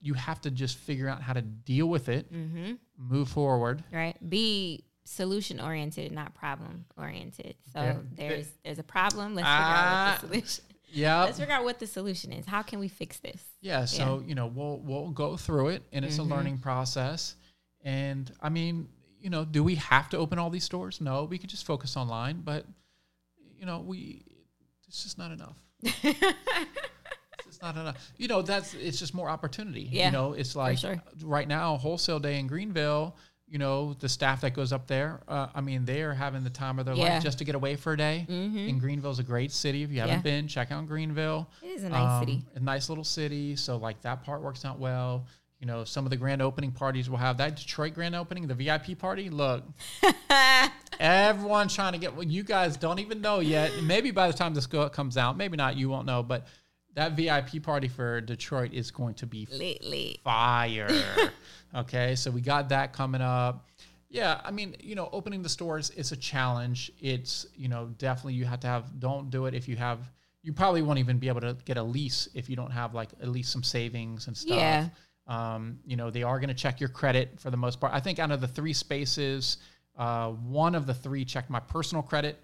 you 0.00 0.14
have 0.14 0.40
to 0.42 0.50
just 0.50 0.78
figure 0.78 1.08
out 1.08 1.22
how 1.22 1.32
to 1.34 1.42
deal 1.42 1.86
with 1.88 2.08
it, 2.08 2.32
Mm-hmm. 2.32 2.72
move 2.98 3.28
forward. 3.28 3.84
right. 3.92 4.16
Be 4.28 4.82
solution 5.08 5.60
oriented, 5.60 6.12
not 6.12 6.34
problem 6.34 6.84
oriented. 6.96 7.54
So 7.72 7.80
Yeah. 7.80 7.96
there's 8.14 8.48
there's 8.64 8.78
a 8.78 8.82
problem. 8.82 9.34
Let's 9.34 9.46
figure 9.48 9.56
out 9.62 9.86
Ah. 9.86 10.10
what 10.12 10.20
the 10.20 10.26
solution. 10.28 10.64
Yeah. 10.90 11.24
Let's 11.24 11.38
figure 11.38 11.52
out 11.54 11.64
what 11.64 11.78
the 11.80 11.86
solution 11.86 12.32
is. 12.32 12.46
How 12.46 12.62
can 12.62 12.78
we 12.78 12.88
fix 12.88 13.18
this? 13.20 13.42
Yeah. 13.60 13.84
So, 13.84 14.22
you 14.26 14.34
know, 14.34 14.46
we'll 14.46 14.78
we'll 14.78 15.10
go 15.10 15.36
through 15.36 15.68
it 15.68 15.82
and 15.92 16.02
it's 16.04 16.16
Mm-hmm. 16.18 16.32
a 16.32 16.34
learning 16.36 16.58
process. 16.58 17.36
And 17.82 18.32
I 18.40 18.48
mean, 18.48 18.88
you 19.20 19.28
know, 19.28 19.44
do 19.44 19.62
we 19.62 19.74
have 19.74 20.08
to 20.10 20.16
open 20.16 20.38
all 20.38 20.48
these 20.48 20.64
stores? 20.64 21.00
No, 21.00 21.24
we 21.24 21.36
could 21.38 21.50
just 21.50 21.66
focus 21.66 21.94
online, 21.96 22.40
but 22.40 22.64
you 23.58 23.66
know, 23.66 23.80
we 23.80 24.24
it's 24.86 25.02
just 25.02 25.18
not 25.18 25.30
enough. 25.30 25.56
it's 27.46 27.60
not 27.62 27.76
enough. 27.76 28.10
You 28.16 28.28
know, 28.28 28.42
that's 28.42 28.74
it's 28.74 28.98
just 28.98 29.14
more 29.14 29.28
opportunity. 29.28 29.82
Yeah, 29.90 30.06
You 30.06 30.12
know, 30.12 30.32
it's 30.32 30.56
like 30.56 30.78
sure. 30.78 31.02
right 31.22 31.46
now, 31.48 31.76
wholesale 31.76 32.18
day 32.18 32.38
in 32.38 32.46
Greenville, 32.46 33.16
you 33.50 33.58
know, 33.58 33.94
the 33.94 34.08
staff 34.08 34.42
that 34.42 34.52
goes 34.54 34.72
up 34.72 34.86
there, 34.86 35.20
uh, 35.26 35.48
I 35.54 35.60
mean, 35.62 35.84
they 35.84 36.02
are 36.02 36.12
having 36.12 36.44
the 36.44 36.50
time 36.50 36.78
of 36.78 36.84
their 36.86 36.94
Yeah. 36.94 37.04
Mm-hmm. 37.04 37.14
life 37.14 37.22
just 37.22 37.38
to 37.38 37.44
get 37.44 37.54
away 37.54 37.76
for 37.76 37.92
a 37.92 37.96
day. 37.96 38.26
And 38.28 38.80
Greenville's 38.80 39.18
a 39.18 39.22
great 39.22 39.52
city. 39.52 39.82
If 39.82 39.90
you 39.90 40.00
haven't 40.00 40.16
Yeah. 40.16 40.22
been, 40.22 40.48
check 40.48 40.70
out 40.70 40.86
Greenville. 40.86 41.48
It 41.62 41.68
is 41.68 41.84
a 41.84 41.88
nice 41.88 42.10
Um, 42.10 42.20
city. 42.20 42.44
A 42.56 42.60
nice 42.60 42.88
little 42.88 43.04
city. 43.04 43.56
So 43.56 43.76
like 43.78 44.00
that 44.02 44.22
part 44.22 44.42
works 44.42 44.64
out 44.64 44.78
well. 44.78 45.26
You 45.60 45.66
know, 45.66 45.82
some 45.84 46.04
of 46.06 46.10
the 46.10 46.16
grand 46.16 46.40
opening 46.40 46.70
parties 46.70 47.10
will 47.10 47.16
have 47.16 47.38
that 47.38 47.56
Detroit 47.56 47.94
grand 47.94 48.14
opening, 48.14 48.46
the 48.46 48.54
VIP 48.54 48.94
party. 48.96 49.28
Look, 49.28 49.64
everyone's 51.00 51.74
trying 51.74 51.92
to 51.92 51.98
get. 51.98 52.14
Well, 52.14 52.26
you 52.26 52.42
guys 52.42 52.76
don't 52.76 52.98
even 52.98 53.20
know 53.20 53.40
yet. 53.40 53.72
Maybe 53.82 54.10
by 54.10 54.28
the 54.28 54.32
time 54.34 54.54
this 54.54 54.66
go, 54.66 54.88
comes 54.88 55.16
out, 55.16 55.36
maybe 55.36 55.56
not. 55.56 55.76
You 55.76 55.88
won't 55.88 56.06
know, 56.06 56.22
but 56.22 56.46
that 56.98 57.12
VIP 57.12 57.62
party 57.62 57.86
for 57.86 58.20
Detroit 58.20 58.72
is 58.72 58.90
going 58.90 59.14
to 59.14 59.26
be 59.26 59.46
Lately, 59.52 60.18
fire. 60.24 60.88
okay, 61.76 62.16
so 62.16 62.28
we 62.28 62.40
got 62.40 62.70
that 62.70 62.92
coming 62.92 63.20
up. 63.20 63.68
Yeah, 64.10 64.40
I 64.44 64.50
mean, 64.50 64.74
you 64.80 64.96
know, 64.96 65.08
opening 65.12 65.40
the 65.40 65.48
stores 65.48 65.90
is 65.90 66.10
a 66.10 66.16
challenge. 66.16 66.90
It's, 67.00 67.46
you 67.54 67.68
know, 67.68 67.90
definitely 67.98 68.34
you 68.34 68.46
have 68.46 68.58
to 68.60 68.66
have, 68.66 68.98
don't 68.98 69.30
do 69.30 69.46
it 69.46 69.54
if 69.54 69.68
you 69.68 69.76
have, 69.76 70.10
you 70.42 70.52
probably 70.52 70.82
won't 70.82 70.98
even 70.98 71.18
be 71.18 71.28
able 71.28 71.42
to 71.42 71.56
get 71.64 71.76
a 71.76 71.82
lease 71.82 72.28
if 72.34 72.50
you 72.50 72.56
don't 72.56 72.72
have 72.72 72.94
like 72.94 73.10
at 73.22 73.28
least 73.28 73.52
some 73.52 73.62
savings 73.62 74.26
and 74.26 74.36
stuff. 74.36 74.56
Yeah. 74.56 74.88
Um, 75.28 75.78
you 75.86 75.96
know, 75.96 76.10
they 76.10 76.24
are 76.24 76.40
going 76.40 76.48
to 76.48 76.54
check 76.54 76.80
your 76.80 76.88
credit 76.88 77.38
for 77.38 77.50
the 77.50 77.56
most 77.56 77.78
part. 77.78 77.94
I 77.94 78.00
think 78.00 78.18
out 78.18 78.32
of 78.32 78.40
the 78.40 78.48
three 78.48 78.72
spaces, 78.72 79.58
uh, 79.96 80.30
one 80.30 80.74
of 80.74 80.84
the 80.86 80.94
three 80.94 81.24
checked 81.24 81.48
my 81.48 81.60
personal 81.60 82.02
credit, 82.02 82.40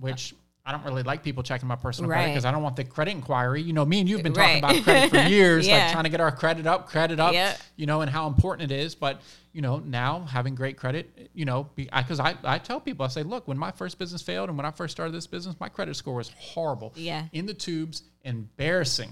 which 0.00 0.34
I 0.64 0.70
don't 0.70 0.84
really 0.84 1.02
like 1.02 1.24
people 1.24 1.42
checking 1.42 1.66
my 1.66 1.74
personal 1.74 2.08
credit 2.08 2.28
because 2.28 2.44
I 2.44 2.52
don't 2.52 2.62
want 2.62 2.76
the 2.76 2.84
credit 2.84 3.10
inquiry. 3.10 3.60
You 3.62 3.72
know, 3.72 3.84
me 3.84 3.98
and 3.98 4.08
you've 4.08 4.22
been 4.22 4.32
talking 4.32 4.62
Right. 4.62 4.72
about 4.78 4.84
credit 4.84 5.10
for 5.10 5.16
years, 5.28 5.68
like 5.68 5.90
trying 5.90 6.04
to 6.04 6.10
get 6.10 6.20
our 6.20 6.30
credit 6.30 6.68
up, 6.68 6.86
credit 6.88 7.18
up, 7.18 7.32
Yep. 7.32 7.58
you 7.74 7.86
know, 7.86 8.00
and 8.00 8.08
how 8.08 8.28
important 8.28 8.70
it 8.70 8.74
is. 8.76 8.94
But, 8.94 9.20
you 9.52 9.60
know, 9.60 9.78
now 9.80 10.20
having 10.20 10.54
great 10.54 10.76
credit, 10.76 11.30
you 11.34 11.44
know, 11.44 11.68
because 11.74 12.20
I, 12.20 12.36
I, 12.44 12.58
tell 12.58 12.78
people, 12.78 13.04
I 13.04 13.08
say, 13.08 13.24
look, 13.24 13.48
when 13.48 13.58
my 13.58 13.72
first 13.72 13.98
business 13.98 14.22
failed 14.22 14.50
and 14.50 14.56
when 14.56 14.64
I 14.64 14.70
first 14.70 14.92
started 14.92 15.12
this 15.12 15.26
business, 15.26 15.56
my 15.58 15.68
credit 15.68 15.96
score 15.96 16.14
was 16.14 16.28
horrible. 16.38 16.92
Yeah. 16.94 17.24
In 17.32 17.46
the 17.46 17.54
tubes, 17.54 18.04
embarrassing. 18.22 19.10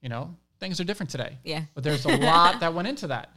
You 0.00 0.10
know, 0.10 0.36
things 0.60 0.78
are 0.80 0.84
different 0.84 1.10
today. 1.10 1.38
Yeah. 1.42 1.62
But 1.74 1.82
there's 1.82 2.04
a 2.04 2.16
lot 2.18 2.60
that 2.60 2.72
went 2.72 2.86
into 2.86 3.08
that. 3.08 3.30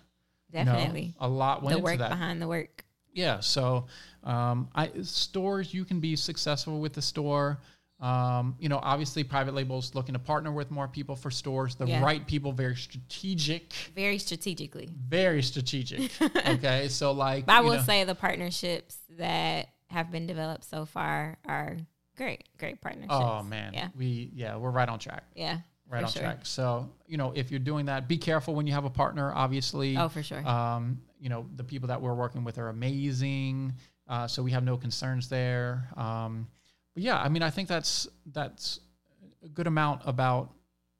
you 0.53 0.63
know? 0.63 0.73
definitely. 0.73 1.15
a 1.19 1.27
lot 1.27 1.63
went 1.63 1.71
the 1.73 1.77
into 1.79 1.83
work 1.85 1.97
that. 1.99 2.09
behind 2.11 2.39
the 2.39 2.47
work. 2.47 2.85
Yeah. 3.13 3.39
So, 3.41 3.85
um, 4.23 4.69
I 4.75 4.91
stores 5.03 5.73
you 5.73 5.85
can 5.85 5.99
be 5.99 6.15
successful 6.15 6.79
with 6.79 6.93
the 6.93 7.01
store. 7.01 7.59
Um, 7.99 8.55
you 8.59 8.67
know, 8.67 8.79
obviously, 8.81 9.23
private 9.23 9.53
labels 9.53 9.93
looking 9.93 10.13
to 10.13 10.19
partner 10.19 10.51
with 10.51 10.71
more 10.71 10.87
people 10.87 11.15
for 11.15 11.29
stores. 11.29 11.75
The 11.75 11.85
Yeah. 11.85 12.03
right 12.03 12.25
people, 12.25 12.51
very 12.51 12.75
strategic, 12.75 13.73
Very 13.95 14.17
strategically. 14.17 14.89
very 15.07 15.43
strategic. 15.43 16.11
okay, 16.47 16.87
so 16.87 17.11
like, 17.11 17.45
But 17.45 17.53
I 17.53 17.61
will 17.61 17.75
know- 17.75 17.83
say 17.83 18.03
the 18.03 18.15
partnerships 18.15 18.97
that 19.19 19.67
have 19.87 20.11
been 20.11 20.25
developed 20.25 20.63
so 20.63 20.85
far 20.85 21.37
are 21.45 21.77
great, 22.17 22.43
great 22.57 22.81
partnerships. 22.81 23.13
oh 23.13 23.43
man, 23.43 23.73
Yeah. 23.73 23.89
we 23.95 24.31
yeah, 24.33 24.55
we're 24.55 24.71
right 24.71 24.89
on 24.89 24.97
track. 24.97 25.23
Yeah. 25.35 25.59
Right 25.91 25.99
for 25.99 26.05
on 26.05 26.11
sure. 26.11 26.21
track. 26.23 26.45
So, 26.45 26.89
you 27.05 27.17
know, 27.17 27.33
if 27.35 27.51
you're 27.51 27.59
doing 27.59 27.85
that, 27.87 28.07
be 28.07 28.17
careful 28.17 28.55
when 28.55 28.65
you 28.65 28.73
have 28.73 28.85
a 28.85 28.89
partner. 28.89 29.31
Obviously, 29.33 29.97
Oh, 29.97 30.07
for 30.09 30.23
sure. 30.23 30.45
Um, 30.47 31.01
you 31.19 31.29
know, 31.29 31.45
the 31.55 31.63
people 31.63 31.89
that 31.89 32.01
we're 32.01 32.13
working 32.15 32.43
with 32.43 32.57
are 32.57 32.69
amazing. 32.69 33.73
Uh, 34.07 34.27
so 34.27 34.41
we 34.41 34.51
have 34.51 34.63
no 34.63 34.77
concerns 34.77 35.29
there. 35.29 35.87
Um, 35.95 36.47
but 36.93 37.03
yeah, 37.03 37.21
I 37.21 37.29
mean, 37.29 37.43
I 37.43 37.49
think 37.49 37.67
that's 37.67 38.07
that's 38.25 38.79
a 39.43 39.49
good 39.49 39.67
amount 39.67 40.01
about 40.05 40.51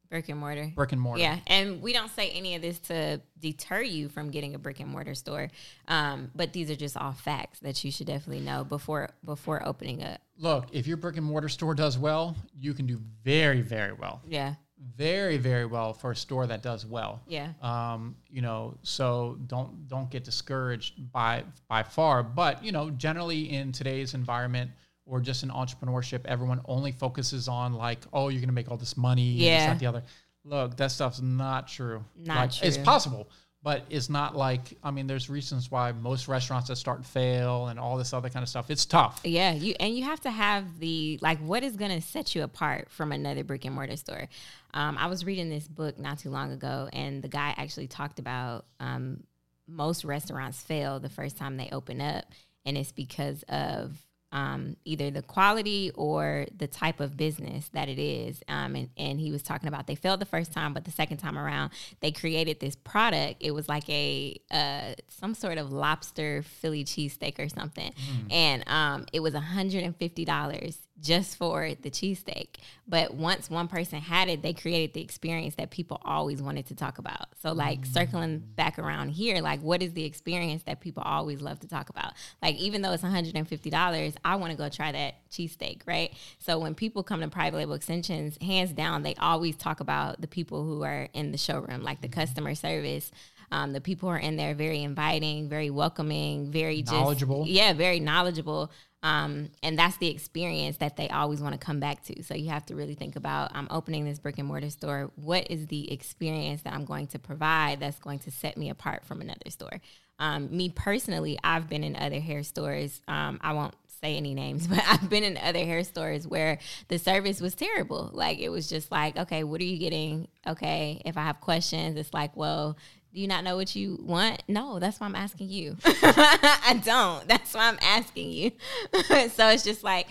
brick 0.10 0.30
and 0.30 0.40
mortar. 0.40 0.72
brick 0.76 0.92
and 0.92 1.02
mortar. 1.02 1.22
Yeah, 1.22 1.40
and 1.48 1.82
we 1.82 1.94
don't 1.94 2.12
say 2.12 2.30
any 2.30 2.56
of 2.56 2.62
this 2.62 2.80
to 2.80 3.22
deter 3.40 3.82
you 3.82 4.08
from 4.10 4.30
getting 4.30 4.56
a 4.56 4.60
brick 4.60 4.80
and 4.80 4.90
mortar 4.90 5.16
store, 5.16 5.50
um, 5.88 6.32
but 6.36 6.54
these 6.54 6.70
are 6.70 6.76
just 6.76 6.96
all 6.96 7.12
facts 7.14 7.60
that 7.60 7.84
you 7.84 7.92
should 7.92 8.08
definitely 8.08 8.44
know 8.44 8.64
before 8.64 9.10
before 9.26 9.66
opening 9.66 10.04
up. 10.04 10.22
Look, 10.38 10.68
if 10.72 10.88
your 10.88 10.98
brick 10.98 11.18
and 11.18 11.26
mortar 11.26 11.50
store 11.50 11.76
does 11.76 11.98
well, 11.98 12.36
you 12.58 12.74
can 12.74 12.86
do 12.88 13.02
very, 13.24 13.62
very 13.62 13.94
well. 13.94 14.22
Yeah, 14.28 14.56
Very, 14.98 15.38
very 15.38 15.66
well 15.66 15.94
for 15.94 16.12
a 16.12 16.16
store 16.16 16.48
that 16.48 16.64
does 16.64 16.86
well. 16.86 17.22
yeah, 17.28 17.50
um, 17.62 18.16
you 18.30 18.42
know 18.42 18.78
so 18.82 19.38
don't 19.48 19.88
don't 19.88 20.10
get 20.10 20.24
discouraged 20.24 21.12
by 21.12 21.44
by 21.68 21.84
far. 21.84 22.24
But 22.24 22.64
you 22.64 22.72
know 22.72 22.90
generally 22.90 23.52
in 23.54 23.72
today's 23.72 24.14
environment 24.16 24.72
or 25.06 25.20
just 25.20 25.44
in 25.44 25.50
entrepreneurship 25.50 26.22
everyone 26.26 26.62
only 26.66 26.92
focuses 26.92 27.48
on 27.48 27.74
like 27.74 28.00
oh 28.12 28.30
you're 28.30 28.42
gonna 28.42 28.52
make 28.54 28.72
all 28.72 28.78
this 28.78 28.98
money 28.98 29.32
and 29.32 29.40
this, 29.40 29.46
Yeah. 29.46 29.68
that, 29.68 29.80
the 29.80 29.86
other. 29.86 30.04
Look 30.44 30.78
that 30.78 30.90
stuff's 30.92 31.22
not 31.22 31.68
true. 31.68 32.04
Not 32.18 32.36
like, 32.38 32.64
it's 32.64 32.78
possible 32.78 33.30
but 33.64 33.86
it's 33.90 34.10
not 34.10 34.36
like 34.36 34.78
i 34.84 34.92
mean 34.92 35.08
there's 35.08 35.30
reasons 35.30 35.72
why 35.72 35.92
most 35.92 36.28
restaurants 36.28 36.68
that 36.68 36.76
start 36.76 37.06
fail 37.06 37.68
and 37.68 37.80
all 37.80 37.98
this 37.98 38.14
other 38.14 38.30
kind 38.30 38.44
of 38.44 38.50
stuff 38.50 38.70
it's 38.70 38.86
tough 38.86 39.22
yeah. 39.32 39.54
You 39.54 39.76
and 39.80 39.96
you 39.96 40.04
have 40.04 40.20
to 40.22 40.32
have 40.32 40.80
the 40.80 41.18
like 41.22 41.40
what 41.40 41.64
is 41.64 41.76
going 41.76 41.92
to 41.92 42.02
set 42.06 42.36
you 42.36 42.44
apart 42.44 42.90
from 42.90 43.12
another 43.12 43.44
brick 43.44 43.66
and 43.66 43.74
mortar 43.74 43.98
store. 43.98 44.28
Um, 44.74 44.98
I 44.98 45.08
was 45.08 45.26
reading 45.26 45.50
this 45.50 45.68
book 45.68 45.98
not 45.98 46.20
too 46.20 46.30
long 46.30 46.52
ago, 46.52 46.90
and 46.92 47.22
the 47.22 47.28
guy 47.28 47.54
actually 47.58 47.88
talked 47.88 48.20
about 48.20 48.66
um, 48.80 49.24
most 49.68 50.04
restaurants 50.04 50.62
fail 50.62 51.00
the 51.00 51.10
first 51.10 51.38
time 51.38 51.58
they 51.58 51.70
open 51.72 52.02
up, 52.02 52.26
and 52.66 52.78
it's 52.78 52.92
because 52.92 53.44
of 53.44 53.98
um, 54.32 54.78
either 54.86 55.12
the 55.12 55.22
quality 55.22 55.92
or 55.96 56.46
the 56.56 56.68
type 56.68 57.00
of 57.00 57.18
business 57.18 57.70
that 57.70 57.90
it 57.90 58.00
is. 58.00 58.42
Um, 58.48 58.76
and, 58.76 58.90
and 58.98 59.20
he 59.20 59.32
was 59.32 59.44
talking 59.44 59.68
about 59.68 59.88
they 59.88 59.96
failed 59.96 60.22
the 60.22 60.26
first 60.26 60.52
time, 60.54 60.74
but 60.74 60.86
the 60.86 60.92
second 60.92 61.18
time 61.18 61.38
around, 61.38 61.72
they 62.00 62.12
created 62.12 62.60
this 62.60 62.76
product. 62.76 63.38
It 63.42 63.52
was 63.52 63.68
like 63.68 63.90
a 63.90 64.40
uh, 64.50 64.94
some 65.10 65.34
sort 65.34 65.58
of 65.58 65.72
lobster 65.72 66.44
Philly 66.44 66.84
cheesesteak 66.84 67.40
or 67.40 67.50
something, 67.50 67.94
and 68.30 68.68
um, 68.68 69.06
it 69.14 69.20
was 69.20 69.34
hundred 69.34 69.84
and 69.84 69.96
fifty 69.96 70.26
dollars 70.26 70.78
just 71.02 71.38
for 71.38 71.74
the 71.82 71.90
cheesesteak. 71.90 72.58
But 72.88 73.14
once 73.14 73.50
one 73.50 73.68
person 73.68 74.00
had 74.00 74.30
it, 74.30 74.42
they 74.42 74.54
created 74.54 74.94
the 74.94 75.02
experience 75.02 75.56
that 75.56 75.72
people 75.72 76.00
always 76.06 76.42
wanted 76.42 76.68
to 76.68 76.76
talk 76.76 76.98
about. 77.00 77.28
So, 77.42 77.54
like, 77.54 77.86
circling 77.86 78.40
back 78.40 78.78
around 78.78 79.10
here, 79.10 79.42
like, 79.42 79.62
what 79.62 79.82
is 79.82 79.94
the 79.94 80.06
experience 80.06 80.64
that 80.64 80.80
people 80.80 81.04
always 81.04 81.42
love 81.42 81.60
to 81.62 81.68
talk 81.68 81.90
about? 81.90 82.14
Like, 82.42 82.56
even 82.58 82.82
though 82.82 82.92
it's 82.92 83.04
$150, 83.04 84.16
I 84.24 84.36
want 84.36 84.52
to 84.52 84.58
go 84.58 84.70
try 84.70 84.92
that 84.92 85.30
cheesesteak, 85.32 85.82
right? 85.88 86.14
So, 86.40 86.60
when 86.60 86.76
people 86.76 87.04
come 87.04 87.22
to 87.22 87.28
private 87.30 87.58
label 87.58 87.74
extensions, 87.74 88.38
hands 88.42 88.72
down, 88.72 89.04
they 89.04 89.16
always 89.16 89.56
talk 89.56 89.80
about 89.80 90.22
the 90.22 90.28
people 90.28 90.64
who 90.64 90.84
are 90.84 91.08
in 91.14 91.32
the 91.32 91.38
showroom, 91.38 91.82
like 91.82 92.02
the 92.02 92.10
customer 92.10 92.56
service. 92.56 93.12
Um, 93.54 93.74
the 93.74 93.82
people 93.82 94.08
who 94.08 94.16
are 94.16 94.18
in 94.20 94.38
there 94.38 94.56
very 94.56 94.82
inviting, 94.82 95.50
very 95.50 95.70
welcoming, 95.70 96.50
very 96.52 96.84
just, 96.84 96.94
Knowledgeable. 96.94 97.44
yeah, 97.46 97.74
very 97.74 98.00
knowledgeable. 98.00 98.72
Um, 99.04 99.50
and 99.64 99.80
that's 99.80 99.98
the 99.98 100.08
experience 100.08 100.78
that 100.78 100.96
they 100.96 101.10
always 101.10 101.42
want 101.42 101.54
to 101.54 101.60
come 101.60 101.80
back 101.80 102.04
to. 102.04 102.24
So 102.24 102.36
you 102.36 102.50
have 102.50 102.66
to 102.68 102.76
really 102.76 102.94
think 102.94 103.16
about 103.16 103.52
I'm 103.56 103.68
opening 103.72 104.06
this 104.06 104.20
brick 104.20 104.38
and 104.38 104.48
mortar 104.48 104.70
store. 104.70 105.12
What 105.16 105.50
is 105.50 105.68
the 105.68 105.92
experience 105.92 106.62
that 106.64 106.74
I'm 106.74 106.86
going 106.86 107.08
to 107.08 107.20
provide 107.20 107.80
that's 107.80 108.00
going 108.00 108.20
to 108.20 108.32
set 108.32 108.58
me 108.58 108.70
apart 108.70 109.06
from 109.06 109.22
another 109.22 109.50
store? 109.50 109.82
Um, 110.20 110.56
me 110.56 110.70
personally, 110.70 111.40
I've 111.44 111.68
been 111.68 111.84
in 111.84 111.96
other 111.96 112.20
hair 112.20 112.44
stores. 112.44 113.02
Um, 113.08 113.40
I 113.42 113.54
won't 113.54 113.74
say 114.02 114.18
any 114.18 114.36
names, 114.36 114.68
but 114.68 114.84
I've 114.88 115.10
been 115.10 115.24
in 115.24 115.38
other 115.38 115.66
hair 115.66 115.84
stores 115.84 116.28
where 116.28 116.60
the 116.88 117.00
service 117.00 117.42
was 117.42 117.56
terrible. 117.56 118.12
Like 118.14 118.40
it 118.40 118.50
was 118.50 118.70
just 118.70 118.92
like, 118.92 119.18
okay, 119.18 119.44
what 119.44 119.62
are 119.62 119.66
you 119.66 119.78
getting? 119.78 120.28
Okay, 120.46 121.02
if 121.06 121.18
I 121.18 121.24
have 121.24 121.42
questions, 121.42 121.98
it's 121.98 122.14
like, 122.14 122.36
well, 122.38 122.78
do 123.14 123.20
you 123.20 123.28
not 123.28 123.44
know 123.44 123.56
what 123.58 123.76
you 123.76 124.00
want? 124.02 124.42
No, 124.48 124.80
that's 124.80 125.00
why 125.00 125.06
I'm 125.06 125.16
asking 125.16 125.50
you. 125.50 125.78
I 125.86 126.82
don't. 126.84 127.28
That's 127.28 127.54
why 127.54 127.68
I'm 127.68 127.80
asking 127.82 128.32
you. 128.32 128.52
so 129.30 129.50
it's 129.50 129.64
just 129.64 129.84
like 129.84 130.08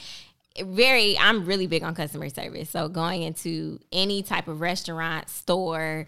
very 0.63 1.17
I'm 1.19 1.47
really 1.47 1.67
big 1.67 1.83
on 1.83 1.95
customer 1.95 2.29
service. 2.29 2.69
So 2.69 2.89
going 2.89 3.23
into 3.23 3.81
any 3.93 4.23
type 4.23 4.49
of 4.49 4.61
restaurant, 4.61 5.31
store, 5.31 6.07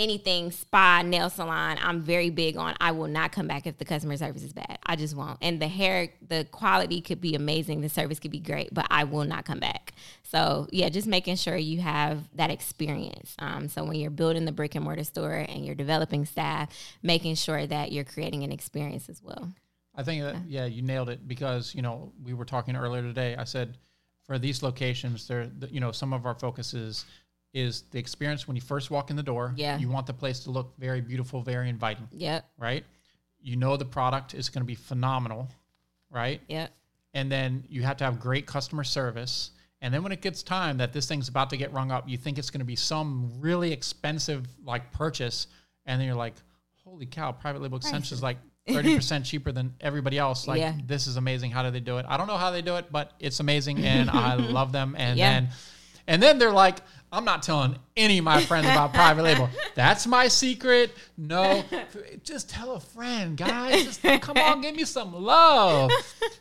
anything 0.00 0.50
spa 0.50 1.02
nail 1.02 1.28
salon 1.28 1.76
i'm 1.82 2.00
very 2.02 2.30
big 2.30 2.56
on 2.56 2.74
i 2.80 2.90
will 2.90 3.06
not 3.06 3.30
come 3.32 3.46
back 3.46 3.66
if 3.66 3.76
the 3.78 3.84
customer 3.84 4.16
service 4.16 4.42
is 4.42 4.52
bad. 4.52 4.78
I 4.84 4.96
just 4.96 5.14
won't. 5.14 5.38
And 5.42 5.60
the 5.60 5.68
hair 5.68 6.08
the 6.26 6.46
quality 6.50 7.00
could 7.00 7.20
be 7.20 7.34
amazing 7.34 7.82
the 7.82 7.88
service 7.88 8.18
could 8.18 8.30
be 8.30 8.40
great 8.40 8.72
but 8.72 8.86
i 8.90 9.04
will 9.04 9.24
not 9.24 9.44
come 9.44 9.60
back. 9.60 9.92
So 10.22 10.66
yeah 10.72 10.88
just 10.88 11.06
making 11.06 11.36
sure 11.36 11.56
you 11.56 11.80
have 11.80 12.24
that 12.34 12.50
experience. 12.50 13.34
Um, 13.38 13.68
so 13.68 13.84
when 13.84 13.96
you're 13.96 14.10
building 14.10 14.46
the 14.46 14.52
brick 14.52 14.74
and 14.74 14.84
mortar 14.84 15.04
store 15.04 15.44
and 15.48 15.64
you're 15.64 15.74
developing 15.74 16.24
staff 16.24 16.70
making 17.02 17.34
sure 17.34 17.66
that 17.66 17.92
you're 17.92 18.04
creating 18.04 18.42
an 18.42 18.52
experience 18.52 19.08
as 19.08 19.22
well. 19.22 19.52
I 19.94 20.02
think 20.02 20.22
that 20.22 20.36
yeah, 20.48 20.64
you 20.64 20.82
nailed 20.82 21.10
it 21.10 21.28
because 21.28 21.74
you 21.74 21.82
know 21.82 22.12
we 22.24 22.32
were 22.32 22.46
talking 22.46 22.74
earlier 22.74 23.02
today. 23.02 23.36
I 23.36 23.44
said 23.44 23.76
for 24.24 24.38
these 24.38 24.62
locations, 24.62 25.26
there 25.28 25.46
the- 25.46 25.70
you 25.72 25.80
know 25.80 25.92
some 25.92 26.12
of 26.12 26.24
our 26.24 26.34
focuses 26.34 26.74
is 26.74 27.04
the 27.52 27.98
experience 27.98 28.46
when 28.46 28.56
you 28.56 28.62
first 28.62 28.90
walk 28.90 29.10
in 29.10 29.16
the 29.16 29.22
door. 29.22 29.52
Yeah. 29.56 29.76
you 29.78 29.88
want 29.88 30.06
the 30.06 30.12
place 30.12 30.40
to 30.40 30.50
look 30.50 30.72
very 30.78 31.00
beautiful, 31.00 31.42
very 31.42 31.68
inviting, 31.68 32.08
Yeah. 32.12 32.40
right? 32.58 32.84
You 33.42 33.56
know 33.56 33.76
the 33.76 33.84
product 33.84 34.34
is 34.34 34.48
going 34.48 34.62
to 34.62 34.66
be 34.66 34.74
phenomenal, 34.74 35.48
right? 36.10 36.40
Yeah. 36.48 36.68
And 37.14 37.30
then 37.30 37.64
you 37.68 37.82
have 37.82 37.96
to 37.98 38.04
have 38.04 38.20
great 38.20 38.46
customer 38.46 38.84
service. 38.84 39.50
And 39.80 39.92
then 39.92 40.02
when 40.02 40.12
it 40.12 40.20
gets 40.20 40.42
time 40.42 40.76
that 40.78 40.92
this 40.92 41.06
thing's 41.08 41.28
about 41.28 41.50
to 41.50 41.56
get 41.56 41.72
rung 41.72 41.90
up, 41.90 42.08
you 42.08 42.16
think 42.18 42.38
it's 42.38 42.50
going 42.50 42.60
to 42.60 42.64
be 42.66 42.76
some 42.76 43.32
really 43.40 43.72
expensive 43.72 44.46
like 44.64 44.92
purchase, 44.92 45.46
and 45.86 45.98
then 45.98 46.06
you're 46.06 46.14
like, 46.16 46.34
"Holy 46.84 47.06
cow! 47.06 47.32
Private 47.32 47.62
label 47.62 47.78
extension 47.78 48.14
is 48.14 48.22
like 48.22 48.36
thirty 48.68 48.94
percent 48.94 49.24
cheaper 49.24 49.50
than 49.52 49.74
everybody 49.80 50.18
else. 50.18 50.46
Like 50.46 50.60
Yeah. 50.60 50.74
this 50.86 51.06
is 51.06 51.16
amazing. 51.16 51.50
How 51.50 51.62
do 51.62 51.70
they 51.70 51.80
do 51.80 51.96
it? 51.96 52.04
I 52.06 52.18
don't 52.18 52.26
know 52.26 52.36
how 52.36 52.50
they 52.50 52.60
do 52.62 52.76
it, 52.76 52.92
but 52.92 53.12
it's 53.20 53.40
amazing, 53.40 53.78
and 53.78 54.10
I 54.28 54.34
love 54.34 54.70
them. 54.70 54.94
And 54.98 55.18
Yeah. 55.18 55.30
then, 55.32 55.48
and 56.06 56.22
then 56.22 56.38
they're 56.38 56.52
like, 56.52 56.80
"I'm 57.12 57.24
not 57.24 57.42
telling 57.42 57.76
any 57.96 58.18
of 58.18 58.24
my 58.24 58.42
friends 58.42 58.66
about 58.66 58.92
private 58.94 59.22
label. 59.22 59.48
That's 59.74 60.06
my 60.06 60.28
secret. 60.28 60.92
No, 61.18 61.64
just 62.24 62.48
tell 62.50 62.72
a 62.72 62.80
friend, 62.80 63.36
guys. 63.36 63.98
Just 63.98 64.02
come 64.22 64.36
on, 64.38 64.60
give 64.60 64.74
me 64.76 64.84
some 64.84 65.12
love." 65.14 65.90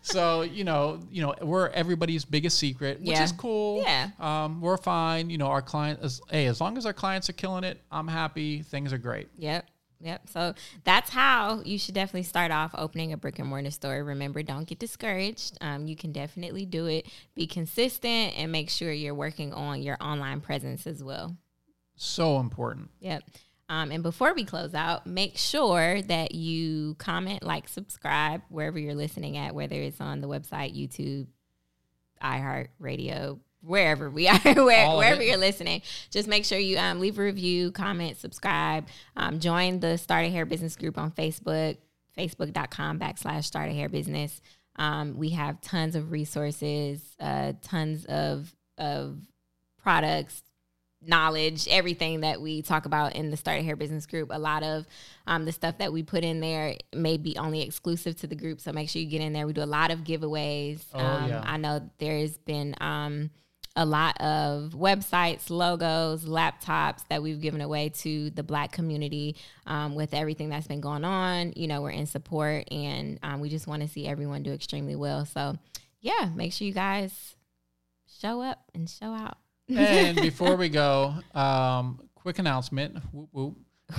So 0.02 0.42
you 0.42 0.64
know, 0.64 1.00
you 1.12 1.22
know, 1.22 1.34
we're 1.42 1.70
everybody's 1.70 2.26
biggest 2.26 2.58
secret, 2.60 3.00
which 3.00 3.10
Yeah. 3.10 3.24
is 3.24 3.32
cool. 3.32 3.82
Yeah. 3.82 4.10
um, 4.20 4.62
we're 4.62 4.78
fine. 4.78 5.30
You 5.30 5.38
know, 5.38 5.48
our 5.48 5.62
client 5.62 6.00
is 6.04 6.22
hey, 6.30 6.46
as 6.48 6.60
long 6.62 6.78
as 6.78 6.86
our 6.86 6.94
clients 6.94 7.30
are 7.30 7.34
killing 7.34 7.64
it, 7.64 7.80
I'm 7.92 8.08
happy. 8.08 8.62
Things 8.62 8.94
are 8.94 8.98
great. 8.98 9.28
Yep. 9.38 9.66
Yep. 10.02 10.30
So 10.30 10.54
that's 10.86 11.10
how 11.10 11.62
you 11.66 11.78
should 11.78 11.96
definitely 11.96 12.24
start 12.24 12.52
off 12.52 12.72
opening 12.78 13.12
a 13.12 13.18
brick 13.18 13.38
and 13.40 13.50
mortar 13.50 13.72
store. 13.72 14.04
Remember, 14.04 14.42
don't 14.42 14.66
get 14.66 14.80
discouraged. 14.80 15.58
Um, 15.60 15.88
you 15.88 15.96
can 15.96 16.14
definitely 16.14 16.66
do 16.66 16.86
it. 16.86 17.08
Be 17.36 17.48
consistent 17.48 18.38
and 18.38 18.52
make 18.52 18.70
sure 18.70 18.94
you're 18.94 19.14
working 19.14 19.54
on 19.54 19.82
your 19.82 19.98
online 20.00 20.40
presence 20.40 20.88
as 20.88 21.04
well. 21.04 21.36
So 21.98 22.40
important. 22.40 22.92
Yep. 23.02 23.24
Um, 23.68 23.92
and 23.92 24.02
before 24.02 24.34
we 24.34 24.46
close 24.46 24.74
out, 24.74 25.06
make 25.06 25.38
sure 25.38 26.02
that 26.04 26.34
you 26.34 26.96
comment, 26.96 27.44
like, 27.44 27.68
subscribe 27.68 28.42
wherever 28.50 28.80
you're 28.80 28.96
listening 28.96 29.38
at, 29.38 29.54
whether 29.54 29.76
it's 29.76 30.02
on 30.02 30.22
the 30.22 30.28
website, 30.28 30.76
YouTube, 30.76 31.28
iHeartRadio, 32.24 33.40
wherever 33.62 34.10
we 34.10 34.28
are, 34.28 34.40
where, 34.44 34.96
wherever 34.96 35.24
you're 35.24 35.38
listening. 35.38 35.82
Just 36.10 36.28
make 36.28 36.46
sure 36.46 36.58
you 36.58 36.78
um, 36.78 37.00
leave 37.00 37.20
a 37.20 37.24
review, 37.24 37.72
comment, 37.72 38.18
subscribe, 38.18 38.88
um, 39.16 39.40
join 39.40 39.80
the 39.80 39.98
Start 39.98 40.26
a 40.26 40.30
Hair 40.30 40.46
Business 40.46 40.76
group 40.76 40.98
on 40.98 41.12
Facebook, 41.12 41.78
facebook.com 42.18 43.00
backslash 43.00 43.46
Start 43.46 43.70
a 43.70 43.74
Hair 43.74 43.90
Business. 43.90 44.42
Um, 44.76 45.18
we 45.18 45.30
have 45.32 45.60
tons 45.62 45.96
of 45.96 46.12
resources, 46.12 47.02
uh, 47.20 47.54
tons 47.62 48.06
of 48.06 48.56
of 48.78 49.18
products, 49.84 50.42
knowledge, 51.02 51.68
everything 51.70 52.22
that 52.22 52.40
we 52.40 52.62
talk 52.62 52.86
about 52.86 53.16
in 53.16 53.30
the 53.30 53.38
Start 53.38 53.60
a 53.60 53.64
Hair 53.64 53.76
Business 53.76 54.06
group. 54.06 54.30
A 54.32 54.40
lot 54.40 54.64
of 54.64 54.86
um, 55.28 55.44
the 55.44 55.52
stuff 55.52 55.78
that 55.80 55.92
we 55.92 56.02
put 56.02 56.24
in 56.24 56.40
there 56.40 56.76
may 56.96 57.18
be 57.18 57.38
only 57.38 57.62
exclusive 57.62 58.16
to 58.22 58.28
the 58.28 58.36
group, 58.36 58.62
so 58.62 58.72
make 58.72 58.90
sure 58.90 59.02
you 59.02 59.10
get 59.10 59.22
in 59.22 59.34
there. 59.34 59.46
We 59.46 59.54
do 59.54 59.64
a 59.64 59.66
lot 59.66 59.92
of 59.92 60.00
giveaways. 60.00 60.82
Oh, 60.94 61.00
um, 61.00 61.30
yeah. 61.30 61.44
I 61.46 61.58
know 61.58 61.90
there's 61.98 62.38
been 62.38 62.74
um, 62.80 63.32
a 63.76 63.86
lot 63.86 64.20
of 64.20 64.72
websites, 64.72 65.50
logos, 65.50 66.26
laptops 66.26 67.08
that 67.10 67.22
we've 67.22 67.40
given 67.40 67.62
away 67.62 67.90
to 67.90 68.30
the 68.32 68.44
Black 68.44 68.72
community 68.72 69.36
um, 69.66 69.96
with 69.96 70.14
everything 70.14 70.50
that's 70.50 70.68
been 70.68 70.82
going 70.82 71.06
on. 71.06 71.54
You 71.56 71.68
know, 71.68 71.82
we're 71.82 71.92
in 71.92 72.06
support, 72.06 72.72
and 72.72 73.20
um, 73.24 73.40
we 73.40 73.50
just 73.50 73.68
want 73.68 73.82
to 73.82 73.88
see 73.88 74.08
everyone 74.08 74.44
do 74.44 74.52
extremely 74.52 74.96
well. 74.96 75.26
So, 75.26 75.58
yeah, 76.02 76.30
make 76.36 76.54
sure 76.54 76.68
you 76.68 76.74
guys 76.74 77.36
show 78.20 78.42
up 78.42 78.60
and 78.74 78.90
show 78.90 79.14
out. 79.14 79.38
and 79.70 80.18
before 80.22 80.56
we 80.56 80.70
go, 80.70 81.14
um, 81.34 82.02
quick 82.16 82.40
announcement. 82.40 82.98
Whoop, 83.14 83.30
whoop. 83.32 83.58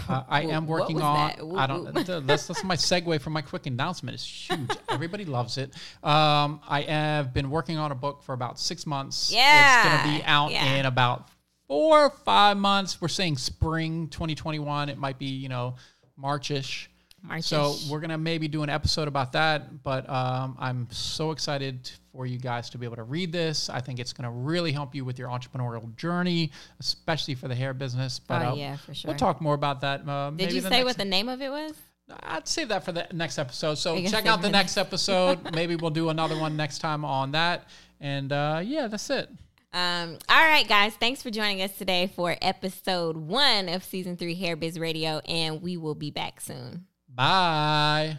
Uh, 0.08 0.22
I 0.28 0.42
am 0.50 0.66
working 0.66 1.00
on. 1.00 1.28
that? 1.28 1.58
I 1.58 1.66
don't. 1.66 2.26
That's 2.26 2.46
that's 2.46 2.64
my 2.64 2.76
segue 2.76 3.20
for 3.20 3.30
my 3.30 3.42
quick 3.42 3.66
announcement. 3.66 4.14
It's 4.14 4.24
huge. 4.24 4.70
Everybody 4.88 5.24
loves 5.24 5.58
it. 5.58 5.74
Um, 6.02 6.60
I 6.68 6.82
have 6.88 7.32
been 7.32 7.50
working 7.50 7.78
on 7.78 7.92
a 7.92 7.94
book 7.94 8.22
for 8.22 8.32
about 8.32 8.58
six 8.58 8.86
months. 8.86 9.32
Yeah, 9.32 9.80
it's 9.80 9.88
gonna 9.88 10.18
be 10.18 10.24
out 10.24 10.50
yeah. 10.52 10.74
in 10.74 10.86
about 10.86 11.28
four 11.68 12.04
or 12.04 12.10
five 12.10 12.56
months. 12.56 13.00
We're 13.00 13.08
saying 13.08 13.36
spring 13.38 14.08
2021. 14.08 14.88
It 14.88 14.98
might 14.98 15.18
be 15.18 15.26
you 15.26 15.48
know 15.48 15.76
Marchish. 16.20 16.88
So 17.40 17.76
we're 17.90 18.00
gonna 18.00 18.18
maybe 18.18 18.48
do 18.48 18.62
an 18.62 18.70
episode 18.70 19.08
about 19.08 19.32
that. 19.32 19.82
But 19.82 20.08
um, 20.08 20.56
I'm 20.58 20.88
so 20.90 21.32
excited 21.32 21.90
for 22.12 22.26
you 22.26 22.38
guys 22.38 22.70
to 22.70 22.78
be 22.78 22.86
able 22.86 22.96
to 22.96 23.02
read 23.04 23.32
this. 23.32 23.70
I 23.70 23.80
think 23.80 23.98
it's 23.98 24.12
gonna 24.12 24.30
really 24.30 24.72
help 24.72 24.94
you 24.94 25.04
with 25.04 25.18
your 25.18 25.28
entrepreneurial 25.28 25.94
journey, 25.96 26.50
especially 26.80 27.34
for 27.34 27.48
the 27.48 27.54
hair 27.54 27.72
business. 27.74 28.18
But 28.18 28.42
Oh, 28.42 28.50
uh, 28.50 28.54
yeah, 28.54 28.76
for 28.76 28.94
sure. 28.94 29.10
We'll 29.10 29.18
talk 29.18 29.40
more 29.40 29.54
about 29.54 29.80
that. 29.82 30.08
Uh, 30.08 30.30
Did 30.30 30.52
you 30.52 30.60
say 30.60 30.84
what 30.84 30.96
the 30.96 31.04
name 31.04 31.28
of 31.28 31.40
it 31.40 31.50
was? 31.50 31.74
I'd 32.24 32.48
save 32.48 32.68
that 32.68 32.84
for 32.84 32.92
the 32.92 33.06
next 33.12 33.38
episode. 33.38 33.76
So 33.76 34.02
check 34.06 34.26
out 34.26 34.42
the 34.42 34.50
next 34.50 34.76
episode. 34.76 35.54
Maybe 35.54 35.76
we'll 35.76 35.90
do 35.90 36.08
another 36.08 36.38
one 36.38 36.56
next 36.56 36.80
time 36.80 37.04
on 37.04 37.32
that. 37.32 37.68
And 38.00 38.32
uh, 38.32 38.60
yeah, 38.64 38.88
that's 38.88 39.08
it. 39.10 39.28
Um, 39.72 40.18
all 40.28 40.48
right, 40.48 40.66
guys. 40.66 40.94
Thanks 40.94 41.22
for 41.22 41.30
joining 41.30 41.62
us 41.62 41.76
today 41.76 42.10
for 42.16 42.36
episode 42.42 43.16
one 43.16 43.68
of 43.68 43.84
season 43.84 44.16
three 44.16 44.34
Hair 44.34 44.56
Biz 44.56 44.80
Radio, 44.80 45.20
and 45.28 45.62
we 45.62 45.76
will 45.76 45.94
be 45.94 46.10
back 46.10 46.40
soon. 46.40 46.86
Bye. 47.08 48.18